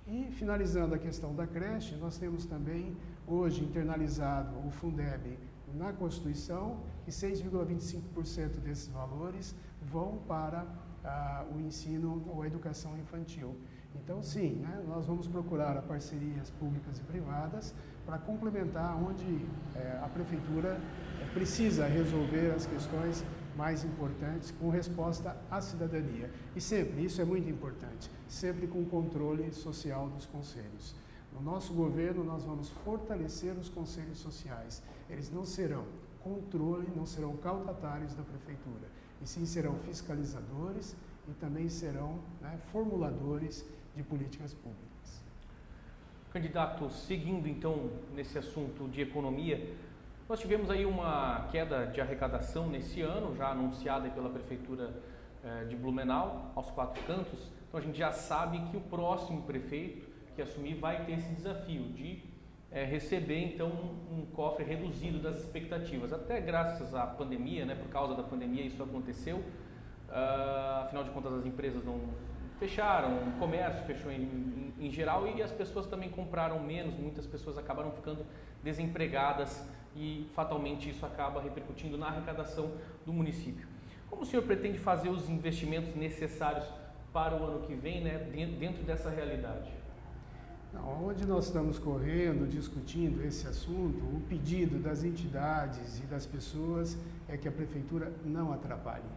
E, 0.06 0.30
finalizando 0.32 0.94
a 0.94 0.98
questão 0.98 1.34
da 1.34 1.46
creche, 1.46 1.94
nós 1.96 2.18
temos 2.18 2.44
também, 2.44 2.96
hoje, 3.26 3.64
internalizado 3.64 4.54
o 4.66 4.70
Fundeb 4.70 5.38
na 5.74 5.90
Constituição 5.92 6.80
e 7.06 7.10
6,25% 7.10 8.60
desses 8.60 8.88
valores 8.88 9.54
vão 9.80 10.18
para 10.28 10.66
ah, 11.02 11.46
o 11.54 11.60
ensino 11.60 12.22
ou 12.28 12.42
a 12.42 12.46
educação 12.46 12.98
infantil. 12.98 13.56
Então, 13.94 14.22
sim, 14.22 14.50
né, 14.56 14.84
nós 14.86 15.06
vamos 15.06 15.26
procurar 15.26 15.80
parcerias 15.82 16.50
públicas 16.50 16.98
e 16.98 17.02
privadas 17.02 17.74
para 18.04 18.18
complementar 18.18 18.96
onde 18.96 19.46
é, 19.74 20.00
a 20.02 20.08
prefeitura 20.08 20.80
é, 21.20 21.24
precisa 21.32 21.86
resolver 21.86 22.52
as 22.54 22.66
questões 22.66 23.24
mais 23.56 23.84
importantes 23.84 24.50
com 24.50 24.70
resposta 24.70 25.36
à 25.50 25.60
cidadania. 25.60 26.30
E 26.56 26.60
sempre, 26.60 27.04
isso 27.04 27.20
é 27.20 27.24
muito 27.24 27.48
importante, 27.48 28.10
sempre 28.28 28.66
com 28.66 28.84
controle 28.84 29.52
social 29.52 30.08
dos 30.08 30.26
conselhos. 30.26 30.94
No 31.32 31.40
nosso 31.40 31.72
governo, 31.72 32.24
nós 32.24 32.44
vamos 32.44 32.68
fortalecer 32.84 33.52
os 33.54 33.68
conselhos 33.68 34.18
sociais. 34.18 34.82
Eles 35.08 35.30
não 35.30 35.44
serão 35.44 35.84
controle, 36.20 36.88
não 36.94 37.06
serão 37.06 37.36
caudatários 37.36 38.14
da 38.14 38.22
prefeitura 38.22 39.02
e 39.22 39.26
sim 39.26 39.46
serão 39.46 39.76
fiscalizadores 39.80 40.96
e 41.28 41.32
também 41.34 41.68
serão 41.68 42.18
né, 42.40 42.58
formuladores 42.72 43.64
de 43.94 44.02
políticas 44.02 44.52
públicas. 44.52 44.91
Candidato, 46.32 46.88
seguindo 46.88 47.46
então 47.46 47.90
nesse 48.14 48.38
assunto 48.38 48.88
de 48.88 49.02
economia, 49.02 49.68
nós 50.26 50.40
tivemos 50.40 50.70
aí 50.70 50.86
uma 50.86 51.46
queda 51.52 51.84
de 51.86 52.00
arrecadação 52.00 52.70
nesse 52.70 53.02
ano, 53.02 53.36
já 53.36 53.48
anunciada 53.48 54.08
pela 54.08 54.30
Prefeitura 54.30 54.94
eh, 55.44 55.64
de 55.64 55.76
Blumenau, 55.76 56.50
aos 56.54 56.70
quatro 56.70 57.02
cantos. 57.04 57.50
Então 57.68 57.78
a 57.78 57.82
gente 57.82 57.98
já 57.98 58.12
sabe 58.12 58.58
que 58.70 58.78
o 58.78 58.80
próximo 58.80 59.42
prefeito 59.42 60.08
que 60.34 60.40
assumir 60.40 60.74
vai 60.76 61.04
ter 61.04 61.12
esse 61.12 61.28
desafio 61.34 61.82
de 61.92 62.22
é, 62.70 62.82
receber 62.84 63.38
então 63.38 63.68
um, 64.10 64.24
cofre 64.32 64.64
reduzido 64.64 65.18
das 65.18 65.36
expectativas. 65.36 66.14
Até 66.14 66.40
graças 66.40 66.94
à 66.94 67.06
pandemia, 67.06 67.66
né, 67.66 67.74
por 67.74 67.88
causa 67.90 68.14
da 68.14 68.22
pandemia 68.22 68.64
isso 68.64 68.82
aconteceu. 68.82 69.36
Uh, 70.08 70.84
afinal 70.84 71.04
de 71.04 71.10
contas 71.10 71.32
as 71.34 71.44
empresas 71.44 71.84
não 71.84 72.00
fecharam, 72.62 73.16
o 73.28 73.32
comércio 73.40 73.84
fechou 73.84 74.12
em, 74.12 74.22
em, 74.22 74.86
em, 74.86 74.90
geral 74.90 75.26
e 75.26 75.42
as 75.42 75.50
pessoas 75.50 75.84
também 75.84 76.08
compraram 76.08 76.60
menos. 76.60 76.94
Muitas 76.94 77.26
pessoas 77.26 77.58
acabaram 77.58 77.90
ficando 77.90 78.24
desempregadas 78.62 79.64
e 79.96 80.28
fatalmente 80.32 80.88
isso 80.88 81.04
acaba 81.04 81.42
repercutindo 81.42 81.98
na 81.98 82.06
arrecadação 82.06 82.70
do 83.04 83.12
município. 83.12 83.66
Como 84.08 84.22
o 84.22 84.24
senhor 84.24 84.42
pretende 84.42 84.78
fazer 84.78 85.08
os 85.08 85.28
investimentos 85.28 85.96
necessários 85.96 86.64
para 87.12 87.34
o 87.34 87.44
ano 87.44 87.66
que 87.66 87.74
vem, 87.74 88.00
né, 88.00 88.18
dentro 88.60 88.84
dessa 88.84 89.10
realidade? 89.10 89.72
Onde 91.02 91.26
nós 91.26 91.46
estamos 91.46 91.80
correndo, 91.80 92.48
discutindo 92.48 93.24
esse 93.24 93.46
assunto, 93.46 94.04
o 94.16 94.20
pedido 94.28 94.78
das 94.78 95.02
entidades 95.02 95.98
e 95.98 96.02
das 96.02 96.26
pessoas 96.26 96.96
é 97.28 97.36
que 97.36 97.48
a 97.48 97.52
prefeitura 97.52 98.12
não 98.24 98.52
atrapalhe, 98.52 99.10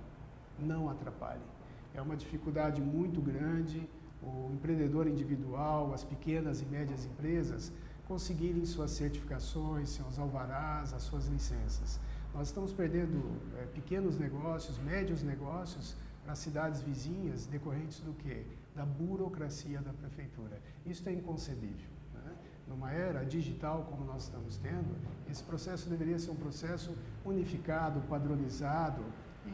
não 0.59 0.89
atrapalhe. 0.89 1.54
É 1.95 2.01
uma 2.01 2.15
dificuldade 2.15 2.81
muito 2.81 3.21
grande 3.21 3.87
o 4.21 4.51
empreendedor 4.53 5.07
individual, 5.07 5.93
as 5.93 6.03
pequenas 6.03 6.61
e 6.61 6.65
médias 6.65 7.05
empresas 7.05 7.71
conseguirem 8.07 8.65
suas 8.65 8.91
certificações, 8.91 9.89
seus 9.89 10.17
alvarás, 10.19 10.93
as 10.93 11.03
suas 11.03 11.27
licenças. 11.27 11.99
Nós 12.33 12.47
estamos 12.47 12.73
perdendo 12.73 13.23
é, 13.57 13.65
pequenos 13.67 14.17
negócios, 14.17 14.77
médios 14.79 15.23
negócios 15.23 15.95
para 16.23 16.35
cidades 16.35 16.81
vizinhas 16.81 17.45
decorrentes 17.45 17.99
do 17.99 18.13
quê? 18.13 18.43
da 18.75 18.85
burocracia 18.85 19.81
da 19.81 19.93
prefeitura. 19.93 20.61
Isso 20.85 21.07
é 21.07 21.13
inconcebível. 21.13 21.89
Né? 22.13 22.33
Numa 22.67 22.91
era 22.91 23.23
digital 23.23 23.87
como 23.89 24.03
nós 24.03 24.23
estamos 24.23 24.57
tendo, 24.57 24.95
esse 25.31 25.41
processo 25.41 25.89
deveria 25.89 26.19
ser 26.19 26.31
um 26.31 26.35
processo 26.35 26.95
unificado, 27.23 28.01
padronizado 28.01 29.01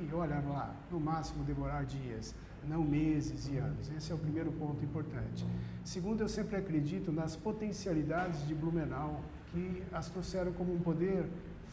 e, 0.02 0.14
olha 0.14 0.40
lá, 0.48 0.76
no 0.92 1.00
máximo 1.00 1.44
demorar 1.44 1.86
dias, 1.86 2.36
não 2.68 2.84
meses 2.84 3.48
e 3.48 3.58
anos. 3.58 3.90
Esse 3.92 4.12
é 4.12 4.16
o 4.16 4.18
primeiro 4.18 4.52
ponto 4.52 4.84
importante. 4.84 5.46
Segundo, 5.84 6.22
eu 6.22 6.30
sempre 6.30 6.56
acredito 6.56 7.12
nas 7.12 7.36
potencialidades 7.36 8.48
de 8.48 8.54
Blumenau, 8.54 9.22
que 9.52 9.84
as 9.92 10.10
trouxeram 10.10 10.54
como 10.54 10.74
um 10.74 10.80
poder 10.80 11.26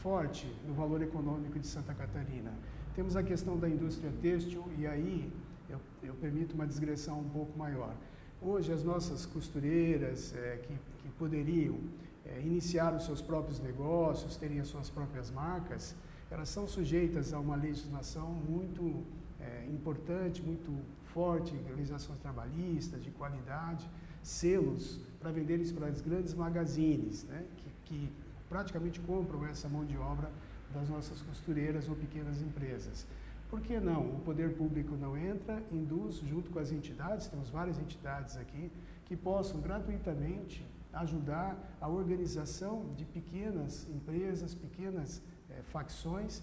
forte 0.02 0.46
no 0.66 0.74
valor 0.74 1.02
econômico 1.02 1.58
de 1.58 1.66
Santa 1.66 1.94
Catarina. 1.94 2.52
Temos 2.94 3.16
a 3.16 3.22
questão 3.22 3.56
da 3.56 3.68
indústria 3.68 4.12
têxtil 4.20 4.64
e 4.76 4.86
aí 4.86 5.32
eu, 5.68 5.80
eu 6.02 6.14
permito 6.14 6.54
uma 6.54 6.66
digressão 6.66 7.20
um 7.20 7.28
pouco 7.28 7.56
maior. 7.58 7.94
Hoje, 8.40 8.72
as 8.72 8.84
nossas 8.84 9.26
costureiras 9.26 10.34
é, 10.34 10.58
que, 10.62 10.74
que, 11.02 11.08
poderiam 11.18 11.78
é, 12.24 12.40
iniciar 12.40 12.94
os 12.94 13.04
seus 13.04 13.20
próprios 13.20 13.60
negócios, 13.60 14.36
terem 14.36 14.60
as 14.60 14.68
suas 14.68 14.88
próprias 14.88 15.30
marcas, 15.30 15.94
elas 16.30 16.48
são 16.48 16.66
sujeitas 16.66 17.32
a 17.32 17.38
uma 17.38 17.56
legislação 17.56 18.28
muito 18.48 19.04
é, 19.40 19.66
importante, 19.66 20.42
muito 20.42 20.70
forte, 21.06 21.54
legislações 21.76 22.18
trabalhistas, 22.20 23.02
de 23.02 23.10
qualidade, 23.10 23.88
selos 24.22 25.00
para 25.18 25.30
venderem 25.30 25.66
para 25.72 25.86
as 25.86 26.00
grandes 26.00 26.34
magazines, 26.34 27.24
né, 27.24 27.44
que, 27.56 27.70
que 27.84 28.12
praticamente 28.48 29.00
compram 29.00 29.46
essa 29.46 29.68
mão 29.68 29.84
de 29.84 29.96
obra 29.96 30.30
das 30.72 30.88
nossas 30.88 31.22
costureiras 31.22 31.88
ou 31.88 31.96
pequenas 31.96 32.42
empresas. 32.42 33.06
Por 33.48 33.60
que 33.62 33.80
não? 33.80 34.02
O 34.02 34.20
poder 34.20 34.54
público 34.54 34.94
não 34.94 35.16
entra, 35.16 35.62
induz 35.72 36.16
junto 36.16 36.50
com 36.50 36.58
as 36.58 36.70
entidades, 36.70 37.28
temos 37.28 37.48
várias 37.48 37.78
entidades 37.78 38.36
aqui, 38.36 38.70
que 39.06 39.16
possam 39.16 39.60
gratuitamente 39.60 40.64
ajudar 40.92 41.56
a 41.80 41.88
organização 41.88 42.84
de 42.96 43.06
pequenas 43.06 43.88
empresas, 43.88 44.54
pequenas 44.54 45.22
é, 45.58 45.62
facções, 45.62 46.42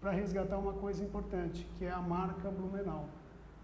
para 0.00 0.10
resgatar 0.10 0.58
uma 0.58 0.72
coisa 0.74 1.02
importante, 1.02 1.66
que 1.78 1.84
é 1.84 1.90
a 1.90 2.00
marca 2.00 2.50
Blumenau. 2.50 3.08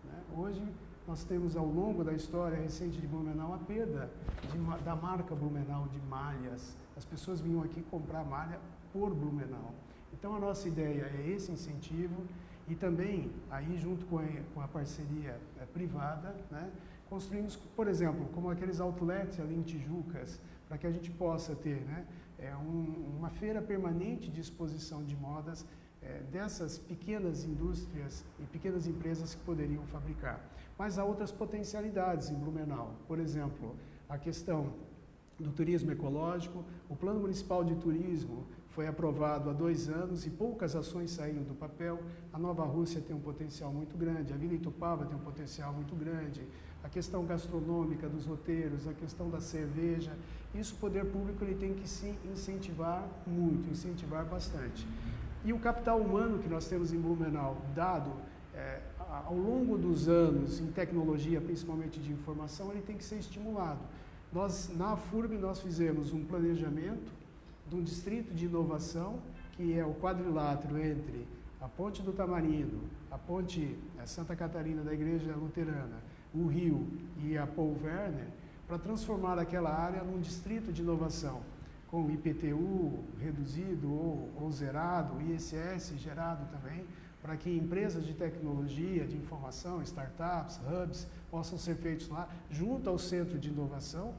Né? 0.04 0.22
Hoje, 0.36 0.62
nós 1.06 1.24
temos 1.24 1.56
ao 1.56 1.66
longo 1.66 2.04
da 2.04 2.12
história 2.12 2.56
recente 2.56 3.00
de 3.00 3.06
Blumenau 3.06 3.54
a 3.54 3.58
perda 3.58 4.10
de, 4.50 4.84
da 4.84 4.94
marca 4.94 5.34
Blumenau 5.34 5.88
de 5.88 5.98
malhas. 6.00 6.76
As 6.96 7.04
pessoas 7.04 7.40
vinham 7.40 7.62
aqui 7.62 7.82
comprar 7.82 8.24
malha 8.24 8.58
por 8.92 9.12
Blumenau. 9.14 9.74
Então, 10.12 10.34
a 10.34 10.38
nossa 10.38 10.68
ideia 10.68 11.10
é 11.18 11.30
esse 11.30 11.50
incentivo 11.50 12.22
e 12.68 12.74
também, 12.74 13.30
aí 13.50 13.76
junto 13.78 14.06
com 14.06 14.18
a, 14.18 14.24
com 14.54 14.60
a 14.60 14.68
parceria 14.68 15.40
é, 15.60 15.66
privada, 15.66 16.34
né, 16.50 16.70
construímos, 17.08 17.56
por 17.56 17.88
exemplo, 17.88 18.26
como 18.32 18.50
aqueles 18.50 18.80
outlets 18.80 19.40
ali 19.40 19.56
em 19.56 19.62
Tijucas, 19.62 20.40
para 20.68 20.78
que 20.78 20.86
a 20.86 20.90
gente 20.90 21.10
possa 21.10 21.54
ter 21.56 21.80
né, 21.80 22.06
é, 22.40 22.56
um, 22.56 23.16
uma 23.18 23.30
feira 23.30 23.60
permanente 23.60 24.30
de 24.30 24.40
exposição 24.40 25.04
de 25.04 25.16
modas 25.16 25.66
é, 26.02 26.22
dessas 26.32 26.78
pequenas 26.78 27.44
indústrias 27.44 28.24
e 28.38 28.44
pequenas 28.44 28.86
empresas 28.86 29.34
que 29.34 29.42
poderiam 29.42 29.86
fabricar. 29.86 30.40
Mas 30.78 30.98
há 30.98 31.04
outras 31.04 31.30
potencialidades 31.30 32.30
em 32.30 32.34
Blumenau. 32.34 32.94
Por 33.06 33.18
exemplo, 33.18 33.76
a 34.08 34.16
questão 34.16 34.72
do 35.40 35.50
turismo 35.50 35.90
ecológico. 35.90 36.64
O 36.88 36.94
Plano 36.94 37.20
Municipal 37.20 37.64
de 37.64 37.74
Turismo 37.76 38.44
foi 38.68 38.86
aprovado 38.86 39.50
há 39.50 39.52
dois 39.52 39.88
anos 39.88 40.26
e 40.26 40.30
poucas 40.30 40.76
ações 40.76 41.10
saíram 41.10 41.42
do 41.42 41.54
papel. 41.54 41.98
A 42.32 42.38
Nova 42.38 42.64
Rússia 42.64 43.00
tem 43.00 43.16
um 43.16 43.20
potencial 43.20 43.72
muito 43.72 43.96
grande, 43.96 44.32
a 44.32 44.36
Vila 44.36 44.54
Itupava 44.54 45.06
tem 45.06 45.16
um 45.16 45.20
potencial 45.20 45.72
muito 45.72 45.96
grande, 45.96 46.46
a 46.82 46.88
questão 46.88 47.24
gastronômica 47.24 48.08
dos 48.08 48.26
roteiros, 48.26 48.88
a 48.88 48.92
questão 48.92 49.28
da 49.28 49.40
cerveja. 49.40 50.12
Isso 50.54 50.74
o 50.74 50.78
poder 50.78 51.04
público 51.06 51.44
ele 51.44 51.54
tem 51.54 51.74
que 51.74 51.88
se 51.88 52.14
incentivar 52.32 53.06
muito, 53.26 53.70
incentivar 53.70 54.24
bastante. 54.24 54.86
E 55.44 55.52
o 55.52 55.58
capital 55.58 55.98
humano 56.00 56.38
que 56.38 56.48
nós 56.48 56.66
temos 56.66 56.92
em 56.92 56.98
Blumenau, 56.98 57.56
dado 57.74 58.12
é, 58.54 58.80
ao 58.98 59.34
longo 59.34 59.78
dos 59.78 60.08
anos 60.08 60.60
em 60.60 60.66
tecnologia, 60.66 61.40
principalmente 61.40 61.98
de 61.98 62.12
informação, 62.12 62.70
ele 62.70 62.82
tem 62.82 62.96
que 62.96 63.04
ser 63.04 63.16
estimulado. 63.16 63.80
Nós, 64.32 64.70
na 64.76 64.96
FURB, 64.96 65.36
nós 65.38 65.60
fizemos 65.60 66.12
um 66.12 66.24
planejamento 66.24 67.12
de 67.68 67.76
um 67.76 67.82
distrito 67.82 68.34
de 68.34 68.46
inovação, 68.46 69.18
que 69.52 69.78
é 69.78 69.84
o 69.84 69.94
quadrilátero 69.94 70.78
entre 70.78 71.26
a 71.60 71.68
Ponte 71.68 72.02
do 72.02 72.12
Tamarindo, 72.12 72.80
a 73.10 73.18
Ponte 73.18 73.76
a 73.98 74.06
Santa 74.06 74.34
Catarina 74.34 74.82
da 74.82 74.92
Igreja 74.92 75.34
Luterana, 75.34 75.98
o 76.34 76.46
Rio 76.46 76.86
e 77.22 77.36
a 77.36 77.46
Paul 77.46 77.76
Werner, 77.82 78.28
para 78.66 78.78
transformar 78.78 79.38
aquela 79.38 79.70
área 79.70 80.02
num 80.02 80.20
distrito 80.20 80.72
de 80.72 80.82
inovação, 80.82 81.40
com 81.88 82.08
IPTU 82.08 83.00
reduzido 83.20 83.92
ou, 83.92 84.30
ou 84.40 84.50
zerado, 84.52 85.20
ISS 85.20 85.94
gerado 85.98 86.46
também, 86.52 86.84
para 87.20 87.36
que 87.36 87.54
empresas 87.54 88.06
de 88.06 88.14
tecnologia, 88.14 89.06
de 89.06 89.16
informação, 89.16 89.82
startups, 89.82 90.60
hubs, 90.66 91.06
possam 91.30 91.58
ser 91.58 91.76
feitos 91.76 92.08
lá, 92.08 92.28
junto 92.48 92.88
ao 92.88 92.98
centro 92.98 93.38
de 93.38 93.48
inovação. 93.48 94.14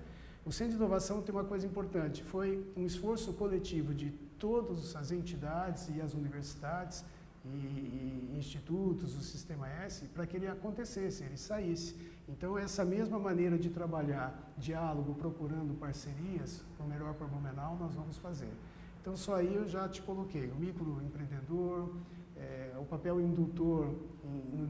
O 0.45 0.51
centro 0.51 0.73
de 0.73 0.77
inovação 0.77 1.21
tem 1.21 1.33
uma 1.33 1.43
coisa 1.43 1.65
importante, 1.65 2.21
foi 2.23 2.65
um 2.75 2.85
esforço 2.85 3.33
coletivo 3.33 3.93
de 3.93 4.11
todas 4.37 4.95
as 4.95 5.11
entidades 5.11 5.89
e 5.95 6.01
as 6.01 6.13
universidades 6.13 7.05
e, 7.45 7.47
e 7.47 8.35
institutos 8.37 9.13
do 9.15 9.21
Sistema 9.21 9.67
S 9.67 10.05
para 10.07 10.25
que 10.25 10.37
ele 10.37 10.47
acontecesse, 10.47 11.23
ele 11.23 11.37
saísse. 11.37 11.95
Então, 12.27 12.57
essa 12.57 12.85
mesma 12.85 13.19
maneira 13.19 13.57
de 13.57 13.69
trabalhar, 13.69 14.53
diálogo, 14.57 15.13
procurando 15.15 15.77
parcerias, 15.79 16.63
o 16.79 16.83
melhor 16.83 17.13
para 17.13 17.27
Blumenau, 17.27 17.77
nós 17.77 17.93
vamos 17.93 18.17
fazer. 18.17 18.51
Então, 19.01 19.17
só 19.17 19.35
aí 19.35 19.53
eu 19.53 19.67
já 19.67 19.89
te 19.89 20.01
coloquei 20.01 20.49
o 20.51 20.55
microempreendedor, 20.55 21.95
é, 22.37 22.73
o 22.79 22.85
papel 22.85 23.19
indutor 23.19 23.87
no, 24.23 24.67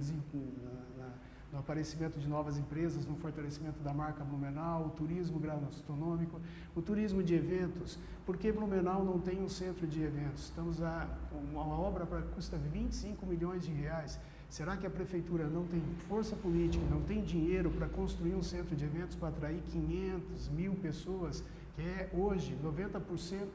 no, 1.51 1.59
aparecimento 1.59 2.19
de 2.19 2.27
novas 2.27 2.57
empresas, 2.57 3.05
no 3.05 3.15
fortalecimento 3.15 3.79
da 3.81 3.93
marca 3.93 4.23
Blumenau, 4.23 4.87
o 4.87 4.89
turismo 4.89 5.39
gastronômico, 5.39 6.39
o 6.75 6.81
turismo 6.81 7.21
de 7.21 7.35
eventos. 7.35 7.97
Por 8.25 8.37
que 8.37 8.51
Blumenau 8.51 9.03
não 9.03 9.19
tem 9.19 9.41
um 9.41 9.49
centro 9.49 9.87
de 9.87 10.01
eventos? 10.01 10.45
Estamos 10.45 10.81
a 10.81 11.07
uma 11.31 11.65
obra 11.79 12.05
para 12.05 12.21
custa 12.21 12.57
25 12.57 13.25
milhões 13.25 13.63
de 13.63 13.71
reais. 13.71 14.19
Será 14.49 14.75
que 14.75 14.85
a 14.85 14.89
prefeitura 14.89 15.47
não 15.47 15.65
tem 15.65 15.81
força 16.09 16.35
política, 16.35 16.83
não 16.89 17.01
tem 17.01 17.23
dinheiro 17.23 17.71
para 17.71 17.87
construir 17.87 18.35
um 18.35 18.43
centro 18.43 18.75
de 18.75 18.83
eventos 18.83 19.15
para 19.15 19.29
atrair 19.29 19.61
500 19.71 20.49
mil 20.49 20.75
pessoas, 20.75 21.43
que 21.73 21.81
é 21.81 22.09
hoje 22.13 22.57
90% 22.61 23.47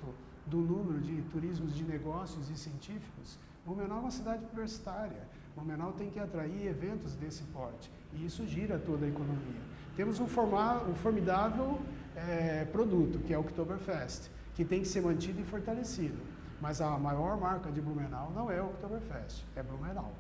do 0.47 0.59
número 0.59 1.01
de 1.01 1.21
turismos 1.31 1.75
de 1.75 1.85
negócios 1.85 2.49
e 2.49 2.57
científicos? 2.57 3.39
Blumenau 3.67 3.99
é 3.99 4.01
uma 4.03 4.11
cidade 4.11 4.45
universitária. 4.45 5.29
Blumenau 5.57 5.93
tem 5.95 6.11
que 6.11 6.21
atrair 6.21 6.67
eventos 6.67 7.17
desse 7.17 7.43
porte. 7.45 7.91
E 8.13 8.27
isso 8.27 8.47
gira 8.47 8.79
toda 8.79 9.07
a 9.07 9.09
economia. 9.09 9.61
Temos 9.97 10.21
um, 10.21 10.29
formar, 10.29 10.87
um 10.87 10.95
formidável 10.95 11.81
é, 12.15 12.67
produto, 12.67 13.19
que 13.21 13.33
é 13.33 13.39
o 13.39 13.41
Oktoberfest, 13.41 14.31
que 14.55 14.65
tem 14.65 14.83
que 14.83 14.89
ser 14.89 15.01
mantido 15.01 15.41
e 15.41 15.45
fortalecido. 15.45 16.19
Mas 16.61 16.83
a 16.83 16.99
maior 16.99 17.39
marca 17.41 17.73
de 17.73 17.81
Blumenau 17.81 18.31
não 18.33 18.51
é 18.51 18.61
o 18.61 18.67
Oktoberfest, 18.67 19.45
é 19.57 19.63
Blumenau. 19.63 20.13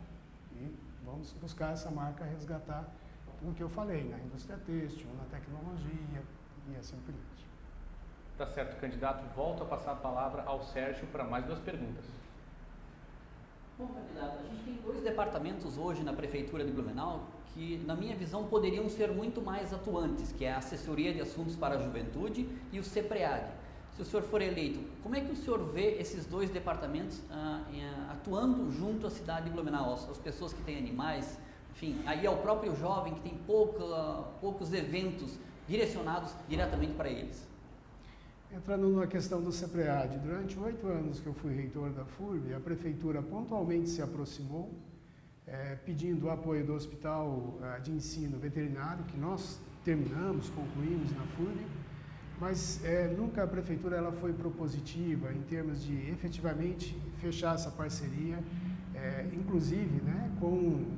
E 0.55 0.75
vamos 1.05 1.33
buscar 1.35 1.75
essa 1.75 1.90
marca 1.90 2.25
resgatar 2.25 2.90
tudo 3.38 3.55
que 3.55 3.62
eu 3.62 3.68
falei, 3.68 4.09
na 4.09 4.18
indústria 4.18 4.59
têxtil, 4.64 5.09
na 5.18 5.25
tecnologia 5.25 6.22
e 6.68 6.77
assim 6.77 6.96
por 7.05 7.12
diante. 7.12 7.46
Tá 8.38 8.46
certo, 8.46 8.81
candidato. 8.81 9.25
Volto 9.35 9.62
a 9.62 9.66
passar 9.66 9.92
a 9.92 9.96
palavra 9.96 10.42
ao 10.42 10.62
Sérgio 10.62 11.07
para 11.09 11.25
mais 11.25 11.44
duas 11.44 11.59
perguntas. 11.59 12.05
Bom, 13.79 13.89
candidato, 13.89 14.39
a 14.39 14.43
gente 14.43 14.65
tem 14.65 14.75
dois 14.77 15.03
departamentos 15.03 15.77
hoje 15.77 16.03
na 16.03 16.15
Prefeitura 16.15 16.65
de 16.65 16.73
Blumenau 16.73 17.27
que, 17.53 17.77
na 17.85 17.95
minha 17.95 18.17
visão, 18.17 18.45
poderiam 18.45 18.89
ser 18.89 19.12
muito 19.12 19.43
mais 19.43 19.71
atuantes, 19.71 20.33
que 20.33 20.47
é 20.47 20.53
a 20.55 20.57
Assessoria 20.57 21.12
de 21.12 21.21
Assuntos 21.21 21.55
para 21.55 21.75
a 21.75 21.83
Juventude 21.83 22.49
e 22.73 22.79
o 22.79 22.83
CEPREAD. 22.83 23.53
Se 23.95 24.01
o 24.01 24.05
senhor 24.07 24.23
for 24.23 24.41
eleito, 24.41 24.81
como 25.03 25.15
é 25.15 25.21
que 25.21 25.31
o 25.31 25.37
senhor 25.37 25.62
vê 25.75 25.99
esses 26.01 26.25
dois 26.25 26.49
departamentos 26.49 27.21
ah, 27.31 27.65
em, 27.71 27.85
atuando 28.11 28.73
junto 28.73 29.07
à 29.07 29.11
cidade 29.11 29.45
de 29.45 29.51
Blumenau, 29.51 29.93
as, 29.93 30.09
as, 30.09 30.17
pessoas 30.17 30.55
que 30.55 30.62
têm 30.62 30.79
animais, 30.79 31.39
enfim, 31.73 32.01
aí 32.07 32.27
ao 32.27 32.39
próprio 32.39 32.75
jovem 32.77 33.12
que 33.12 33.21
tem 33.21 33.37
pouca, 33.47 33.85
poucos 34.41 34.73
eventos 34.73 35.39
direcionados 35.69 36.33
diretamente 36.49 36.95
para 36.95 37.11
eles? 37.11 37.47
Entrando 38.57 38.88
na 38.88 39.07
questão 39.07 39.42
do 39.42 39.53
CEPREAD, 39.53 40.19
durante 40.19 40.59
oito 40.59 40.87
anos 40.87 41.21
que 41.21 41.27
eu 41.27 41.35
fui 41.35 41.55
reitor 41.55 41.90
da 41.90 42.07
FURB, 42.07 42.55
a 42.55 42.59
prefeitura 42.59 43.21
pontualmente 43.21 43.87
se 43.90 44.01
aproximou, 44.01 44.73
é, 45.47 45.75
pedindo 45.85 46.25
o 46.25 46.31
apoio 46.31 46.64
do 46.64 46.73
Hospital 46.73 47.59
é, 47.62 47.81
de 47.81 47.92
Ensino 47.92 48.38
Veterinário, 48.38 49.05
que 49.05 49.19
nós 49.19 49.61
terminamos, 49.85 50.49
concluímos 50.49 51.12
na 51.12 51.23
FURB, 51.37 51.66
mas 52.40 52.83
é, 52.83 53.09
nunca 53.09 53.42
a 53.42 53.47
prefeitura 53.47 53.95
ela 53.95 54.11
foi 54.12 54.33
propositiva 54.33 55.35
em 55.35 55.42
termos 55.42 55.85
de 55.85 55.95
efetivamente 56.11 56.99
fechar 57.19 57.55
essa 57.57 57.71
parceria, 57.71 58.38
inclusive 59.35 60.01
né, 60.01 60.33
com 60.40 60.97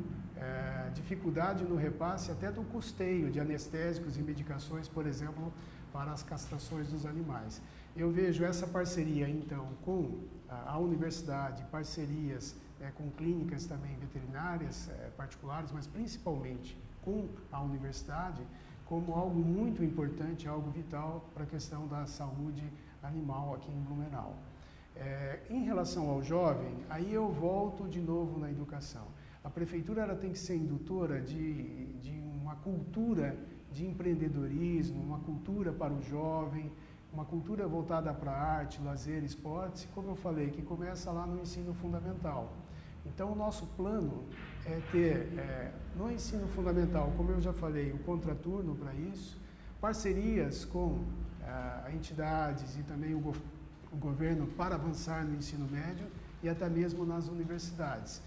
dificuldade 0.94 1.64
no 1.64 1.74
repasse 1.74 2.30
até 2.30 2.50
do 2.50 2.62
custeio 2.62 3.30
de 3.30 3.40
anestésicos 3.40 4.16
e 4.16 4.22
medicações, 4.22 4.86
por 4.88 5.06
exemplo, 5.06 5.52
para 5.92 6.12
as 6.12 6.22
castrações 6.22 6.88
dos 6.88 7.04
animais. 7.06 7.60
Eu 7.96 8.10
vejo 8.10 8.44
essa 8.44 8.66
parceria, 8.66 9.28
então, 9.28 9.66
com 9.84 10.20
a, 10.48 10.78
universidade, 10.78 11.64
parcerias 11.64 12.54
é, 12.80 12.90
com 12.90 13.10
clínicas 13.10 13.66
também 13.66 13.96
veterinárias 13.96 14.88
é, 14.88 15.10
particulares, 15.16 15.72
mas 15.72 15.86
principalmente 15.86 16.78
com 17.02 17.28
a 17.50 17.60
universidade, 17.60 18.40
como 18.86 19.14
algo 19.14 19.38
muito 19.38 19.82
importante, 19.82 20.48
algo 20.48 20.70
vital 20.70 21.28
para 21.34 21.44
a 21.44 21.46
questão 21.46 21.86
da 21.88 22.06
saúde 22.06 22.72
animal 23.02 23.54
aqui 23.54 23.70
em 23.70 23.80
Blumenau. 23.80 24.36
É, 24.96 25.40
em 25.50 25.64
relação 25.64 26.08
ao 26.08 26.22
jovem, 26.22 26.74
aí 26.88 27.12
eu 27.12 27.30
volto 27.30 27.88
de 27.88 28.00
novo 28.00 28.38
na 28.38 28.50
educação. 28.50 29.06
A 29.44 29.50
prefeitura 29.50 30.02
ela 30.02 30.16
tem 30.16 30.32
que 30.32 30.38
ser 30.38 30.56
indutora 30.56 31.20
de, 31.20 31.92
de 31.98 32.18
uma 32.40 32.56
cultura 32.56 33.36
de 33.78 33.86
empreendedorismo, 33.86 35.00
uma 35.00 35.20
cultura 35.20 35.72
para 35.72 35.92
o 35.94 36.02
jovem, 36.02 36.70
uma 37.12 37.24
cultura 37.24 37.66
voltada 37.66 38.12
para 38.12 38.32
arte, 38.32 38.82
lazer, 38.82 39.22
esportes, 39.22 39.86
como 39.94 40.10
eu 40.10 40.16
falei, 40.16 40.50
que 40.50 40.62
começa 40.62 41.12
lá 41.12 41.24
no 41.24 41.40
ensino 41.40 41.72
fundamental. 41.74 42.52
Então, 43.06 43.32
o 43.32 43.36
nosso 43.36 43.66
plano 43.78 44.24
é 44.66 44.80
ter, 44.90 45.16
é, 45.38 45.72
no 45.96 46.10
ensino 46.10 46.48
fundamental, 46.48 47.12
como 47.16 47.30
eu 47.30 47.40
já 47.40 47.52
falei, 47.52 47.92
o 47.92 47.98
contraturno 47.98 48.74
para 48.74 48.92
isso, 48.94 49.40
parcerias 49.80 50.64
com 50.64 51.04
é, 51.40 51.94
entidades 51.94 52.76
e 52.76 52.82
também 52.82 53.14
o, 53.14 53.20
go 53.20 53.32
o 53.90 53.96
governo 53.96 54.46
para 54.48 54.74
avançar 54.74 55.24
no 55.24 55.34
ensino 55.34 55.66
médio 55.70 56.06
e 56.42 56.48
até 56.48 56.68
mesmo 56.68 57.06
nas 57.06 57.28
universidades. 57.28 58.20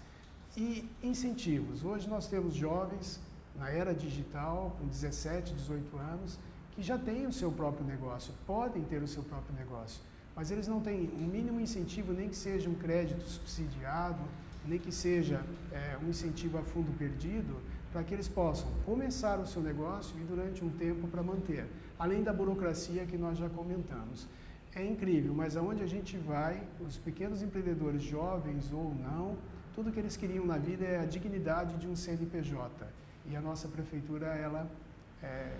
E 0.56 0.90
incentivos. 1.02 1.84
Hoje 1.84 2.08
nós 2.08 2.26
temos 2.26 2.54
jovens 2.54 3.20
na 3.56 3.70
era 3.70 3.94
digital, 3.94 4.76
com 4.78 4.86
17, 4.86 5.54
18 5.54 5.96
anos, 5.96 6.38
que 6.72 6.82
já 6.82 6.98
têm 6.98 7.26
o 7.26 7.32
seu 7.32 7.52
próprio 7.52 7.86
negócio, 7.86 8.32
podem 8.46 8.82
ter 8.84 9.02
o 9.02 9.08
seu 9.08 9.22
próprio 9.22 9.54
negócio, 9.54 10.02
mas 10.34 10.50
eles 10.50 10.66
não 10.66 10.80
têm 10.80 11.10
um 11.18 11.26
mínimo 11.26 11.60
incentivo, 11.60 12.12
nem 12.12 12.28
que 12.28 12.36
seja 12.36 12.68
um 12.68 12.74
crédito 12.74 13.22
subsidiado, 13.24 14.22
nem 14.66 14.78
que 14.78 14.90
seja 14.90 15.44
é, 15.70 15.98
um 16.02 16.08
incentivo 16.08 16.58
a 16.58 16.62
fundo 16.62 16.96
perdido, 16.96 17.60
para 17.92 18.02
que 18.02 18.14
eles 18.14 18.26
possam 18.26 18.70
começar 18.86 19.38
o 19.38 19.46
seu 19.46 19.60
negócio 19.60 20.18
e 20.18 20.24
durante 20.24 20.64
um 20.64 20.70
tempo 20.70 21.06
para 21.08 21.22
manter, 21.22 21.66
além 21.98 22.22
da 22.22 22.32
burocracia 22.32 23.04
que 23.04 23.18
nós 23.18 23.36
já 23.36 23.50
comentamos. 23.50 24.26
É 24.74 24.82
incrível, 24.82 25.34
mas 25.34 25.58
aonde 25.58 25.82
a 25.82 25.86
gente 25.86 26.16
vai, 26.16 26.62
os 26.80 26.96
pequenos 26.96 27.42
empreendedores, 27.42 28.02
jovens 28.02 28.72
ou 28.72 28.94
não, 28.94 29.36
tudo 29.74 29.92
que 29.92 30.00
eles 30.00 30.16
queriam 30.16 30.46
na 30.46 30.56
vida 30.56 30.86
é 30.86 31.00
a 31.00 31.04
dignidade 31.04 31.76
de 31.76 31.86
um 31.86 31.94
CNPJ 31.94 33.01
e 33.30 33.36
a 33.36 33.40
nossa 33.40 33.68
prefeitura 33.68 34.26
ela 34.26 34.70
é, 35.22 35.56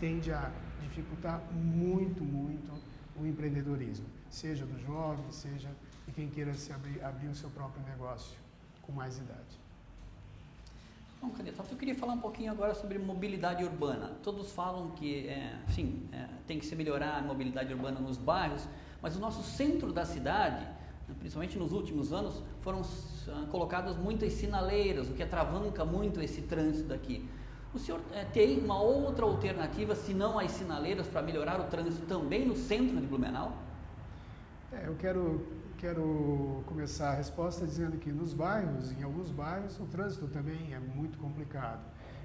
tende 0.00 0.32
a 0.32 0.50
dificultar 0.82 1.40
muito, 1.52 2.24
muito 2.24 2.72
o 3.16 3.26
empreendedorismo, 3.26 4.06
seja 4.30 4.64
do 4.64 4.78
jovem, 4.84 5.24
seja 5.30 5.70
e 6.08 6.12
quem 6.12 6.28
queira 6.28 6.54
se 6.54 6.72
abrir, 6.72 7.02
abrir 7.04 7.28
o 7.28 7.34
seu 7.34 7.50
próprio 7.50 7.84
negócio 7.84 8.36
com 8.82 8.92
mais 8.92 9.18
idade. 9.18 9.62
Bom, 11.20 11.30
candidato, 11.30 11.70
eu 11.70 11.78
queria 11.78 11.94
falar 11.94 12.14
um 12.14 12.20
pouquinho 12.20 12.50
agora 12.50 12.74
sobre 12.74 12.98
mobilidade 12.98 13.62
urbana. 13.62 14.08
Todos 14.24 14.50
falam 14.50 14.90
que, 14.90 15.28
é, 15.28 15.56
sim, 15.68 16.08
é, 16.12 16.26
tem 16.48 16.58
que 16.58 16.66
se 16.66 16.74
melhorar 16.74 17.18
a 17.18 17.22
mobilidade 17.22 17.72
urbana 17.72 18.00
nos 18.00 18.18
bairros, 18.18 18.66
mas 19.00 19.14
o 19.14 19.20
nosso 19.20 19.40
centro 19.44 19.92
da 19.92 20.04
cidade, 20.04 20.66
principalmente 21.18 21.58
nos 21.58 21.72
últimos 21.72 22.12
anos, 22.12 22.42
foram 22.60 22.82
ah, 23.28 23.46
colocadas 23.50 23.96
muitas 23.96 24.32
sinaleiras, 24.32 25.08
o 25.08 25.12
que 25.12 25.22
atravanca 25.22 25.84
muito 25.84 26.20
esse 26.20 26.42
trânsito 26.42 26.88
daqui. 26.88 27.28
O 27.74 27.78
senhor 27.78 28.00
é, 28.12 28.24
tem 28.24 28.58
uma 28.58 28.80
outra 28.80 29.24
alternativa, 29.24 29.94
se 29.94 30.12
não 30.12 30.38
as 30.38 30.50
sinaleiras, 30.52 31.06
para 31.06 31.22
melhorar 31.22 31.58
o 31.60 31.64
trânsito 31.64 32.04
também 32.06 32.46
no 32.46 32.54
centro 32.54 33.00
de 33.00 33.06
Blumenau? 33.06 33.56
É, 34.70 34.86
eu 34.86 34.94
quero, 34.96 35.46
quero 35.78 36.62
começar 36.66 37.10
a 37.10 37.14
resposta 37.14 37.66
dizendo 37.66 37.96
que 37.96 38.12
nos 38.12 38.34
bairros, 38.34 38.92
em 38.92 39.02
alguns 39.02 39.30
bairros, 39.30 39.78
o 39.80 39.86
trânsito 39.86 40.26
também 40.28 40.74
é 40.74 40.78
muito 40.78 41.18
complicado. 41.18 41.80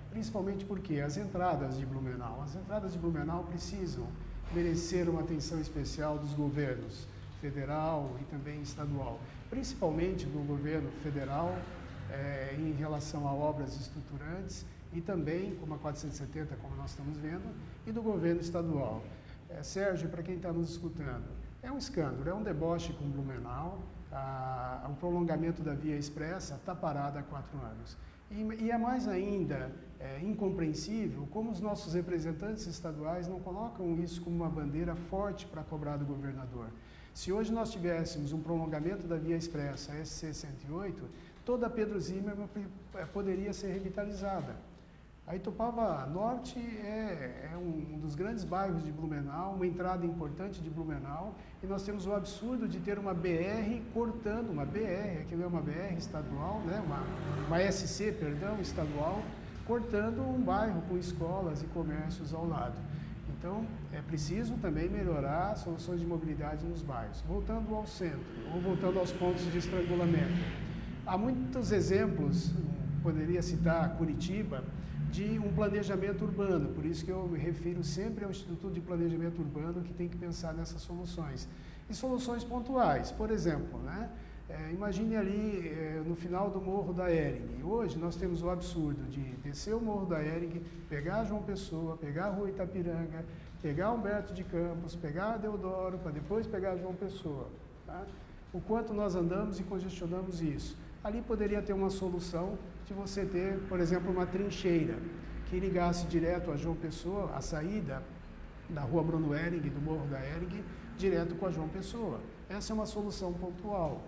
Principalmente 0.09 0.65
porque 0.65 0.99
as 0.99 1.15
entradas 1.17 1.77
de 1.77 1.85
Blumenau, 1.85 2.41
as 2.41 2.55
entradas 2.55 2.93
de 2.93 2.99
Blumenau 2.99 3.43
precisam 3.43 4.07
merecer 4.53 5.09
uma 5.09 5.21
atenção 5.21 5.59
especial 5.59 6.17
dos 6.17 6.33
governos 6.33 7.07
federal 7.47 8.13
e 8.21 8.25
também 8.25 8.61
estadual, 8.61 9.19
principalmente 9.49 10.25
do 10.25 10.45
governo 10.45 10.89
federal 11.01 11.55
é, 12.11 12.55
em 12.57 12.73
relação 12.73 13.25
a 13.25 13.33
obras 13.33 13.73
estruturantes 13.79 14.65
e 14.93 14.99
também, 14.99 15.55
como 15.55 15.73
a 15.75 15.77
470, 15.77 16.55
como 16.57 16.75
nós 16.75 16.91
estamos 16.91 17.17
vendo, 17.17 17.45
e 17.85 17.91
do 17.91 18.01
governo 18.01 18.41
estadual. 18.41 19.01
É, 19.49 19.63
Sérgio, 19.63 20.09
para 20.09 20.21
quem 20.23 20.35
está 20.35 20.51
nos 20.51 20.71
escutando, 20.71 21.25
é 21.63 21.71
um 21.71 21.77
escândalo, 21.77 22.29
é 22.29 22.33
um 22.33 22.43
deboche 22.43 22.91
com 22.93 23.09
Blumenau, 23.09 23.79
o 24.89 24.95
prolongamento 24.95 25.61
da 25.61 25.73
via 25.73 25.95
expressa 25.95 26.55
está 26.55 26.73
parado 26.75 27.17
há 27.19 27.23
quatro 27.23 27.57
anos. 27.59 27.97
E, 28.29 28.65
e 28.65 28.71
é 28.71 28.77
mais 28.77 29.07
ainda 29.07 29.71
é, 29.99 30.19
incompreensível 30.21 31.27
como 31.31 31.51
os 31.51 31.59
nossos 31.59 31.93
representantes 31.93 32.67
estaduais 32.67 33.27
não 33.27 33.39
colocam 33.39 33.97
isso 33.99 34.21
como 34.21 34.35
uma 34.35 34.49
bandeira 34.49 34.95
forte 34.95 35.45
para 35.45 35.63
cobrar 35.63 35.97
do 35.97 36.05
governador. 36.05 36.67
Se 37.17 37.31
hoje 37.31 37.51
nós 37.51 37.71
tivéssemos 37.71 38.31
um 38.31 38.39
prolongamento 38.39 39.07
da 39.07 39.15
via 39.15 39.35
expressa 39.35 39.91
SC-108, 39.91 40.93
toda 41.43 41.67
Pedro 41.67 41.99
Zimmermann 41.99 42.47
poderia 43.11 43.51
ser 43.53 43.73
revitalizada. 43.73 44.55
A 45.25 45.35
Itupava 45.35 46.05
Norte 46.05 46.59
é, 46.59 47.49
é, 47.51 47.57
um 47.57 47.97
dos 47.97 48.13
grandes 48.13 48.43
bairros 48.43 48.83
de 48.85 48.91
Blumenau, 48.91 49.53
uma 49.55 49.65
entrada 49.65 50.05
importante 50.05 50.61
de 50.61 50.69
Blumenau, 50.69 51.33
e 51.63 51.65
nós 51.65 51.81
temos 51.81 52.05
o 52.05 52.13
absurdo 52.13 52.67
de 52.67 52.79
ter 52.79 52.99
uma 52.99 53.15
BR 53.15 53.81
cortando, 53.95 54.51
uma 54.51 54.63
BR, 54.63 55.21
aquilo 55.21 55.41
é 55.41 55.47
uma 55.47 55.59
BR 55.59 55.97
estadual, 55.97 56.61
né? 56.67 56.79
uma, 56.85 57.03
uma 57.47 57.71
SC, 57.71 58.11
perdão, 58.11 58.61
estadual, 58.61 59.23
cortando 59.65 60.21
um 60.21 60.39
bairro 60.39 60.83
com 60.83 60.95
escolas 60.95 61.63
e 61.63 61.65
comércios 61.65 62.31
ao 62.31 62.47
lado. 62.47 62.79
Então, 63.39 63.65
é 63.93 64.01
preciso 64.01 64.55
também 64.55 64.89
melhorar 64.89 65.55
soluções 65.55 65.99
de 65.99 66.05
mobilidade 66.05 66.65
nos 66.65 66.81
bairros. 66.81 67.21
Voltando 67.21 67.73
ao 67.75 67.85
centro, 67.85 68.19
ou 68.53 68.59
voltando 68.59 68.97
aos 68.97 69.11
pontos 69.11 69.43
de 69.51 69.59
estrangulamento. 69.59 70.41
Há 71.05 71.17
muitos 71.17 71.71
exemplos, 71.71 72.51
poderia 73.03 73.41
citar 73.41 73.95
Curitiba, 73.95 74.63
de 75.11 75.39
um 75.39 75.53
planejamento 75.53 76.23
urbano. 76.25 76.73
Por 76.73 76.85
isso 76.85 77.05
que 77.05 77.11
eu 77.11 77.27
me 77.27 77.37
refiro 77.37 77.83
sempre 77.83 78.25
ao 78.25 78.31
Instituto 78.31 78.73
de 78.73 78.81
Planejamento 78.81 79.39
Urbano 79.39 79.81
que 79.81 79.93
tem 79.93 80.09
que 80.09 80.17
pensar 80.17 80.53
nessas 80.53 80.81
soluções. 80.81 81.47
E 81.89 81.93
soluções 81.93 82.43
pontuais, 82.43 83.11
por 83.11 83.31
exemplo, 83.31 83.79
né? 83.83 84.09
É, 84.49 84.71
imagine 84.71 85.17
ali 85.17 85.67
é, 85.67 86.01
no 86.05 86.15
final 86.15 86.49
do 86.49 86.61
Morro 86.61 86.93
da 86.93 87.11
Ering. 87.11 87.61
Hoje 87.63 87.97
nós 87.99 88.15
temos 88.15 88.41
o 88.41 88.49
absurdo 88.49 89.03
de 89.09 89.21
descer 89.43 89.75
o 89.75 89.81
Morro 89.81 90.05
da 90.05 90.23
Ering, 90.23 90.63
pegar 90.87 91.25
João 91.25 91.43
Pessoa, 91.43 91.97
pegar 91.97 92.27
a 92.27 92.29
Rua 92.29 92.49
Itapiranga, 92.49 93.25
pegar 93.61 93.91
Humberto 93.91 94.33
de 94.33 94.45
Campos, 94.45 94.95
pegar 94.95 95.35
Deodoro, 95.35 95.97
para 95.97 96.11
depois 96.11 96.47
pegar 96.47 96.77
João 96.77 96.93
Pessoa. 96.93 97.49
Tá? 97.85 98.05
O 98.53 98.61
quanto 98.61 98.93
nós 98.93 99.15
andamos 99.15 99.59
e 99.59 99.63
congestionamos 99.63 100.41
isso. 100.41 100.77
Ali 101.03 101.21
poderia 101.21 101.61
ter 101.61 101.73
uma 101.73 101.89
solução 101.89 102.57
de 102.85 102.93
você 102.93 103.25
ter, 103.25 103.59
por 103.67 103.81
exemplo, 103.81 104.09
uma 104.09 104.25
trincheira 104.25 104.97
que 105.49 105.59
ligasse 105.59 106.07
direto 106.07 106.51
a 106.51 106.55
João 106.55 106.75
Pessoa, 106.75 107.31
a 107.35 107.41
saída 107.41 108.01
da 108.69 108.81
rua 108.81 109.03
Bruno 109.03 109.35
Ering, 109.35 109.59
do 109.59 109.81
Morro 109.81 110.07
da 110.07 110.19
Ering, 110.19 110.63
direto 110.97 111.35
com 111.35 111.47
a 111.47 111.51
João 111.51 111.67
Pessoa. 111.67 112.21
Essa 112.49 112.71
é 112.71 112.73
uma 112.73 112.85
solução 112.85 113.33
pontual. 113.33 114.01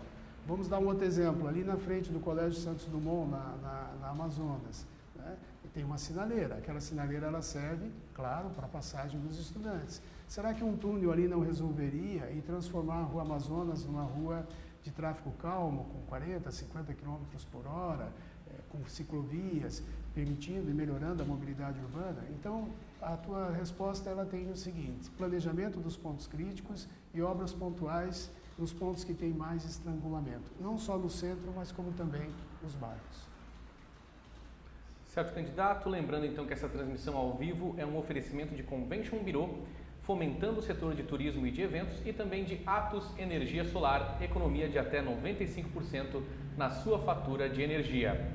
Vamos 0.49 0.67
dar 0.67 0.79
um 0.79 0.87
outro 0.87 1.05
exemplo, 1.05 1.47
ali 1.47 1.63
na 1.63 1.77
frente 1.77 2.11
do 2.11 2.19
Colégio 2.19 2.59
Santos 2.59 2.85
Dumont, 2.85 3.29
na, 3.29 3.55
na, 3.61 3.93
na 4.01 4.09
Amazonas, 4.09 4.83
né? 5.15 5.37
tem 5.75 5.83
uma 5.83 5.99
sinaleira. 5.99 6.55
Aquela 6.55 6.81
sinaleira 6.81 7.27
ela 7.27 7.43
serve, 7.43 7.91
claro, 8.15 8.49
para 8.55 8.65
a 8.65 8.67
passagem 8.67 9.19
dos 9.19 9.39
estudantes. 9.39 10.01
Será 10.27 10.51
que 10.51 10.63
um 10.63 10.75
túnel 10.75 11.11
ali 11.11 11.27
não 11.27 11.41
resolveria 11.41 12.31
e 12.31 12.41
transformar 12.41 12.95
a 12.95 13.03
Rua 13.03 13.21
Amazonas 13.21 13.85
numa 13.85 14.01
rua 14.01 14.43
de 14.81 14.89
tráfego 14.89 15.31
calmo, 15.33 15.85
com 15.93 16.01
40, 16.07 16.49
50 16.49 16.95
km 16.95 17.19
por 17.51 17.67
hora, 17.67 18.11
com 18.69 18.83
ciclovias, 18.87 19.83
permitindo 20.15 20.71
e 20.71 20.73
melhorando 20.73 21.21
a 21.21 21.25
mobilidade 21.27 21.79
urbana? 21.79 22.23
Então, 22.31 22.69
a 22.99 23.15
tua 23.15 23.51
resposta 23.51 24.09
ela 24.09 24.25
tem 24.25 24.49
o 24.49 24.55
seguinte: 24.55 25.11
planejamento 25.11 25.79
dos 25.79 25.95
pontos 25.95 26.25
críticos 26.25 26.89
e 27.13 27.21
obras 27.21 27.53
pontuais 27.53 28.31
nos 28.59 28.73
pontos 28.73 29.05
que 29.05 29.13
têm 29.13 29.31
mais 29.31 29.63
estrangulamento, 29.63 30.51
não 30.59 30.77
só 30.77 30.97
no 30.97 31.09
centro, 31.09 31.51
mas 31.55 31.71
como 31.71 31.93
também 31.93 32.29
nos 32.61 32.75
bairros. 32.75 33.29
Certo, 35.05 35.33
candidato. 35.33 35.89
Lembrando 35.89 36.25
então 36.25 36.45
que 36.45 36.53
essa 36.53 36.67
transmissão 36.67 37.17
ao 37.17 37.33
vivo 37.33 37.73
é 37.77 37.85
um 37.85 37.97
oferecimento 37.97 38.53
de 38.53 38.61
Convention 38.61 39.19
Bureau, 39.19 39.59
fomentando 40.01 40.59
o 40.59 40.61
setor 40.61 40.93
de 40.93 41.03
turismo 41.03 41.47
e 41.47 41.51
de 41.51 41.61
eventos, 41.61 42.05
e 42.05 42.11
também 42.11 42.43
de 42.43 42.61
Atos 42.65 43.09
Energia 43.17 43.63
Solar, 43.63 44.17
economia 44.21 44.67
de 44.67 44.77
até 44.77 45.01
95% 45.01 46.21
na 46.57 46.69
sua 46.69 46.99
fatura 46.99 47.49
de 47.49 47.61
energia. 47.61 48.29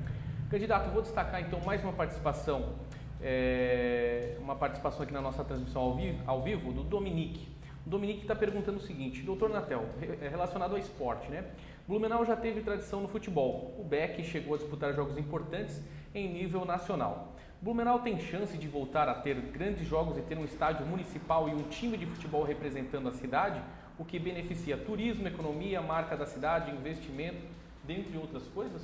Candidato, 0.49 0.91
vou 0.91 1.01
destacar 1.01 1.41
então 1.41 1.59
mais 1.61 1.83
uma 1.83 1.93
participação, 1.93 2.73
é, 3.21 4.37
uma 4.39 4.55
participação 4.55 5.03
aqui 5.03 5.13
na 5.13 5.21
nossa 5.21 5.43
transmissão 5.43 5.81
ao 5.81 5.95
vivo, 5.95 6.23
ao 6.25 6.41
vivo 6.41 6.71
do 6.71 6.83
Dominique. 6.83 7.54
Dominique 7.85 8.21
está 8.21 8.35
perguntando 8.35 8.79
o 8.79 8.81
seguinte, 8.81 9.21
doutor 9.21 9.49
Natel, 9.49 9.85
é 10.19 10.27
relacionado 10.27 10.71
ao 10.71 10.77
esporte, 10.77 11.29
né? 11.29 11.45
Blumenau 11.87 12.25
já 12.25 12.35
teve 12.35 12.61
tradição 12.61 12.99
no 13.01 13.07
futebol. 13.07 13.75
O 13.79 13.83
Beck 13.83 14.23
chegou 14.23 14.55
a 14.55 14.57
disputar 14.57 14.91
jogos 14.95 15.19
importantes 15.19 15.79
em 16.13 16.27
nível 16.27 16.65
nacional. 16.65 17.35
Blumenau 17.61 17.99
tem 17.99 18.19
chance 18.19 18.57
de 18.57 18.67
voltar 18.67 19.07
a 19.07 19.13
ter 19.13 19.35
grandes 19.35 19.87
jogos 19.87 20.17
e 20.17 20.21
ter 20.21 20.35
um 20.35 20.45
estádio 20.45 20.83
municipal 20.85 21.47
e 21.47 21.53
um 21.53 21.61
time 21.63 21.95
de 21.95 22.07
futebol 22.07 22.43
representando 22.43 23.07
a 23.07 23.11
cidade, 23.11 23.61
o 23.99 24.03
que 24.03 24.17
beneficia 24.17 24.75
turismo, 24.77 25.27
economia, 25.27 25.79
marca 25.79 26.17
da 26.17 26.25
cidade, 26.25 26.75
investimento, 26.75 27.45
dentre 27.83 28.17
outras 28.17 28.47
coisas? 28.47 28.81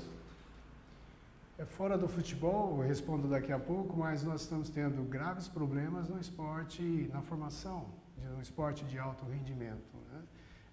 É 1.57 1.65
fora 1.65 1.97
do 1.97 2.07
futebol, 2.07 2.79
respondo 2.81 3.27
daqui 3.27 3.51
a 3.51 3.59
pouco, 3.59 3.97
mas 3.97 4.23
nós 4.23 4.41
estamos 4.41 4.69
tendo 4.69 5.01
graves 5.03 5.47
problemas 5.47 6.07
no 6.07 6.19
esporte, 6.19 6.81
na 7.11 7.21
formação, 7.21 7.85
no 8.29 8.41
esporte 8.41 8.85
de 8.85 8.97
alto 8.97 9.25
rendimento. 9.25 9.95
Né? 10.11 10.21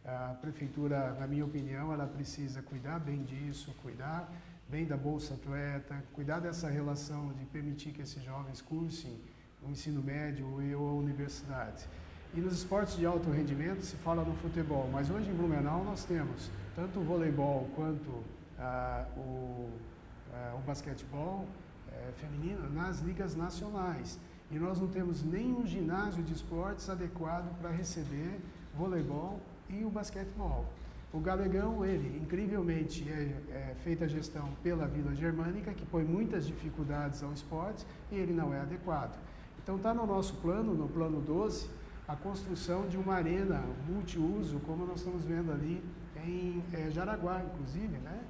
A 0.04 0.34
prefeitura, 0.40 1.14
na 1.14 1.26
minha 1.26 1.44
opinião, 1.44 1.92
ela 1.92 2.06
precisa 2.06 2.62
cuidar 2.62 2.98
bem 2.98 3.22
disso, 3.24 3.74
cuidar 3.82 4.30
bem 4.68 4.87
da 4.87 4.96
Bolsa 4.96 5.34
Atleta, 5.34 6.02
cuidar 6.12 6.40
dessa 6.40 6.68
relação 6.68 7.32
de 7.32 7.44
permitir 7.46 7.92
que 7.92 8.02
esses 8.02 8.22
jovens 8.22 8.61
cursem 8.61 9.18
o 9.62 9.70
ensino 9.70 10.02
médio 10.02 10.46
ou 10.78 10.88
a 10.88 10.92
universidade. 10.92 11.87
E 12.34 12.40
nos 12.40 12.52
esportes 12.54 12.96
de 12.96 13.06
alto 13.06 13.30
rendimento 13.30 13.82
se 13.82 13.96
fala 13.96 14.22
no 14.22 14.34
futebol, 14.37 14.88
mas 14.92 15.10
hoje 15.10 15.31
em 15.31 15.35
Blumenau 15.35 15.83
nós 15.85 16.04
temos 16.04 16.50
tanto 16.77 17.00
o 17.00 17.02
voleibol 17.02 17.68
quanto 17.75 18.23
ah, 18.58 19.06
o 19.16 19.70
é, 20.38 20.54
o 20.54 20.58
basquetebol 20.58 21.46
é, 21.90 22.12
feminino 22.12 22.68
nas 22.70 23.00
ligas 23.00 23.35
nacionais. 23.35 24.18
E 24.51 24.59
nós 24.59 24.81
não 24.81 24.88
temos 24.88 25.23
nenhum 25.23 25.67
ginásio 25.67 26.23
de 26.23 26.33
esportes 26.33 26.88
adequado 26.88 27.55
para 27.61 27.71
receber 27.71 28.40
voleibol 28.75 29.40
e 29.69 29.85
o 29.85 29.90
basquetebol. 29.90 30.65
O 31.13 31.21
Galegão, 31.21 31.85
ele, 31.85 32.19
incrivelmente, 32.19 33.09
é, 33.09 33.33
é, 33.51 33.75
feita 33.83 34.05
a 34.05 34.09
gestão 34.09 34.49
pela 34.63 34.87
Vila 34.87 35.15
Germânica, 35.15 35.73
que 35.73 35.85
põe 35.87 36.05
muitas 36.05 36.46
dificuldades 36.46 37.23
ao 37.23 37.33
esporte 37.33 37.87
e 38.11 38.17
ele 38.17 38.33
não 38.33 38.53
é 38.55 38.61
adequado. 38.61 39.19
Então 39.63 39.77
está 39.77 39.92
no 39.92 40.07
nosso 40.07 40.35
plano, 40.37 40.75
no 40.75 40.88
plano 40.88 41.21
12, 41.21 41.69
a 42.07 42.17
construção 42.17 42.87
de 42.88 42.96
uma 42.96 43.15
arena 43.15 43.63
multiuso, 43.87 44.61
como 44.61 44.87
nós 44.87 44.99
estamos 44.99 45.25
vendo 45.25 45.53
ali 45.53 45.83
em 46.25 46.63
é, 46.73 46.90
Jaraguá, 46.90 47.42
inclusive, 47.42 47.99
né? 47.99 48.21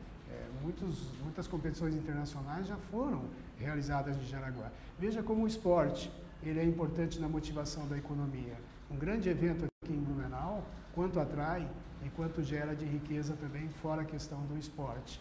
muitos, 0.63 1.11
muitas 1.23 1.47
competições 1.47 1.95
internacionais 1.95 2.67
já 2.67 2.77
foram 2.91 3.23
realizadas 3.59 4.17
em 4.17 4.25
Jaraguá. 4.25 4.71
Veja 4.99 5.23
como 5.23 5.45
o 5.45 5.47
esporte 5.47 6.11
ele 6.43 6.61
é 6.61 6.65
importante 6.65 7.21
na 7.21 7.29
motivação 7.29 7.87
da 7.89 7.97
economia. 7.97 8.57
um 8.91 8.97
grande 8.97 9.29
evento 9.29 9.67
aqui 9.67 9.93
em 9.93 10.01
Blumenau, 10.01 10.65
quanto 10.95 11.21
atrai 11.21 11.69
e 12.03 12.09
quanto 12.11 12.43
gera 12.43 12.75
de 12.75 12.87
riqueza 12.87 13.37
também, 13.37 13.69
fora 13.69 14.03
a 14.03 14.05
questão 14.05 14.41
do 14.47 14.57
esporte. 14.57 15.21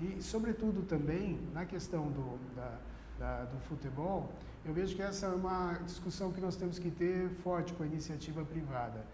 E, 0.00 0.22
sobretudo, 0.22 0.82
também 0.82 1.40
na 1.52 1.64
questão 1.64 2.06
do, 2.12 2.38
da, 2.54 2.78
da, 3.18 3.44
do 3.46 3.58
futebol, 3.62 4.30
eu 4.64 4.72
vejo 4.72 4.94
que 4.94 5.02
essa 5.02 5.26
é 5.26 5.30
uma 5.30 5.72
discussão 5.84 6.30
que 6.32 6.40
nós 6.40 6.54
temos 6.54 6.78
que 6.78 6.90
ter 6.90 7.28
forte 7.42 7.72
com 7.72 7.82
a 7.82 7.86
iniciativa 7.86 8.44
privada. 8.44 9.04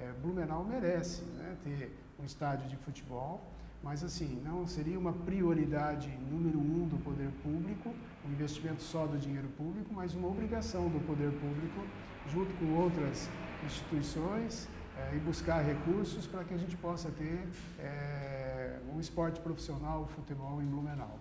É, 0.00 0.12
Blumenau 0.20 0.64
merece 0.64 1.22
né, 1.22 1.56
ter 1.62 1.96
um 2.18 2.24
estádio 2.24 2.68
de 2.68 2.76
futebol, 2.76 3.40
mas 3.82 4.04
assim, 4.04 4.40
não 4.44 4.66
seria 4.66 4.98
uma 4.98 5.12
prioridade 5.12 6.08
número 6.30 6.58
um 6.58 6.86
do 6.86 6.96
poder 7.02 7.30
público, 7.42 7.90
o 8.24 8.28
um 8.28 8.32
investimento 8.32 8.82
só 8.82 9.06
do 9.06 9.18
dinheiro 9.18 9.48
público, 9.56 9.92
mas 9.92 10.14
uma 10.14 10.28
obrigação 10.28 10.88
do 10.88 11.04
poder 11.06 11.32
público, 11.32 11.84
junto 12.32 12.52
com 12.54 12.74
outras 12.74 13.28
instituições, 13.64 14.68
é, 14.96 15.16
e 15.16 15.18
buscar 15.18 15.62
recursos 15.62 16.26
para 16.26 16.44
que 16.44 16.54
a 16.54 16.58
gente 16.58 16.76
possa 16.76 17.10
ter 17.10 17.48
é, 17.78 18.78
um 18.94 19.00
esporte 19.00 19.40
profissional, 19.40 20.06
futebol 20.06 20.62
em 20.62 20.66
Blumenau. 20.66 21.18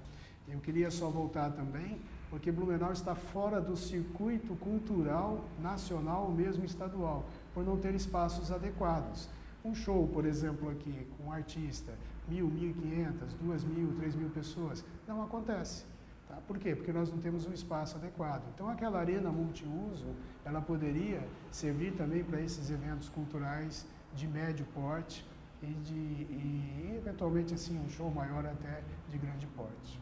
Eu 0.47 0.59
queria 0.59 0.91
só 0.91 1.09
voltar 1.09 1.51
também, 1.51 1.99
porque 2.29 2.51
Blumenau 2.51 2.91
está 2.91 3.15
fora 3.15 3.61
do 3.61 3.77
circuito 3.77 4.55
cultural 4.55 5.45
nacional 5.59 6.25
ou 6.25 6.31
mesmo 6.31 6.65
estadual, 6.65 7.25
por 7.53 7.63
não 7.63 7.77
ter 7.77 7.95
espaços 7.95 8.51
adequados. 8.51 9.29
Um 9.63 9.73
show, 9.73 10.07
por 10.07 10.25
exemplo, 10.25 10.69
aqui, 10.69 11.07
com 11.17 11.25
um 11.25 11.31
artista, 11.31 11.93
mil, 12.31 12.47
mil 12.47 12.69
e 12.69 12.73
quinhentas, 12.73 13.33
duas 13.33 13.63
mil, 13.63 13.93
três 13.97 14.15
mil 14.15 14.29
pessoas, 14.29 14.85
não 15.07 15.21
acontece. 15.21 15.85
Tá? 16.27 16.37
Por 16.47 16.57
quê? 16.57 16.75
Porque 16.75 16.93
nós 16.93 17.11
não 17.11 17.19
temos 17.19 17.45
um 17.45 17.51
espaço 17.51 17.97
adequado. 17.97 18.43
Então, 18.55 18.69
aquela 18.69 18.99
arena 18.99 19.29
multiuso, 19.29 20.07
ela 20.45 20.61
poderia 20.61 21.21
servir 21.51 21.91
também 21.93 22.23
para 22.23 22.39
esses 22.39 22.71
eventos 22.71 23.09
culturais 23.09 23.85
de 24.15 24.27
médio 24.27 24.65
porte 24.73 25.25
e, 25.61 25.67
de, 25.67 25.93
e, 25.93 26.93
eventualmente, 26.97 27.53
assim, 27.53 27.77
um 27.77 27.89
show 27.89 28.09
maior 28.09 28.45
até 28.45 28.81
de 29.09 29.17
grande 29.17 29.45
porte. 29.47 29.99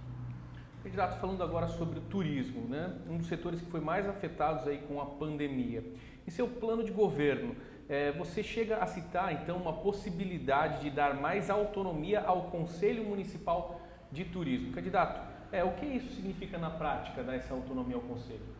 Candidato, 0.83 1.19
falando 1.19 1.43
agora 1.43 1.67
sobre 1.67 1.99
turismo, 1.99 2.61
né? 2.69 2.95
um 3.09 3.17
dos 3.17 3.27
setores 3.27 3.59
que 3.59 3.69
foi 3.69 3.81
mais 3.81 4.07
afetados 4.07 4.65
aí 4.65 4.77
com 4.87 5.01
a 5.01 5.05
pandemia. 5.05 5.83
Em 6.25 6.31
seu 6.31 6.47
plano 6.47 6.83
de 6.83 6.91
governo, 6.91 7.53
é, 7.89 8.11
você 8.11 8.43
chega 8.43 8.77
a 8.77 8.85
citar 8.85 9.33
então 9.33 9.57
uma 9.57 9.73
possibilidade 9.73 10.83
de 10.83 10.91
dar 10.91 11.19
mais 11.19 11.49
autonomia 11.49 12.21
ao 12.21 12.43
Conselho 12.51 13.03
Municipal 13.03 13.81
de 14.11 14.25
Turismo. 14.25 14.71
Candidato, 14.71 15.27
é, 15.51 15.63
o 15.63 15.71
que 15.71 15.87
isso 15.87 16.13
significa 16.13 16.59
na 16.59 16.69
prática, 16.69 17.23
dar 17.23 17.35
essa 17.35 17.51
autonomia 17.51 17.95
ao 17.95 18.01
Conselho? 18.03 18.59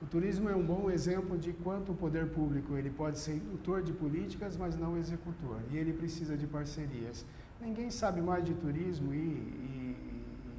O 0.00 0.06
turismo 0.06 0.48
é 0.48 0.54
um 0.54 0.64
bom 0.64 0.90
exemplo 0.90 1.36
de 1.36 1.52
quanto 1.52 1.92
o 1.92 1.94
poder 1.94 2.30
público 2.30 2.76
ele 2.76 2.90
pode 2.90 3.18
ser 3.18 3.34
indutor 3.34 3.82
de 3.82 3.92
políticas, 3.92 4.56
mas 4.56 4.76
não 4.76 4.96
executor. 4.96 5.60
E 5.70 5.76
ele 5.76 5.92
precisa 5.92 6.36
de 6.36 6.46
parcerias. 6.46 7.24
Ninguém 7.60 7.90
sabe 7.90 8.20
mais 8.20 8.44
de 8.44 8.52
turismo 8.54 9.14
e, 9.14 9.18
e, 9.18 9.96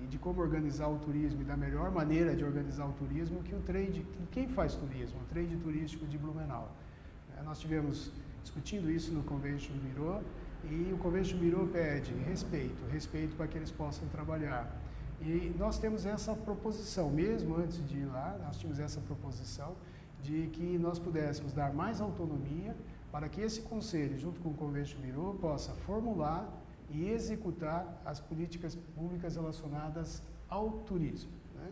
e 0.04 0.08
de 0.08 0.18
como 0.18 0.42
organizar 0.42 0.88
o 0.88 0.98
turismo 0.98 1.42
e 1.42 1.46
da 1.46 1.58
melhor 1.58 1.92
maneira 1.92 2.34
de 2.34 2.44
organizar 2.44 2.86
o 2.86 2.94
turismo 2.94 3.44
que 3.44 3.54
o 3.54 3.60
trade, 3.60 4.06
quem 4.32 4.48
faz 4.48 4.76
turismo, 4.76 5.20
o 5.22 5.26
trade 5.26 5.58
turístico 5.58 6.06
de 6.06 6.18
Blumenau. 6.18 6.72
Nós 7.44 7.60
tivemos 7.60 8.12
discutindo 8.42 8.90
isso 8.90 9.12
no 9.12 9.24
Convention 9.24 9.74
Bureau 9.76 10.22
e 10.64 10.92
o 10.94 10.98
Convention 10.98 11.38
Bureau 11.38 11.68
pede 11.68 12.14
respeito, 12.14 12.86
respeito 12.92 13.36
para 13.36 13.48
que 13.48 13.58
eles 13.58 13.72
possam 13.72 14.08
trabalhar. 14.10 14.76
E 15.22 15.54
nós 15.58 15.78
temos 15.78 16.06
essa 16.06 16.36
proposição, 16.36 17.10
mesmo 17.10 17.56
antes 17.58 17.86
de 17.88 18.00
ir 18.00 18.06
lá, 18.06 18.38
nós 18.44 18.58
tínhamos 18.58 18.80
essa 18.80 19.00
proposição 19.02 19.76
de 20.22 20.48
que 20.48 20.78
nós 20.78 21.00
pudéssemos 21.00 21.54
dar 21.54 21.74
mais 21.74 22.00
autonomia 22.00 22.76
para 23.12 23.30
que 23.30 23.42
esse 23.42 23.62
conselho, 23.62 24.18
junto 24.18 24.40
com 24.42 24.50
o 24.50 24.54
Convention 24.54 25.00
Bureau, 25.00 25.36
possa 25.36 25.74
formular 25.86 26.50
e 26.90 27.10
executar 27.10 28.02
as 28.06 28.20
políticas 28.20 28.76
públicas 28.96 29.36
relacionadas 29.36 30.24
ao 30.50 30.72
turismo. 30.80 31.32
Né? 31.56 31.72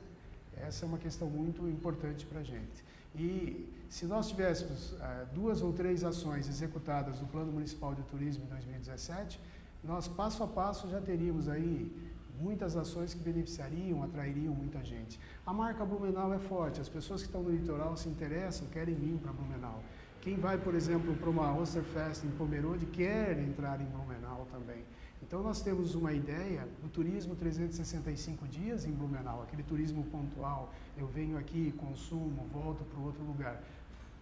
Essa 0.57 0.85
é 0.85 0.87
uma 0.87 0.97
questão 0.97 1.29
muito 1.29 1.67
importante 1.67 2.25
para 2.25 2.41
a 2.41 2.43
gente. 2.43 2.83
E 3.15 3.67
se 3.91 4.05
nós 4.05 4.29
tivéssemos 4.29 4.95
ah, 5.01 5.25
duas 5.33 5.61
ou 5.61 5.73
três 5.73 6.05
ações 6.05 6.47
executadas 6.47 7.19
no 7.19 7.27
Plano 7.27 7.51
Municipal 7.51 7.93
de 7.93 8.01
Turismo 8.03 8.45
em 8.45 8.47
2017, 8.47 9.37
nós 9.83 10.07
passo 10.07 10.41
a 10.43 10.47
passo 10.47 10.87
já 10.87 11.01
teríamos 11.01 11.49
aí 11.49 11.91
muitas 12.39 12.77
ações 12.77 13.13
que 13.13 13.19
beneficiariam, 13.19 14.01
atrairiam 14.01 14.53
muita 14.53 14.81
gente. 14.81 15.19
A 15.45 15.51
marca 15.51 15.83
Blumenau 15.83 16.33
é 16.33 16.39
forte, 16.39 16.79
as 16.79 16.87
pessoas 16.87 17.19
que 17.21 17.27
estão 17.27 17.43
no 17.43 17.51
litoral 17.51 17.97
se 17.97 18.07
interessam, 18.07 18.65
querem 18.69 18.95
vir 18.95 19.17
para 19.17 19.33
Blumenau. 19.33 19.83
Quem 20.21 20.37
vai, 20.37 20.57
por 20.57 20.73
exemplo, 20.73 21.13
para 21.17 21.29
uma 21.29 21.53
Osterfest 21.59 22.23
em 22.23 22.31
Pomerode 22.31 22.85
quer 22.85 23.37
entrar 23.39 23.81
em 23.81 23.85
Blumenau 23.85 24.47
também. 24.49 24.85
Então 25.21 25.43
nós 25.43 25.61
temos 25.61 25.95
uma 25.95 26.13
ideia 26.13 26.67
do 26.81 26.89
turismo 26.89 27.35
365 27.35 28.47
dias 28.47 28.85
em 28.85 28.91
Blumenau, 28.91 29.43
aquele 29.43 29.63
turismo 29.63 30.03
pontual. 30.05 30.73
Eu 30.97 31.07
venho 31.07 31.37
aqui, 31.37 31.71
consumo, 31.73 32.47
volto 32.51 32.83
para 32.85 32.99
outro 32.99 33.23
lugar. 33.23 33.61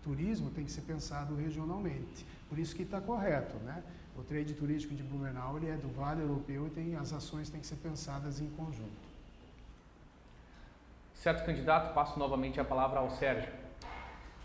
Turismo 0.10 0.50
tem 0.50 0.66
que 0.66 0.72
ser 0.72 0.82
pensado 0.82 1.36
regionalmente. 1.36 2.26
Por 2.50 2.58
isso 2.58 2.76
que 2.76 2.82
está 2.82 3.00
correto, 3.00 3.56
né? 3.58 3.84
O 4.18 4.24
trade 4.24 4.56
turístico 4.56 4.96
de 4.96 5.04
Blumenau 5.04 5.58
ele 5.58 5.70
é 5.70 5.78
do 5.78 5.88
Vale 5.90 6.24
Europeu 6.24 6.66
e 6.66 6.70
tem, 6.72 6.96
as 6.96 7.14
ações 7.14 7.48
têm 7.48 7.62
que 7.62 7.68
ser 7.68 7.76
pensadas 7.76 8.42
em 8.42 8.50
conjunto. 8.50 9.08
Certo, 11.14 11.46
candidato. 11.46 11.94
Passo 11.94 12.18
novamente 12.18 12.60
a 12.60 12.66
palavra 12.66 13.02
ao 13.02 13.12
Sérgio. 13.12 13.54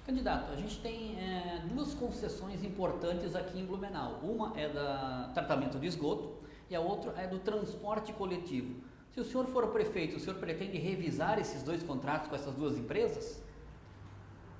Candidato, 0.05 0.53
a 0.53 0.57
gente 0.57 0.81
tem 0.81 1.19
é, 1.19 1.62
duas 1.67 1.95
concessões 1.95 2.62
importantes 2.62 3.35
aqui 3.35 3.59
em 3.59 3.65
Blumenau. 3.65 4.21
Uma 4.23 4.53
é 4.61 4.69
da 4.69 5.31
tratamento 5.33 5.79
de 5.79 5.87
esgoto 5.87 6.35
e 6.69 6.77
a 6.77 6.81
outra 6.81 7.15
é 7.17 7.27
do 7.27 7.39
transporte 7.39 8.12
coletivo. 8.12 8.83
Se 9.15 9.21
o 9.21 9.25
senhor 9.25 9.47
for 9.47 9.65
o 9.65 9.69
prefeito, 9.69 10.17
o 10.17 10.21
senhor 10.21 10.39
pretende 10.39 10.77
revisar 10.77 11.39
esses 11.39 11.62
dois 11.62 11.83
contratos 11.83 12.29
com 12.29 12.37
essas 12.37 12.55
duas 12.55 12.77
empresas? 12.77 13.43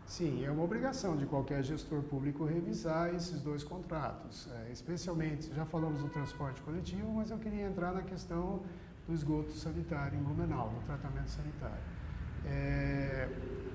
Sim, 0.07 0.45
é 0.45 0.51
uma 0.51 0.63
obrigação 0.63 1.17
de 1.17 1.25
qualquer 1.27 1.63
gestor 1.63 2.03
público 2.03 2.45
revisar 2.45 3.15
esses 3.15 3.41
dois 3.41 3.65
contratos, 3.65 4.49
é, 4.53 4.71
especialmente, 4.71 5.53
já 5.55 5.65
falamos 5.65 6.03
do 6.03 6.09
transporte 6.09 6.61
coletivo, 6.61 7.11
mas 7.15 7.31
eu 7.31 7.39
queria 7.39 7.67
entrar 7.67 7.93
na 7.93 8.03
questão 8.03 8.61
do 9.09 9.15
esgoto 9.15 9.53
sanitário 9.53 10.19
em 10.19 10.23
Blumenau, 10.23 10.69
do 10.69 10.85
tratamento 10.87 11.29
sanitário. 11.29 11.83
É, 12.47 13.29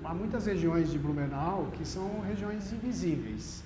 há 0.04 0.14
muitas 0.14 0.46
regiões 0.46 0.90
de 0.90 0.98
Blumenau 0.98 1.68
que 1.72 1.84
são 1.84 2.20
regiões 2.20 2.72
invisíveis. 2.72 3.64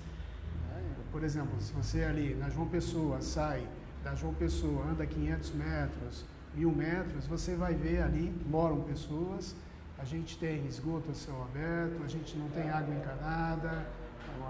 Né? 0.70 0.82
Por 1.12 1.22
exemplo, 1.22 1.60
se 1.60 1.72
você 1.72 2.02
ali 2.04 2.34
na 2.34 2.48
João 2.48 2.66
Pessoa 2.66 3.20
sai 3.20 3.66
da 4.02 4.14
João 4.14 4.34
Pessoa, 4.34 4.86
anda 4.86 5.06
500 5.06 5.50
metros, 5.52 6.24
mil 6.54 6.72
metros, 6.72 7.26
você 7.26 7.54
vai 7.54 7.74
ver 7.74 8.02
ali 8.02 8.34
moram 8.46 8.80
pessoas, 8.82 9.54
a 9.98 10.04
gente 10.04 10.36
tem 10.38 10.66
esgoto 10.66 11.10
a 11.10 11.14
céu 11.14 11.42
aberto, 11.42 12.02
a 12.02 12.08
gente 12.08 12.36
não 12.36 12.48
tem 12.48 12.68
água 12.70 12.94
encanada, 12.94 13.86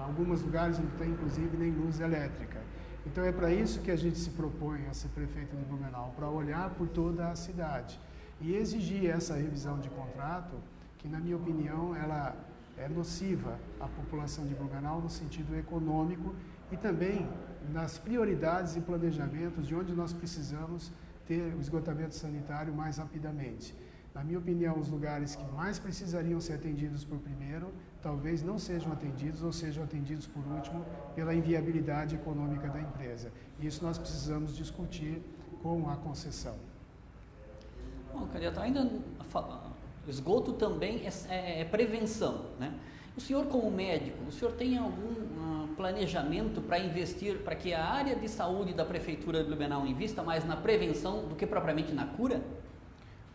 alguns 0.04 0.42
lugares 0.42 0.78
não 0.78 0.90
tem 0.98 1.10
inclusive 1.10 1.56
nem 1.56 1.70
luz 1.70 2.00
elétrica. 2.00 2.60
Então 3.06 3.22
é 3.22 3.32
para 3.32 3.52
isso 3.52 3.80
que 3.80 3.90
a 3.90 3.96
gente 3.96 4.18
se 4.18 4.30
propõe 4.30 4.86
a 4.86 4.94
ser 4.94 5.08
prefeito 5.08 5.54
de 5.56 5.64
Blumenau, 5.64 6.12
para 6.16 6.28
olhar 6.28 6.70
por 6.70 6.88
toda 6.88 7.28
a 7.28 7.36
cidade 7.36 8.00
e 8.40 8.54
exigir 8.54 9.10
essa 9.10 9.34
revisão 9.34 9.78
de 9.78 9.88
contrato, 9.90 10.56
que 10.98 11.06
na 11.06 11.20
minha 11.20 11.36
opinião 11.36 11.94
ela 11.94 12.34
é 12.76 12.88
nociva 12.88 13.58
à 13.78 13.86
população 13.86 14.46
de 14.46 14.54
Blumenau 14.54 15.00
no 15.00 15.10
sentido 15.10 15.56
econômico 15.56 16.34
e 16.72 16.76
também 16.76 17.28
nas 17.72 17.98
prioridades 17.98 18.76
e 18.76 18.80
planejamentos 18.80 19.66
de 19.66 19.74
onde 19.74 19.92
nós 19.92 20.12
precisamos 20.12 20.90
ter 21.26 21.54
o 21.54 21.60
esgotamento 21.60 22.14
sanitário 22.14 22.74
mais 22.74 22.98
rapidamente. 22.98 23.74
Na 24.14 24.22
minha 24.22 24.38
opinião, 24.38 24.78
os 24.78 24.88
lugares 24.88 25.34
que 25.34 25.44
mais 25.52 25.76
precisariam 25.76 26.40
ser 26.40 26.52
atendidos 26.54 27.04
por 27.04 27.18
primeiro, 27.18 27.72
talvez 28.00 28.44
não 28.44 28.58
sejam 28.60 28.92
atendidos 28.92 29.42
ou 29.42 29.52
sejam 29.52 29.82
atendidos 29.82 30.24
por 30.26 30.46
último 30.46 30.86
pela 31.16 31.34
inviabilidade 31.34 32.14
econômica 32.14 32.68
da 32.68 32.80
empresa. 32.80 33.32
Isso 33.60 33.84
nós 33.84 33.98
precisamos 33.98 34.56
discutir 34.56 35.20
com 35.60 35.90
a 35.90 35.96
concessão. 35.96 36.54
Bom, 38.12 38.28
candidato, 38.28 38.60
ainda 38.60 38.88
esgoto 40.06 40.52
também 40.52 41.04
é, 41.04 41.10
é, 41.34 41.60
é 41.62 41.64
prevenção, 41.64 42.50
né? 42.60 42.72
O 43.16 43.20
senhor, 43.20 43.46
como 43.46 43.70
médico, 43.70 44.24
o 44.28 44.32
senhor 44.32 44.52
tem 44.54 44.76
algum 44.76 45.12
uh, 45.12 45.68
planejamento 45.76 46.60
para 46.60 46.80
investir, 46.80 47.38
para 47.38 47.54
que 47.54 47.72
a 47.72 47.84
área 47.84 48.16
de 48.16 48.28
saúde 48.28 48.74
da 48.74 48.84
Prefeitura 48.84 49.40
de 49.40 49.48
Blumenau 49.48 49.86
invista 49.86 50.22
mais 50.22 50.44
na 50.44 50.56
prevenção 50.56 51.28
do 51.28 51.36
que 51.36 51.46
propriamente 51.46 51.92
na 51.92 52.06
cura? 52.06 52.42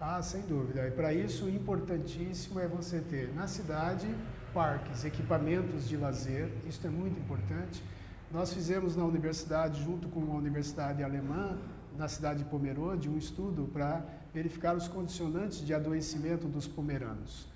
Ah, 0.01 0.21
sem 0.21 0.41
dúvida. 0.43 0.87
E 0.87 0.91
para 0.91 1.13
isso, 1.13 1.49
importantíssimo 1.49 2.57
é 2.57 2.65
você 2.65 3.01
ter 3.01 3.33
na 3.33 3.47
cidade 3.47 4.07
parques, 4.53 5.03
equipamentos 5.03 5.89
de 5.89 5.97
lazer, 5.97 6.49
isso 6.65 6.87
é 6.87 6.89
muito 6.89 7.19
importante. 7.19 7.83
Nós 8.31 8.53
fizemos 8.53 8.95
na 8.95 9.03
universidade, 9.03 9.83
junto 9.83 10.07
com 10.07 10.21
a 10.31 10.35
universidade 10.37 11.03
alemã, 11.03 11.57
na 11.97 12.07
cidade 12.07 12.43
de 12.43 12.49
Pomerode, 12.49 13.09
um 13.09 13.17
estudo 13.17 13.69
para 13.73 14.05
verificar 14.33 14.73
os 14.73 14.87
condicionantes 14.87 15.65
de 15.65 15.73
adoecimento 15.73 16.47
dos 16.47 16.65
pomeranos. 16.65 17.47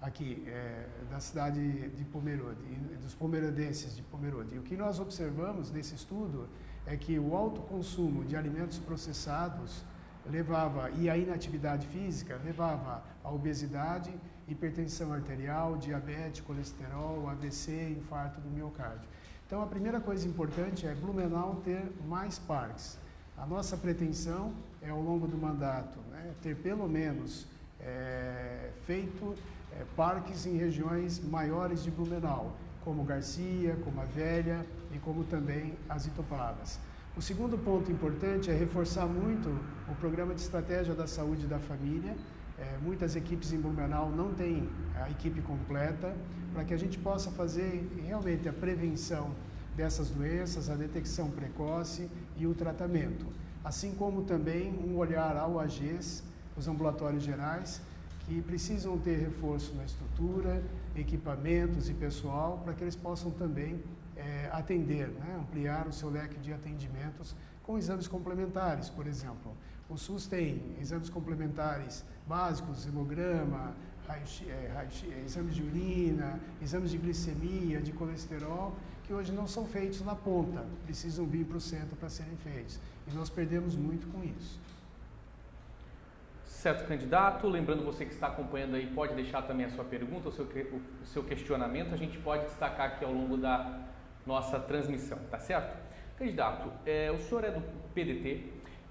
aqui 0.00 0.44
é, 0.46 0.86
da 1.10 1.18
cidade 1.20 1.60
de 1.90 2.04
Pomerode, 2.04 2.62
dos 3.02 3.14
pomerodenses 3.14 3.96
de 3.96 4.02
Pomerode. 4.02 4.54
E 4.54 4.58
o 4.58 4.62
que 4.62 4.76
nós 4.76 4.98
observamos 5.00 5.70
nesse 5.70 5.94
estudo 5.94 6.48
é 6.86 6.96
que 6.96 7.18
o 7.18 7.36
alto 7.36 7.60
consumo 7.62 8.24
de 8.24 8.36
alimentos 8.36 8.78
processados 8.78 9.84
levava 10.28 10.90
e 10.90 11.08
a 11.08 11.16
inatividade 11.16 11.86
física 11.86 12.40
levava 12.44 13.02
a 13.22 13.30
obesidade, 13.30 14.12
hipertensão 14.48 15.12
arterial, 15.12 15.76
diabetes, 15.76 16.40
colesterol, 16.40 17.28
AVC, 17.28 17.96
infarto 17.98 18.40
do 18.40 18.50
miocárdio. 18.50 19.08
Então 19.46 19.62
a 19.62 19.66
primeira 19.66 20.00
coisa 20.00 20.26
importante 20.28 20.86
é 20.86 20.94
Blumenau 20.94 21.60
ter 21.64 21.82
mais 22.06 22.38
parques. 22.38 22.98
A 23.36 23.46
nossa 23.46 23.76
pretensão 23.76 24.52
é 24.82 24.90
ao 24.90 25.00
longo 25.00 25.26
do 25.26 25.36
mandato 25.36 25.98
né, 26.10 26.32
ter 26.42 26.56
pelo 26.56 26.88
menos 26.88 27.46
é, 27.80 28.70
feito 28.84 29.34
é, 29.72 29.84
parques 29.96 30.46
em 30.46 30.56
regiões 30.56 31.18
maiores 31.20 31.82
de 31.82 31.90
Blumenau, 31.90 32.52
como 32.84 33.02
Garcia, 33.04 33.76
como 33.84 34.00
a 34.00 34.04
Velha 34.04 34.64
e 34.92 34.98
como 34.98 35.24
também 35.24 35.74
as 35.88 36.06
Itopavas. 36.06 36.78
O 37.20 37.22
segundo 37.22 37.58
ponto 37.58 37.92
importante 37.92 38.50
é 38.50 38.54
reforçar 38.54 39.04
muito 39.04 39.50
o 39.86 39.94
programa 39.96 40.34
de 40.34 40.40
estratégia 40.40 40.94
da 40.94 41.06
saúde 41.06 41.46
da 41.46 41.58
família. 41.58 42.16
É, 42.58 42.78
muitas 42.80 43.14
equipes 43.14 43.52
em 43.52 43.60
Blumenau 43.60 44.10
não 44.10 44.32
têm 44.32 44.70
a 44.98 45.10
equipe 45.10 45.42
completa 45.42 46.16
para 46.54 46.64
que 46.64 46.72
a 46.72 46.78
gente 46.78 46.96
possa 46.96 47.30
fazer 47.30 47.86
realmente 48.02 48.48
a 48.48 48.54
prevenção 48.54 49.34
dessas 49.76 50.08
doenças, 50.08 50.70
a 50.70 50.74
detecção 50.74 51.30
precoce 51.30 52.08
e 52.38 52.46
o 52.46 52.54
tratamento. 52.54 53.26
Assim 53.62 53.94
como 53.94 54.22
também 54.22 54.72
um 54.82 54.96
olhar 54.96 55.36
ao 55.36 55.60
AGES, 55.60 56.24
os 56.56 56.68
ambulatórios 56.68 57.22
gerais, 57.22 57.82
que 58.20 58.40
precisam 58.40 58.96
ter 58.96 59.18
reforço 59.18 59.74
na 59.74 59.84
estrutura, 59.84 60.64
equipamentos 60.96 61.90
e 61.90 61.92
pessoal 61.92 62.62
para 62.64 62.72
que 62.72 62.82
eles 62.82 62.96
possam 62.96 63.30
também 63.30 63.78
é, 64.20 64.50
atender, 64.52 65.08
né, 65.08 65.36
ampliar 65.40 65.86
o 65.88 65.92
seu 65.92 66.10
leque 66.10 66.38
de 66.38 66.52
atendimentos 66.52 67.34
com 67.62 67.78
exames 67.78 68.06
complementares, 68.06 68.88
por 68.90 69.06
exemplo. 69.06 69.56
O 69.88 69.96
SUS 69.96 70.26
tem 70.26 70.76
exames 70.80 71.08
complementares 71.08 72.04
básicos, 72.26 72.86
hemograma, 72.86 73.74
é, 74.08 74.12
é, 74.48 75.24
exames 75.24 75.54
de 75.54 75.62
urina, 75.62 76.40
exames 76.60 76.90
de 76.90 76.98
glicemia, 76.98 77.80
de 77.80 77.92
colesterol, 77.92 78.74
que 79.04 79.14
hoje 79.14 79.32
não 79.32 79.46
são 79.46 79.66
feitos 79.66 80.00
na 80.02 80.14
ponta, 80.14 80.64
precisam 80.84 81.26
vir 81.26 81.44
para 81.44 81.56
o 81.56 81.60
centro 81.60 81.96
para 81.96 82.08
serem 82.08 82.36
feitos. 82.36 82.78
E 83.06 83.12
nós 83.12 83.30
perdemos 83.30 83.76
muito 83.76 84.06
com 84.08 84.22
isso. 84.22 84.60
Certo, 86.44 86.86
candidato. 86.86 87.48
Lembrando 87.48 87.84
você 87.84 88.04
que 88.04 88.12
está 88.12 88.26
acompanhando 88.26 88.74
aí, 88.74 88.86
pode 88.88 89.14
deixar 89.14 89.42
também 89.42 89.64
a 89.66 89.70
sua 89.70 89.84
pergunta, 89.84 90.28
o 90.28 90.32
seu, 90.32 90.44
o 90.44 91.06
seu 91.06 91.24
questionamento. 91.24 91.94
A 91.94 91.96
gente 91.96 92.18
pode 92.18 92.44
destacar 92.44 92.86
aqui 92.86 93.04
ao 93.04 93.12
longo 93.12 93.36
da 93.36 93.89
nossa 94.26 94.58
transmissão, 94.58 95.18
tá 95.30 95.38
certo? 95.38 95.76
Candidato, 96.18 96.70
é, 96.84 97.10
o 97.10 97.18
senhor 97.18 97.44
é 97.44 97.50
do 97.50 97.62
PDT 97.94 98.44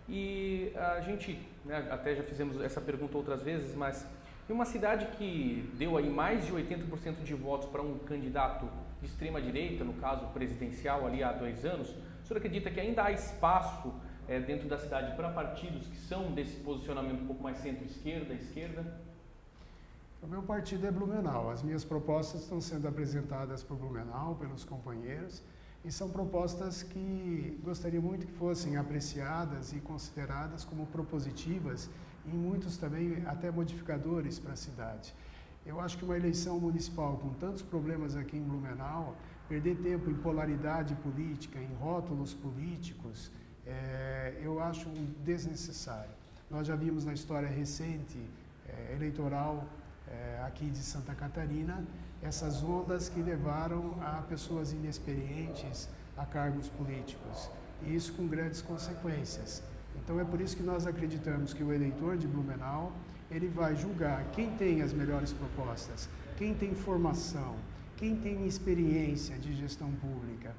e 0.08 0.72
a 0.76 1.00
gente, 1.02 1.40
né, 1.64 1.88
até 1.92 2.16
já 2.16 2.24
fizemos 2.24 2.60
essa 2.62 2.82
pergunta 2.82 3.16
outras 3.18 3.44
vezes, 3.44 3.76
mas 3.76 4.08
em 4.50 4.54
uma 4.54 4.66
cidade 4.66 5.06
que 5.18 5.72
deu 5.78 5.96
aí 5.96 6.10
mais 6.10 6.46
de 6.46 6.52
80% 6.52 7.24
de 7.24 7.36
votos 7.36 7.70
para 7.70 7.82
um 7.84 8.00
candidato 8.00 8.68
de 9.00 9.06
extrema 9.06 9.40
direita, 9.40 9.84
no 9.84 9.94
caso 9.94 10.26
presidencial 10.28 11.06
ali 11.06 11.24
há 11.24 11.32
dois 11.32 11.64
anos, 11.64 11.90
o 11.90 12.26
senhor 12.26 12.38
acredita 12.38 12.72
que 12.72 12.80
ainda 12.80 13.04
há 13.04 13.12
espaço 13.12 13.94
é, 14.28 14.40
dentro 14.40 14.68
da 14.68 14.78
cidade 14.78 15.16
para 15.16 15.30
partidos 15.30 15.88
que 15.88 15.98
são 15.98 16.32
desse 16.32 16.56
posicionamento 16.58 17.22
um 17.22 17.28
pouco 17.28 17.44
mais 17.44 17.58
centro-esquerda, 17.58 18.34
esquerda? 18.34 19.09
O 20.22 20.28
meu 20.28 20.44
partido 20.44 20.86
é 20.86 20.92
Blumenau. 20.92 21.50
As 21.50 21.64
minhas 21.64 21.86
propostas 21.86 22.42
estão 22.42 22.60
sendo 22.60 22.88
apresentadas 22.88 23.64
por 23.64 23.78
Blumenau, 23.78 24.36
pelos 24.36 24.66
companheiros, 24.66 25.42
e 25.84 25.90
são 25.90 26.10
propostas 26.10 26.84
que 26.84 27.58
gostaria 27.64 28.02
muito 28.02 28.28
que 28.28 28.34
fossem 28.34 28.76
apreciadas 28.76 29.72
e 29.72 29.80
consideradas 29.80 30.66
como 30.66 30.86
propositivas 30.88 31.90
e 32.26 32.30
muitos 32.30 32.76
também 32.76 33.24
até 33.26 33.50
modificadores 33.50 34.38
para 34.38 34.52
a 34.52 34.58
cidade. 34.58 35.16
Eu 35.66 35.80
acho 35.80 35.98
que 35.98 36.04
uma 36.04 36.18
eleição 36.18 36.60
municipal 36.60 37.16
com 37.18 37.30
tantos 37.36 37.62
problemas 37.62 38.18
aqui 38.18 38.36
em 38.36 38.44
Blumenau, 38.44 39.16
perder 39.48 39.78
tempo 39.78 40.10
em 40.10 40.16
polaridade 40.16 40.96
política, 40.96 41.60
em 41.60 41.74
rótulos 41.76 42.34
políticos, 42.34 43.32
é, 43.66 44.38
eu 44.42 44.62
acho 44.62 44.90
desnecessário. 45.24 46.12
Nós 46.52 46.68
já 46.68 46.76
vimos 46.76 47.06
na 47.06 47.14
história 47.14 47.48
recente 47.48 48.20
é, 48.68 48.96
eleitoral 48.96 49.66
é, 50.12 50.44
aqui 50.46 50.66
de 50.66 50.80
Santa 50.80 51.14
Catarina 51.14 51.84
essas 52.22 52.64
ondas 52.64 53.08
que 53.10 53.22
levaram 53.22 53.96
a 54.02 54.22
pessoas 54.24 54.72
inexperientes 54.74 55.90
a 56.18 56.26
cargos 56.26 56.68
políticos, 56.68 57.50
e 57.82 57.96
isso 57.96 58.14
com 58.14 58.28
grandes 58.28 58.62
consequências. 58.62 59.64
Então 59.96 60.20
é 60.20 60.26
por 60.26 60.42
isso 60.42 60.56
que 60.56 60.64
nós 60.64 60.86
acreditamos 60.86 61.54
que 61.54 61.64
o 61.64 61.72
eleitor 61.72 62.18
de 62.18 62.28
Blumenau 62.28 62.92
ele 63.32 63.48
vai 63.48 63.76
julgar 63.76 64.26
quem 64.32 64.50
tem 64.58 64.82
as 64.82 64.92
melhores 64.92 65.32
propostas, 65.32 66.10
quem 66.38 66.54
tem 66.54 66.74
formação, 66.76 67.56
quem 67.96 68.16
tem 68.16 68.46
experiência 68.46 69.38
de 69.38 69.56
gestão 69.56 69.92
pública, 69.94 70.54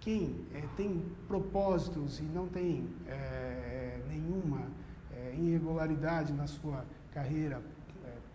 quem 0.00 0.44
é, 0.54 0.62
tem 0.76 1.04
propósitos 1.28 2.20
e 2.20 2.22
não 2.22 2.48
tem 2.48 2.88
é, 3.06 4.00
nenhuma 4.08 4.62
é, 5.12 5.34
irregularidade 5.36 6.32
na 6.32 6.46
sua 6.46 6.84
carreira 7.12 7.60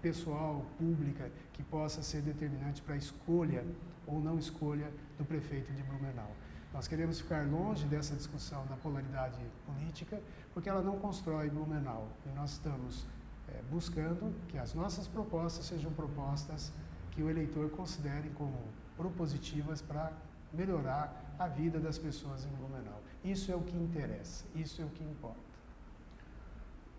pessoal, 0.02 0.66
pública, 0.78 1.32
que 1.54 1.64
possa 1.64 2.02
ser 2.02 2.22
determinante 2.22 2.82
para 2.82 2.96
a 2.96 2.98
escolha 2.98 3.64
ou 4.08 4.20
não 4.20 4.38
escolha 4.38 4.92
do 5.18 5.24
prefeito 5.24 5.72
de 5.74 5.84
Blumenau. 5.84 6.32
Nós 6.74 6.88
queremos 6.88 7.20
ficar 7.20 7.46
longe 7.46 7.86
dessa 7.86 8.16
discussão 8.16 8.66
da 8.68 8.78
polaridade 8.78 9.40
política, 9.66 10.22
porque 10.54 10.70
ela 10.70 10.82
não 10.82 10.98
constrói 11.00 11.50
Blumenau. 11.50 12.08
E 12.26 12.30
nós 12.30 12.52
estamos 12.52 13.06
é, 13.50 13.62
buscando 13.70 14.34
que 14.48 14.58
as 14.58 14.74
nossas 14.74 15.08
propostas 15.08 15.66
sejam 15.66 15.92
propostas 15.92 16.72
que 17.12 17.22
o 17.22 17.30
eleitor 17.30 17.70
considere 17.72 18.30
como 18.30 18.58
propositivas 18.96 19.82
para 19.82 20.14
melhorar 20.54 21.36
a 21.38 21.48
vida 21.48 21.80
das 21.80 21.98
pessoas 21.98 22.46
em 22.46 22.50
Blumenau. 22.50 23.02
Isso 23.24 23.52
é 23.52 23.56
o 23.56 23.62
que 23.62 23.76
interessa, 23.76 24.46
isso 24.56 24.82
é 24.82 24.86
o 24.86 24.90
que 24.90 25.04
importa. 25.04 25.51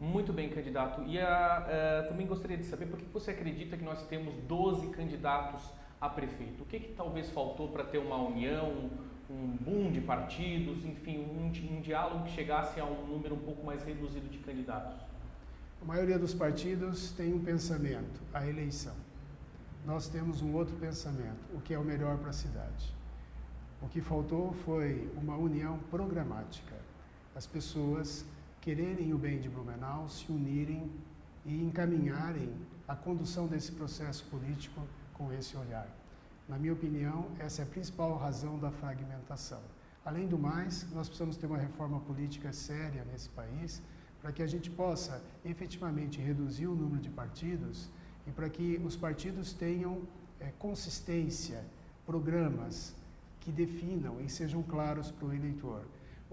Muito 0.02 0.32
bem, 0.32 0.50
candidato. 0.50 1.00
E 1.06 1.16
a, 1.20 1.64
uh, 1.64 2.08
também 2.08 2.26
gostaria 2.26 2.56
de 2.56 2.64
saber 2.64 2.86
por 2.86 2.98
que 2.98 3.04
você 3.12 3.30
acredita 3.30 3.76
que 3.76 3.84
nós 3.84 4.04
temos 4.08 4.34
12 4.48 4.88
candidatos 4.88 5.62
a 6.00 6.08
prefeito? 6.08 6.64
O 6.64 6.66
que, 6.66 6.80
que 6.80 6.92
talvez 6.92 7.30
faltou 7.30 7.68
para 7.68 7.84
ter 7.84 7.98
uma 7.98 8.16
união, 8.16 8.90
um 9.30 9.56
boom 9.60 9.92
de 9.92 10.00
partidos, 10.00 10.84
enfim, 10.84 11.18
um, 11.18 11.76
um 11.76 11.80
diálogo 11.80 12.24
que 12.24 12.32
chegasse 12.32 12.80
a 12.80 12.84
um 12.84 13.06
número 13.06 13.36
um 13.36 13.38
pouco 13.38 13.64
mais 13.64 13.84
reduzido 13.84 14.28
de 14.28 14.38
candidatos? 14.38 15.00
A 15.80 15.84
maioria 15.84 16.18
dos 16.18 16.34
partidos 16.34 17.12
tem 17.12 17.32
um 17.32 17.38
pensamento, 17.38 18.20
a 18.34 18.44
eleição. 18.44 18.96
Nós 19.86 20.08
temos 20.08 20.42
um 20.42 20.52
outro 20.52 20.74
pensamento, 20.78 21.48
o 21.54 21.60
que 21.60 21.74
é 21.74 21.78
o 21.78 21.84
melhor 21.84 22.18
para 22.18 22.30
a 22.30 22.32
cidade. 22.32 22.92
O 23.80 23.86
que 23.86 24.00
faltou 24.00 24.52
foi 24.64 25.08
uma 25.16 25.36
união 25.36 25.78
programática. 25.92 26.74
As 27.36 27.46
pessoas 27.46 28.26
quererem 28.62 29.12
o 29.12 29.18
bem 29.18 29.40
de 29.40 29.48
Blumenau, 29.48 30.08
se 30.08 30.30
unirem 30.30 30.88
e 31.44 31.60
encaminharem 31.60 32.54
a 32.86 32.94
condução 32.94 33.48
desse 33.48 33.72
processo 33.72 34.24
político 34.26 34.80
com 35.14 35.32
esse 35.32 35.56
olhar. 35.56 35.88
Na 36.48 36.56
minha 36.56 36.72
opinião, 36.72 37.26
essa 37.40 37.62
é 37.62 37.64
a 37.64 37.68
principal 37.68 38.16
razão 38.16 38.56
da 38.60 38.70
fragmentação. 38.70 39.60
Além 40.04 40.28
do 40.28 40.38
mais, 40.38 40.86
nós 40.92 41.08
precisamos 41.08 41.36
ter 41.36 41.46
uma 41.46 41.58
reforma 41.58 41.98
política 42.00 42.52
séria 42.52 43.04
nesse 43.10 43.28
país 43.30 43.82
para 44.20 44.30
que 44.30 44.44
a 44.44 44.46
gente 44.46 44.70
possa 44.70 45.20
efetivamente 45.44 46.20
reduzir 46.20 46.68
o 46.68 46.74
número 46.76 47.02
de 47.02 47.10
partidos 47.10 47.90
e 48.28 48.30
para 48.30 48.48
que 48.48 48.80
os 48.84 48.94
partidos 48.94 49.52
tenham 49.52 50.02
é, 50.38 50.52
consistência, 50.60 51.64
programas, 52.06 52.94
que 53.40 53.50
definam 53.50 54.20
e 54.20 54.28
sejam 54.28 54.62
claros 54.62 55.10
para 55.10 55.26
o 55.26 55.32
eleitor. 55.32 55.82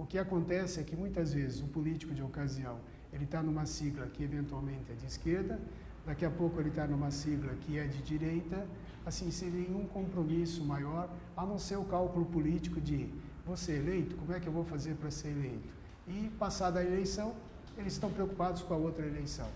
O 0.02 0.06
que 0.06 0.18
acontece 0.18 0.80
é 0.80 0.84
que 0.84 0.96
muitas 0.96 1.34
vezes 1.34 1.60
o 1.62 1.68
político 1.68 2.14
de 2.14 2.24
ocasião 2.24 2.80
ele 3.12 3.26
está 3.26 3.44
numa 3.44 3.66
sigla 3.66 4.08
que 4.08 4.24
eventualmente 4.24 4.90
é 4.94 4.96
de 4.96 5.06
esquerda, 5.06 5.60
daqui 6.06 6.24
a 6.24 6.30
pouco 6.30 6.58
ele 6.58 6.70
está 6.70 6.88
numa 6.88 7.12
sigla 7.12 7.54
que 7.56 7.78
é 7.78 7.86
de 7.86 8.02
direita, 8.02 8.66
assim, 9.06 9.30
sem 9.30 9.50
nenhum 9.52 9.86
compromisso 9.88 10.64
maior, 10.64 11.10
a 11.36 11.46
não 11.46 11.60
ser 11.60 11.76
o 11.76 11.84
cálculo 11.84 12.26
político 12.28 12.80
de 12.80 13.14
você 13.46 13.74
eleito, 13.74 14.16
como 14.16 14.34
é 14.34 14.40
que 14.40 14.48
eu 14.48 14.54
vou 14.54 14.64
fazer 14.64 14.96
para 14.96 15.12
ser 15.12 15.32
eleito? 15.32 15.68
E 16.08 16.32
passada 16.40 16.80
a 16.80 16.86
eleição, 16.86 17.36
eles 17.78 17.92
estão 17.92 18.10
preocupados 18.10 18.62
com 18.62 18.74
a 18.74 18.78
outra 18.78 19.06
eleição. 19.06 19.50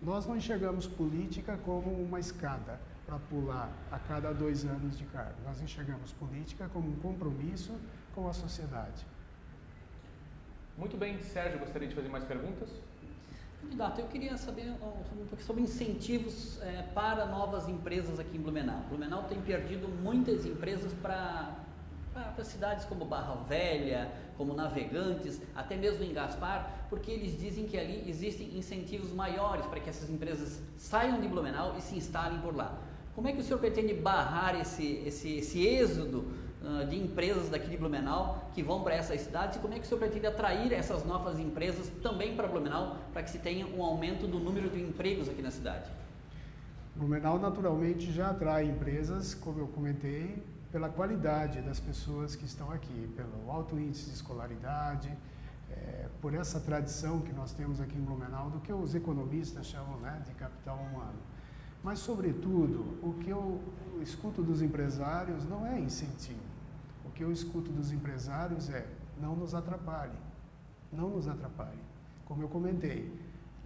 Nós 0.00 0.24
não 0.28 0.36
enxergamos 0.36 0.86
política 0.86 1.58
como 1.64 1.90
uma 1.90 2.20
escada 2.20 2.80
para 3.04 3.18
pular 3.18 3.68
a 3.90 3.98
cada 3.98 4.32
dois 4.32 4.64
anos 4.64 4.96
de 4.96 5.04
cargo. 5.06 5.34
Nós 5.44 5.60
enxergamos 5.60 6.12
política 6.12 6.70
como 6.72 6.88
um 6.88 6.96
compromisso 7.00 7.74
com 8.14 8.28
a 8.28 8.32
sociedade. 8.32 9.04
Muito 10.78 10.96
bem, 10.96 11.18
Sérgio, 11.18 11.58
gostaria 11.58 11.88
de 11.88 11.94
fazer 11.96 12.08
mais 12.08 12.22
perguntas? 12.22 12.68
Candidato, 13.60 14.00
eu 14.00 14.06
queria 14.06 14.36
saber 14.36 14.70
um 14.70 15.26
pouco 15.26 15.42
sobre 15.42 15.64
incentivos 15.64 16.62
é, 16.62 16.82
para 16.94 17.26
novas 17.26 17.68
empresas 17.68 18.20
aqui 18.20 18.36
em 18.36 18.40
Blumenau. 18.40 18.84
Blumenau 18.88 19.24
tem 19.24 19.40
perdido 19.40 19.88
muitas 19.88 20.46
empresas 20.46 20.94
para 21.02 21.52
cidades 22.44 22.84
como 22.84 23.04
Barra 23.04 23.34
Velha, 23.48 24.08
como 24.36 24.54
Navegantes, 24.54 25.42
até 25.52 25.76
mesmo 25.76 26.04
em 26.04 26.12
Gaspar, 26.12 26.86
porque 26.88 27.10
eles 27.10 27.36
dizem 27.36 27.66
que 27.66 27.76
ali 27.76 28.08
existem 28.08 28.56
incentivos 28.56 29.12
maiores 29.12 29.66
para 29.66 29.80
que 29.80 29.90
essas 29.90 30.08
empresas 30.08 30.62
saiam 30.76 31.20
de 31.20 31.26
Blumenau 31.26 31.76
e 31.76 31.82
se 31.82 31.96
instalem 31.96 32.40
por 32.40 32.54
lá. 32.54 32.78
Como 33.16 33.26
é 33.26 33.32
que 33.32 33.40
o 33.40 33.42
senhor 33.42 33.58
pretende 33.58 33.94
barrar 33.94 34.54
esse, 34.60 35.02
esse, 35.04 35.38
esse 35.38 35.66
êxodo 35.66 36.47
de 36.88 36.96
empresas 36.96 37.48
daqui 37.48 37.68
de 37.70 37.76
Blumenau 37.76 38.50
que 38.52 38.62
vão 38.62 38.82
para 38.82 38.94
essas 38.94 39.20
cidades 39.20 39.56
e 39.56 39.60
como 39.60 39.74
é 39.74 39.78
que 39.78 39.84
o 39.84 39.88
senhor 39.88 40.00
pretende 40.00 40.26
atrair 40.26 40.72
essas 40.72 41.04
novas 41.04 41.38
empresas 41.38 41.88
também 42.02 42.34
para 42.34 42.48
Blumenau 42.48 42.96
para 43.12 43.22
que 43.22 43.30
se 43.30 43.38
tenha 43.38 43.64
um 43.66 43.82
aumento 43.82 44.26
do 44.26 44.40
número 44.40 44.68
de 44.68 44.82
empregos 44.82 45.28
aqui 45.28 45.40
na 45.40 45.52
cidade? 45.52 45.88
Blumenau 46.96 47.38
naturalmente 47.38 48.10
já 48.10 48.30
atrai 48.30 48.64
empresas, 48.64 49.32
como 49.32 49.60
eu 49.60 49.68
comentei, 49.68 50.42
pela 50.72 50.88
qualidade 50.88 51.60
das 51.62 51.78
pessoas 51.78 52.34
que 52.34 52.44
estão 52.44 52.72
aqui, 52.72 53.08
pelo 53.16 53.48
alto 53.50 53.78
índice 53.78 54.06
de 54.06 54.16
escolaridade, 54.16 55.08
é, 55.70 56.06
por 56.20 56.34
essa 56.34 56.58
tradição 56.58 57.20
que 57.20 57.32
nós 57.32 57.52
temos 57.52 57.80
aqui 57.80 57.96
em 57.96 58.02
Blumenau 58.02 58.50
do 58.50 58.58
que 58.58 58.72
os 58.72 58.94
economistas 58.94 59.66
chamam 59.66 59.98
né, 60.00 60.20
de 60.26 60.32
capital 60.32 60.76
humano. 60.76 61.18
Mas, 61.82 62.00
sobretudo, 62.00 62.98
o 63.00 63.14
que 63.20 63.30
eu 63.30 63.60
escuto 64.02 64.42
dos 64.42 64.60
empresários 64.60 65.48
não 65.48 65.64
é 65.66 65.78
incentivo. 65.78 66.47
Que 67.18 67.24
eu 67.24 67.32
escuto 67.32 67.72
dos 67.72 67.90
empresários 67.90 68.70
é 68.70 68.86
não 69.20 69.34
nos 69.34 69.52
atrapalhe, 69.52 70.16
não 70.92 71.10
nos 71.10 71.26
atrapalhe. 71.26 71.82
Como 72.24 72.44
eu 72.44 72.48
comentei, 72.48 73.12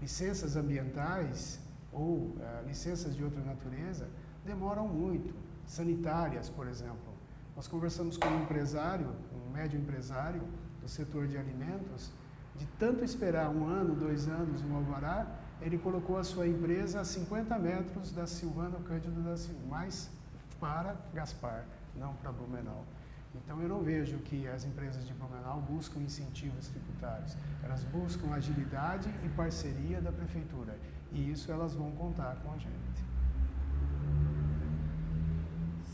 licenças 0.01 0.57
ambientais 0.57 1.61
ou 1.93 2.15
uh, 2.15 2.33
licenças 2.67 3.15
de 3.15 3.23
outra 3.23 3.43
natureza 3.43 4.09
demoram 4.43 4.89
muito. 4.89 5.35
Sanitárias, 5.67 6.49
por 6.49 6.67
exemplo. 6.67 7.13
Nós 7.55 7.69
conversamos 7.69 8.17
com 8.17 8.27
um 8.27 8.43
empresário, 8.43 9.09
um 9.47 9.53
médio 9.53 9.79
empresário 9.79 10.43
do 10.81 10.89
setor 10.89 11.27
de 11.27 11.37
alimentos, 11.37 12.11
de 12.57 12.65
tanto 12.79 13.05
esperar 13.05 13.51
um 13.51 13.67
ano, 13.67 13.95
dois 13.95 14.29
anos, 14.29 14.63
um 14.63 14.77
alvará, 14.77 15.27
ele 15.61 15.77
colocou 15.77 16.17
a 16.17 16.25
sua 16.25 16.49
empresa 16.49 17.03
a 17.03 17.05
50 17.05 17.59
metros 17.59 18.13
da 18.13 18.27
Silvano 18.27 18.81
Cândido 18.81 19.21
da 19.21 19.37
Silva, 19.37 19.61
mais 19.69 20.11
para 20.59 20.97
Gaspar, 21.13 21.67
não 21.95 22.15
para 22.15 22.33
Blumenau. 22.33 22.87
Então 23.35 23.61
eu 23.63 23.69
não 23.69 23.83
vejo 23.83 24.19
que 24.19 24.47
as 24.49 24.65
empresas 24.65 25.07
de 25.07 25.13
Blumenau 25.15 25.61
buscam 25.61 26.01
incentivos 26.01 26.69
tributários. 26.69 27.37
Elas 27.63 27.85
buscam 27.85 28.33
agilidade 28.33 29.09
e 29.25 29.29
parceria 29.31 30.01
da 30.01 30.13
prefeitura. 30.13 30.77
E 31.11 31.31
isso 31.31 31.51
elas 31.51 31.75
vão 31.75 31.91
contar 31.93 32.37
com 32.37 32.53
a 32.53 32.59
gente. 32.59 33.03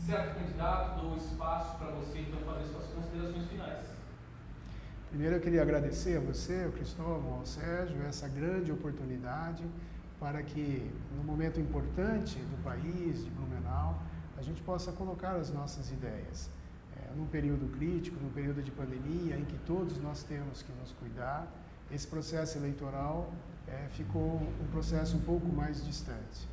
Certo, 0.05 0.39
candidato, 0.39 1.01
dou 1.01 1.17
espaço 1.17 1.77
para 1.77 1.91
você 1.91 2.19
então 2.19 2.39
fazer 2.41 2.65
suas 2.65 2.87
considerações 2.87 3.47
finais. 3.47 3.85
Primeiro 5.09 5.35
eu 5.35 5.41
queria 5.41 5.61
agradecer 5.61 6.17
a 6.17 6.19
você, 6.19 6.65
ao 6.65 6.71
Cristóvão, 6.71 7.33
ao 7.35 7.45
Sérgio, 7.45 8.01
essa 8.03 8.27
grande 8.27 8.71
oportunidade 8.71 9.63
para 10.19 10.43
que, 10.43 10.91
no 11.15 11.23
momento 11.23 11.59
importante 11.59 12.37
do 12.39 12.63
país, 12.63 13.23
de 13.23 13.29
Blumenau, 13.31 14.01
a 14.37 14.41
gente 14.41 14.61
possa 14.61 14.91
colocar 14.91 15.31
as 15.31 15.49
nossas 15.51 15.91
ideias. 15.91 16.49
É, 17.09 17.15
num 17.15 17.25
período 17.25 17.71
crítico, 17.77 18.17
num 18.21 18.29
período 18.29 18.61
de 18.61 18.71
pandemia, 18.71 19.37
em 19.37 19.45
que 19.45 19.57
todos 19.65 19.97
nós 20.01 20.23
temos 20.23 20.61
que 20.61 20.71
nos 20.73 20.91
cuidar, 20.93 21.47
esse 21.91 22.07
processo 22.07 22.57
eleitoral 22.57 23.33
é, 23.67 23.87
ficou 23.89 24.41
um 24.61 24.67
processo 24.71 25.17
um 25.17 25.21
pouco 25.21 25.47
mais 25.47 25.83
distante. 25.83 26.47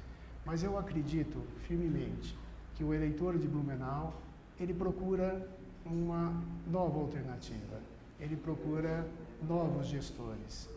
Mas 0.44 0.62
eu 0.62 0.78
acredito 0.78 1.42
firmemente 1.66 2.36
que 2.74 2.84
o 2.84 2.94
eleitor 2.94 3.38
de 3.38 3.46
Blumenau, 3.46 4.22
ele 4.58 4.72
procura 4.72 5.48
uma 5.84 6.42
nova 6.66 6.98
alternativa 7.00 7.76
ele 8.20 8.36
procura 8.36 9.06
novos 9.46 9.86
gestores. 9.86 10.68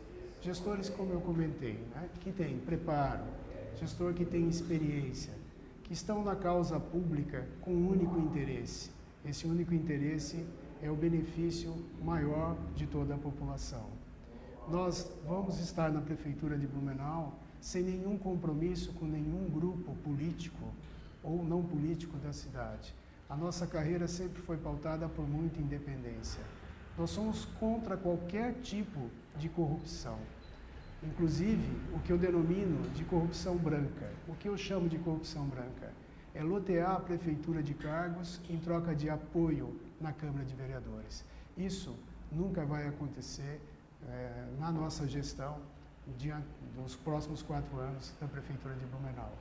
Gestores, 0.41 0.89
como 0.89 1.11
eu 1.11 1.21
comentei, 1.21 1.79
né, 1.93 2.09
que 2.21 2.31
têm 2.31 2.57
preparo, 2.59 3.23
gestor 3.77 4.13
que 4.13 4.25
tem 4.25 4.47
experiência, 4.47 5.33
que 5.83 5.93
estão 5.93 6.23
na 6.23 6.35
causa 6.35 6.79
pública 6.79 7.47
com 7.61 7.71
um 7.71 7.89
único 7.89 8.19
interesse. 8.19 8.89
Esse 9.25 9.45
único 9.45 9.73
interesse 9.73 10.45
é 10.81 10.89
o 10.89 10.95
benefício 10.95 11.75
maior 12.01 12.57
de 12.75 12.87
toda 12.87 13.15
a 13.15 13.17
população. 13.17 13.85
Nós 14.69 15.11
vamos 15.27 15.59
estar 15.59 15.91
na 15.91 15.99
Prefeitura 15.99 16.57
de 16.57 16.65
Blumenau 16.65 17.37
sem 17.59 17.83
nenhum 17.83 18.17
compromisso 18.17 18.93
com 18.93 19.05
nenhum 19.05 19.49
grupo 19.49 19.93
político 20.03 20.71
ou 21.21 21.43
não 21.43 21.61
político 21.63 22.17
da 22.17 22.31
cidade. 22.31 22.93
A 23.27 23.35
nossa 23.35 23.67
carreira 23.67 24.07
sempre 24.07 24.41
foi 24.41 24.57
pautada 24.57 25.07
por 25.09 25.27
muita 25.27 25.61
independência. 25.61 26.41
Nós 26.97 27.09
somos 27.09 27.45
contra 27.59 27.97
qualquer 27.97 28.53
tipo 28.61 29.09
de 29.37 29.49
corrupção. 29.49 30.17
Inclusive, 31.03 31.69
o 31.93 31.99
que 31.99 32.11
eu 32.11 32.17
denomino 32.17 32.89
de 32.91 33.03
corrupção 33.05 33.55
branca. 33.57 34.11
O 34.27 34.35
que 34.35 34.47
eu 34.47 34.57
chamo 34.57 34.89
de 34.89 34.97
corrupção 34.97 35.45
branca? 35.45 35.91
É 36.33 36.43
lotear 36.43 36.91
a 36.91 36.99
prefeitura 36.99 37.61
de 37.63 37.73
cargos 37.73 38.39
em 38.49 38.57
troca 38.57 38.95
de 38.95 39.09
apoio 39.09 39.79
na 39.99 40.13
Câmara 40.13 40.45
de 40.45 40.55
Vereadores. 40.55 41.23
Isso 41.57 41.95
nunca 42.31 42.65
vai 42.65 42.87
acontecer 42.87 43.59
é, 44.07 44.47
na 44.59 44.71
nossa 44.71 45.07
gestão 45.07 45.57
diante 46.17 46.47
dos 46.75 46.95
próximos 46.95 47.41
quatro 47.41 47.77
anos 47.79 48.13
da 48.19 48.27
Prefeitura 48.27 48.75
de 48.75 48.85
Blumenau. 48.85 49.31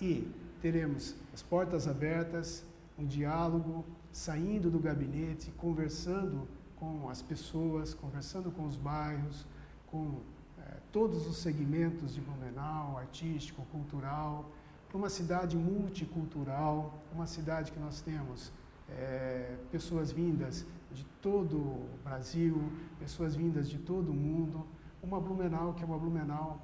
E 0.00 0.30
teremos 0.60 1.14
as 1.32 1.42
portas 1.42 1.86
abertas, 1.86 2.64
um 2.98 3.06
diálogo, 3.06 3.84
saindo 4.12 4.70
do 4.70 4.78
gabinete, 4.78 5.50
conversando 5.52 6.48
com 6.76 7.08
as 7.08 7.22
pessoas, 7.22 7.94
conversando 7.94 8.50
com 8.50 8.66
os 8.66 8.76
bairros, 8.76 9.46
com 9.90 10.20
é, 10.58 10.78
todos 10.90 11.26
os 11.26 11.36
segmentos 11.36 12.14
de 12.14 12.20
Blumenau, 12.20 12.98
artístico, 12.98 13.62
cultural, 13.70 14.50
uma 14.98 15.08
cidade 15.08 15.56
multicultural, 15.56 17.02
uma 17.12 17.26
cidade 17.26 17.72
que 17.72 17.78
nós 17.78 18.00
temos 18.00 18.52
é, 18.88 19.56
pessoas 19.70 20.12
vindas 20.12 20.66
de 20.90 21.04
todo 21.20 21.56
o 21.56 21.88
Brasil, 22.04 22.70
pessoas 22.98 23.34
vindas 23.34 23.68
de 23.68 23.78
todo 23.78 24.10
o 24.10 24.14
mundo, 24.14 24.66
uma 25.02 25.20
Blumenau 25.20 25.72
que 25.74 25.82
é 25.82 25.86
uma 25.86 25.98
Blumenau 25.98 26.60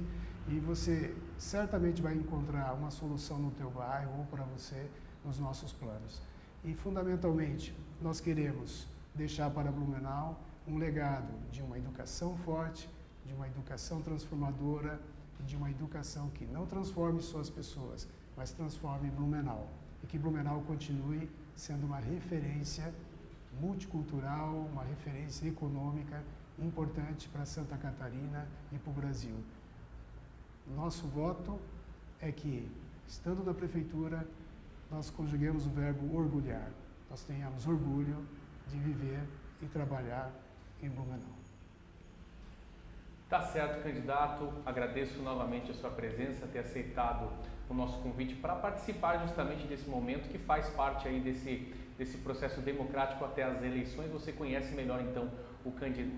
e 0.48 0.61
você 0.61 1.16
certamente 1.38 2.02
vai 2.02 2.12
encontrar 2.12 2.74
uma 2.74 2.90
solução 2.90 3.38
no 3.38 3.50
teu 3.52 3.70
bairro 3.70 4.12
ou 4.18 4.26
para 4.26 4.44
você 4.44 4.90
nos 5.24 5.38
nossos 5.38 5.72
planos. 5.72 6.20
E 6.62 6.74
fundamentalmente, 6.74 7.74
nós 7.98 8.20
queremos 8.20 8.86
deixar 9.14 9.48
para 9.48 9.72
Blumenau 9.72 10.38
um 10.68 10.76
legado 10.76 11.32
de 11.50 11.62
uma 11.62 11.78
educação 11.78 12.36
forte, 12.44 12.86
de 13.31 13.37
uma 13.37 13.47
educação 13.47 14.03
transformadora, 14.03 15.01
de 15.47 15.57
uma 15.57 15.70
educação 15.70 16.28
que 16.31 16.45
não 16.47 16.66
transforme 16.66 17.22
só 17.22 17.39
as 17.39 17.49
pessoas, 17.49 18.09
mas 18.37 18.51
transforme 18.51 19.09
Blumenau. 19.11 19.68
E 20.03 20.07
que 20.09 20.18
Blumenau 20.18 20.61
continue 20.62 21.31
sendo 21.55 21.87
uma 21.87 22.01
referência 22.01 22.93
multicultural, 23.61 24.53
uma 24.72 24.83
referência 24.83 25.47
econômica 25.47 26.24
importante 26.59 27.28
para 27.28 27.45
Santa 27.45 27.76
Catarina 27.76 28.49
e 28.72 28.78
para 28.78 28.91
o 28.91 28.95
Brasil. 28.95 29.37
Nosso 30.74 31.07
voto 31.07 31.59
é 32.20 32.33
que, 32.33 32.68
estando 33.07 33.45
na 33.45 33.55
prefeitura, 33.55 34.26
nós 34.91 35.09
conjuguemos 35.09 35.66
o 35.66 35.70
verbo 35.70 36.16
orgulhar. 36.16 36.68
Nós 37.09 37.22
tenhamos 37.22 37.64
orgulho 37.64 38.26
de 38.68 38.76
viver 38.78 39.24
e 39.62 39.66
trabalhar 39.66 40.33
em 40.83 40.89
Blumenau. 40.89 41.39
Tá 43.31 43.43
certo, 43.43 43.81
candidato. 43.85 44.53
Agradeço 44.66 45.22
novamente 45.22 45.70
a 45.70 45.74
sua 45.74 45.89
presença, 45.89 46.49
ter 46.49 46.59
aceitado 46.59 47.31
o 47.68 47.72
nosso 47.72 47.97
convite 48.01 48.35
para 48.35 48.57
participar 48.57 49.18
justamente 49.18 49.68
desse 49.68 49.89
momento 49.89 50.28
que 50.28 50.37
faz 50.37 50.68
parte 50.70 51.07
aí 51.07 51.20
desse, 51.20 51.72
desse 51.97 52.18
processo 52.18 52.61
democrático 52.61 53.24
até 53.24 53.45
as 53.45 53.62
eleições. 53.62 54.11
Você 54.11 54.33
conhece 54.33 54.74
melhor 54.74 55.01
então 55.01 55.31
o 55.64 55.72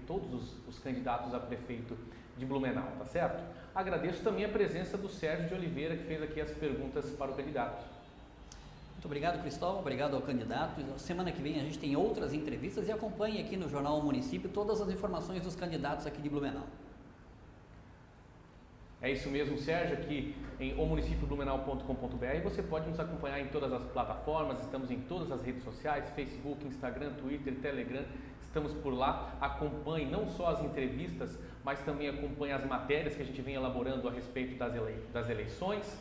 todos 0.06 0.32
os, 0.32 0.66
os 0.66 0.78
candidatos 0.78 1.34
a 1.34 1.38
prefeito 1.38 1.98
de 2.38 2.46
Blumenau, 2.46 2.88
tá 2.98 3.04
certo? 3.04 3.44
Agradeço 3.74 4.22
também 4.22 4.46
a 4.46 4.48
presença 4.48 4.96
do 4.96 5.10
Sérgio 5.10 5.48
de 5.48 5.54
Oliveira, 5.54 5.94
que 5.94 6.04
fez 6.04 6.22
aqui 6.22 6.40
as 6.40 6.50
perguntas 6.52 7.10
para 7.10 7.30
o 7.30 7.34
candidato. 7.34 7.84
Muito 8.92 9.04
obrigado, 9.04 9.42
Cristóvão. 9.42 9.80
Obrigado 9.80 10.16
ao 10.16 10.22
candidato. 10.22 10.80
Semana 10.98 11.30
que 11.30 11.42
vem 11.42 11.60
a 11.60 11.62
gente 11.62 11.78
tem 11.78 11.94
outras 11.94 12.32
entrevistas 12.32 12.88
e 12.88 12.92
acompanhe 12.92 13.38
aqui 13.38 13.54
no 13.54 13.68
Jornal 13.68 14.00
Município 14.00 14.48
todas 14.48 14.80
as 14.80 14.88
informações 14.88 15.42
dos 15.42 15.54
candidatos 15.54 16.06
aqui 16.06 16.22
de 16.22 16.30
Blumenau. 16.30 16.66
É 19.02 19.10
isso 19.10 19.28
mesmo, 19.28 19.58
Sérgio, 19.58 19.94
aqui 19.96 20.32
em 20.60 20.78
omunicipio.blumenau.com.br. 20.78 22.40
Você 22.44 22.62
pode 22.62 22.88
nos 22.88 23.00
acompanhar 23.00 23.40
em 23.40 23.48
todas 23.48 23.72
as 23.72 23.82
plataformas, 23.82 24.60
estamos 24.60 24.92
em 24.92 25.00
todas 25.00 25.32
as 25.32 25.42
redes 25.42 25.64
sociais, 25.64 26.08
Facebook, 26.10 26.64
Instagram, 26.64 27.14
Twitter, 27.14 27.52
Telegram, 27.56 28.04
estamos 28.40 28.72
por 28.74 28.94
lá. 28.94 29.36
Acompanhe 29.40 30.06
não 30.06 30.28
só 30.28 30.50
as 30.50 30.62
entrevistas, 30.62 31.36
mas 31.64 31.80
também 31.80 32.08
acompanhe 32.08 32.52
as 32.52 32.64
matérias 32.64 33.16
que 33.16 33.22
a 33.22 33.24
gente 33.24 33.42
vem 33.42 33.56
elaborando 33.56 34.08
a 34.08 34.12
respeito 34.12 34.56
das, 34.56 34.72
ele... 34.72 35.02
das 35.12 35.28
eleições. 35.28 35.98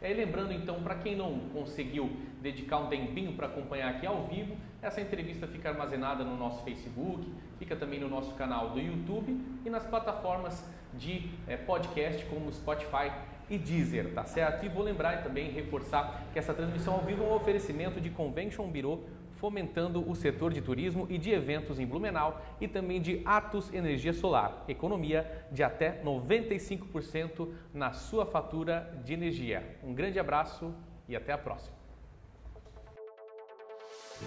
E 0.00 0.06
aí, 0.06 0.14
lembrando 0.14 0.52
então, 0.52 0.80
para 0.80 0.94
quem 0.94 1.16
não 1.16 1.36
conseguiu 1.52 2.08
dedicar 2.40 2.76
um 2.76 2.86
tempinho 2.86 3.32
para 3.32 3.48
acompanhar 3.48 3.88
aqui 3.88 4.06
ao 4.06 4.28
vivo, 4.28 4.56
essa 4.80 5.00
entrevista 5.00 5.48
fica 5.48 5.70
armazenada 5.70 6.22
no 6.22 6.36
nosso 6.36 6.62
Facebook, 6.62 7.26
fica 7.58 7.74
também 7.74 7.98
no 7.98 8.08
nosso 8.08 8.32
canal 8.34 8.70
do 8.70 8.78
YouTube 8.78 9.40
e 9.64 9.70
nas 9.70 9.84
plataformas 9.84 10.64
de 10.96 11.30
é, 11.46 11.56
podcast 11.56 12.24
como 12.26 12.52
Spotify 12.52 13.10
e 13.48 13.58
Deezer, 13.58 14.12
tá 14.14 14.24
certo? 14.24 14.64
E 14.64 14.68
vou 14.68 14.82
lembrar 14.82 15.20
e 15.20 15.22
também 15.22 15.50
reforçar 15.50 16.26
que 16.32 16.38
essa 16.38 16.54
transmissão 16.54 16.94
ao 16.94 17.00
vivo 17.02 17.24
é 17.24 17.26
um 17.26 17.34
oferecimento 17.34 18.00
de 18.00 18.10
Convention 18.10 18.68
Bureau, 18.68 19.04
fomentando 19.34 20.08
o 20.08 20.14
setor 20.14 20.52
de 20.52 20.62
turismo 20.62 21.06
e 21.10 21.18
de 21.18 21.30
eventos 21.30 21.78
em 21.78 21.86
Blumenau 21.86 22.40
e 22.60 22.66
também 22.66 23.00
de 23.00 23.20
Atos 23.24 23.72
Energia 23.74 24.12
Solar, 24.12 24.64
economia 24.68 25.46
de 25.50 25.62
até 25.62 26.02
95% 26.02 27.48
na 27.72 27.92
sua 27.92 28.24
fatura 28.24 28.98
de 29.04 29.12
energia. 29.12 29.76
Um 29.82 29.92
grande 29.92 30.18
abraço 30.18 30.72
e 31.08 31.14
até 31.14 31.32
a 31.32 31.38
próxima. 31.38 31.83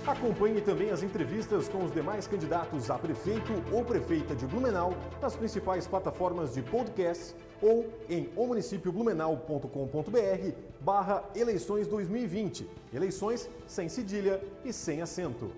Acompanhe 0.05 0.61
também 0.61 0.89
as 0.89 1.03
entrevistas 1.03 1.67
com 1.67 1.83
os 1.83 1.91
demais 1.91 2.27
candidatos 2.27 2.89
a 2.89 2.97
prefeito 2.97 3.51
ou 3.71 3.83
prefeita 3.83 4.33
de 4.35 4.45
Blumenau 4.45 4.93
nas 5.21 5.35
principais 5.35 5.85
plataformas 5.85 6.53
de 6.53 6.61
podcast 6.61 7.35
ou 7.61 7.85
em 8.09 8.29
omunicipio.blumenau.com.br 8.35 10.51
barra 10.79 11.23
eleições 11.35 11.87
2020. 11.87 12.69
Eleições 12.93 13.49
sem 13.65 13.89
cedilha 13.89 14.41
e 14.63 14.71
sem 14.71 15.01
acento. 15.01 15.51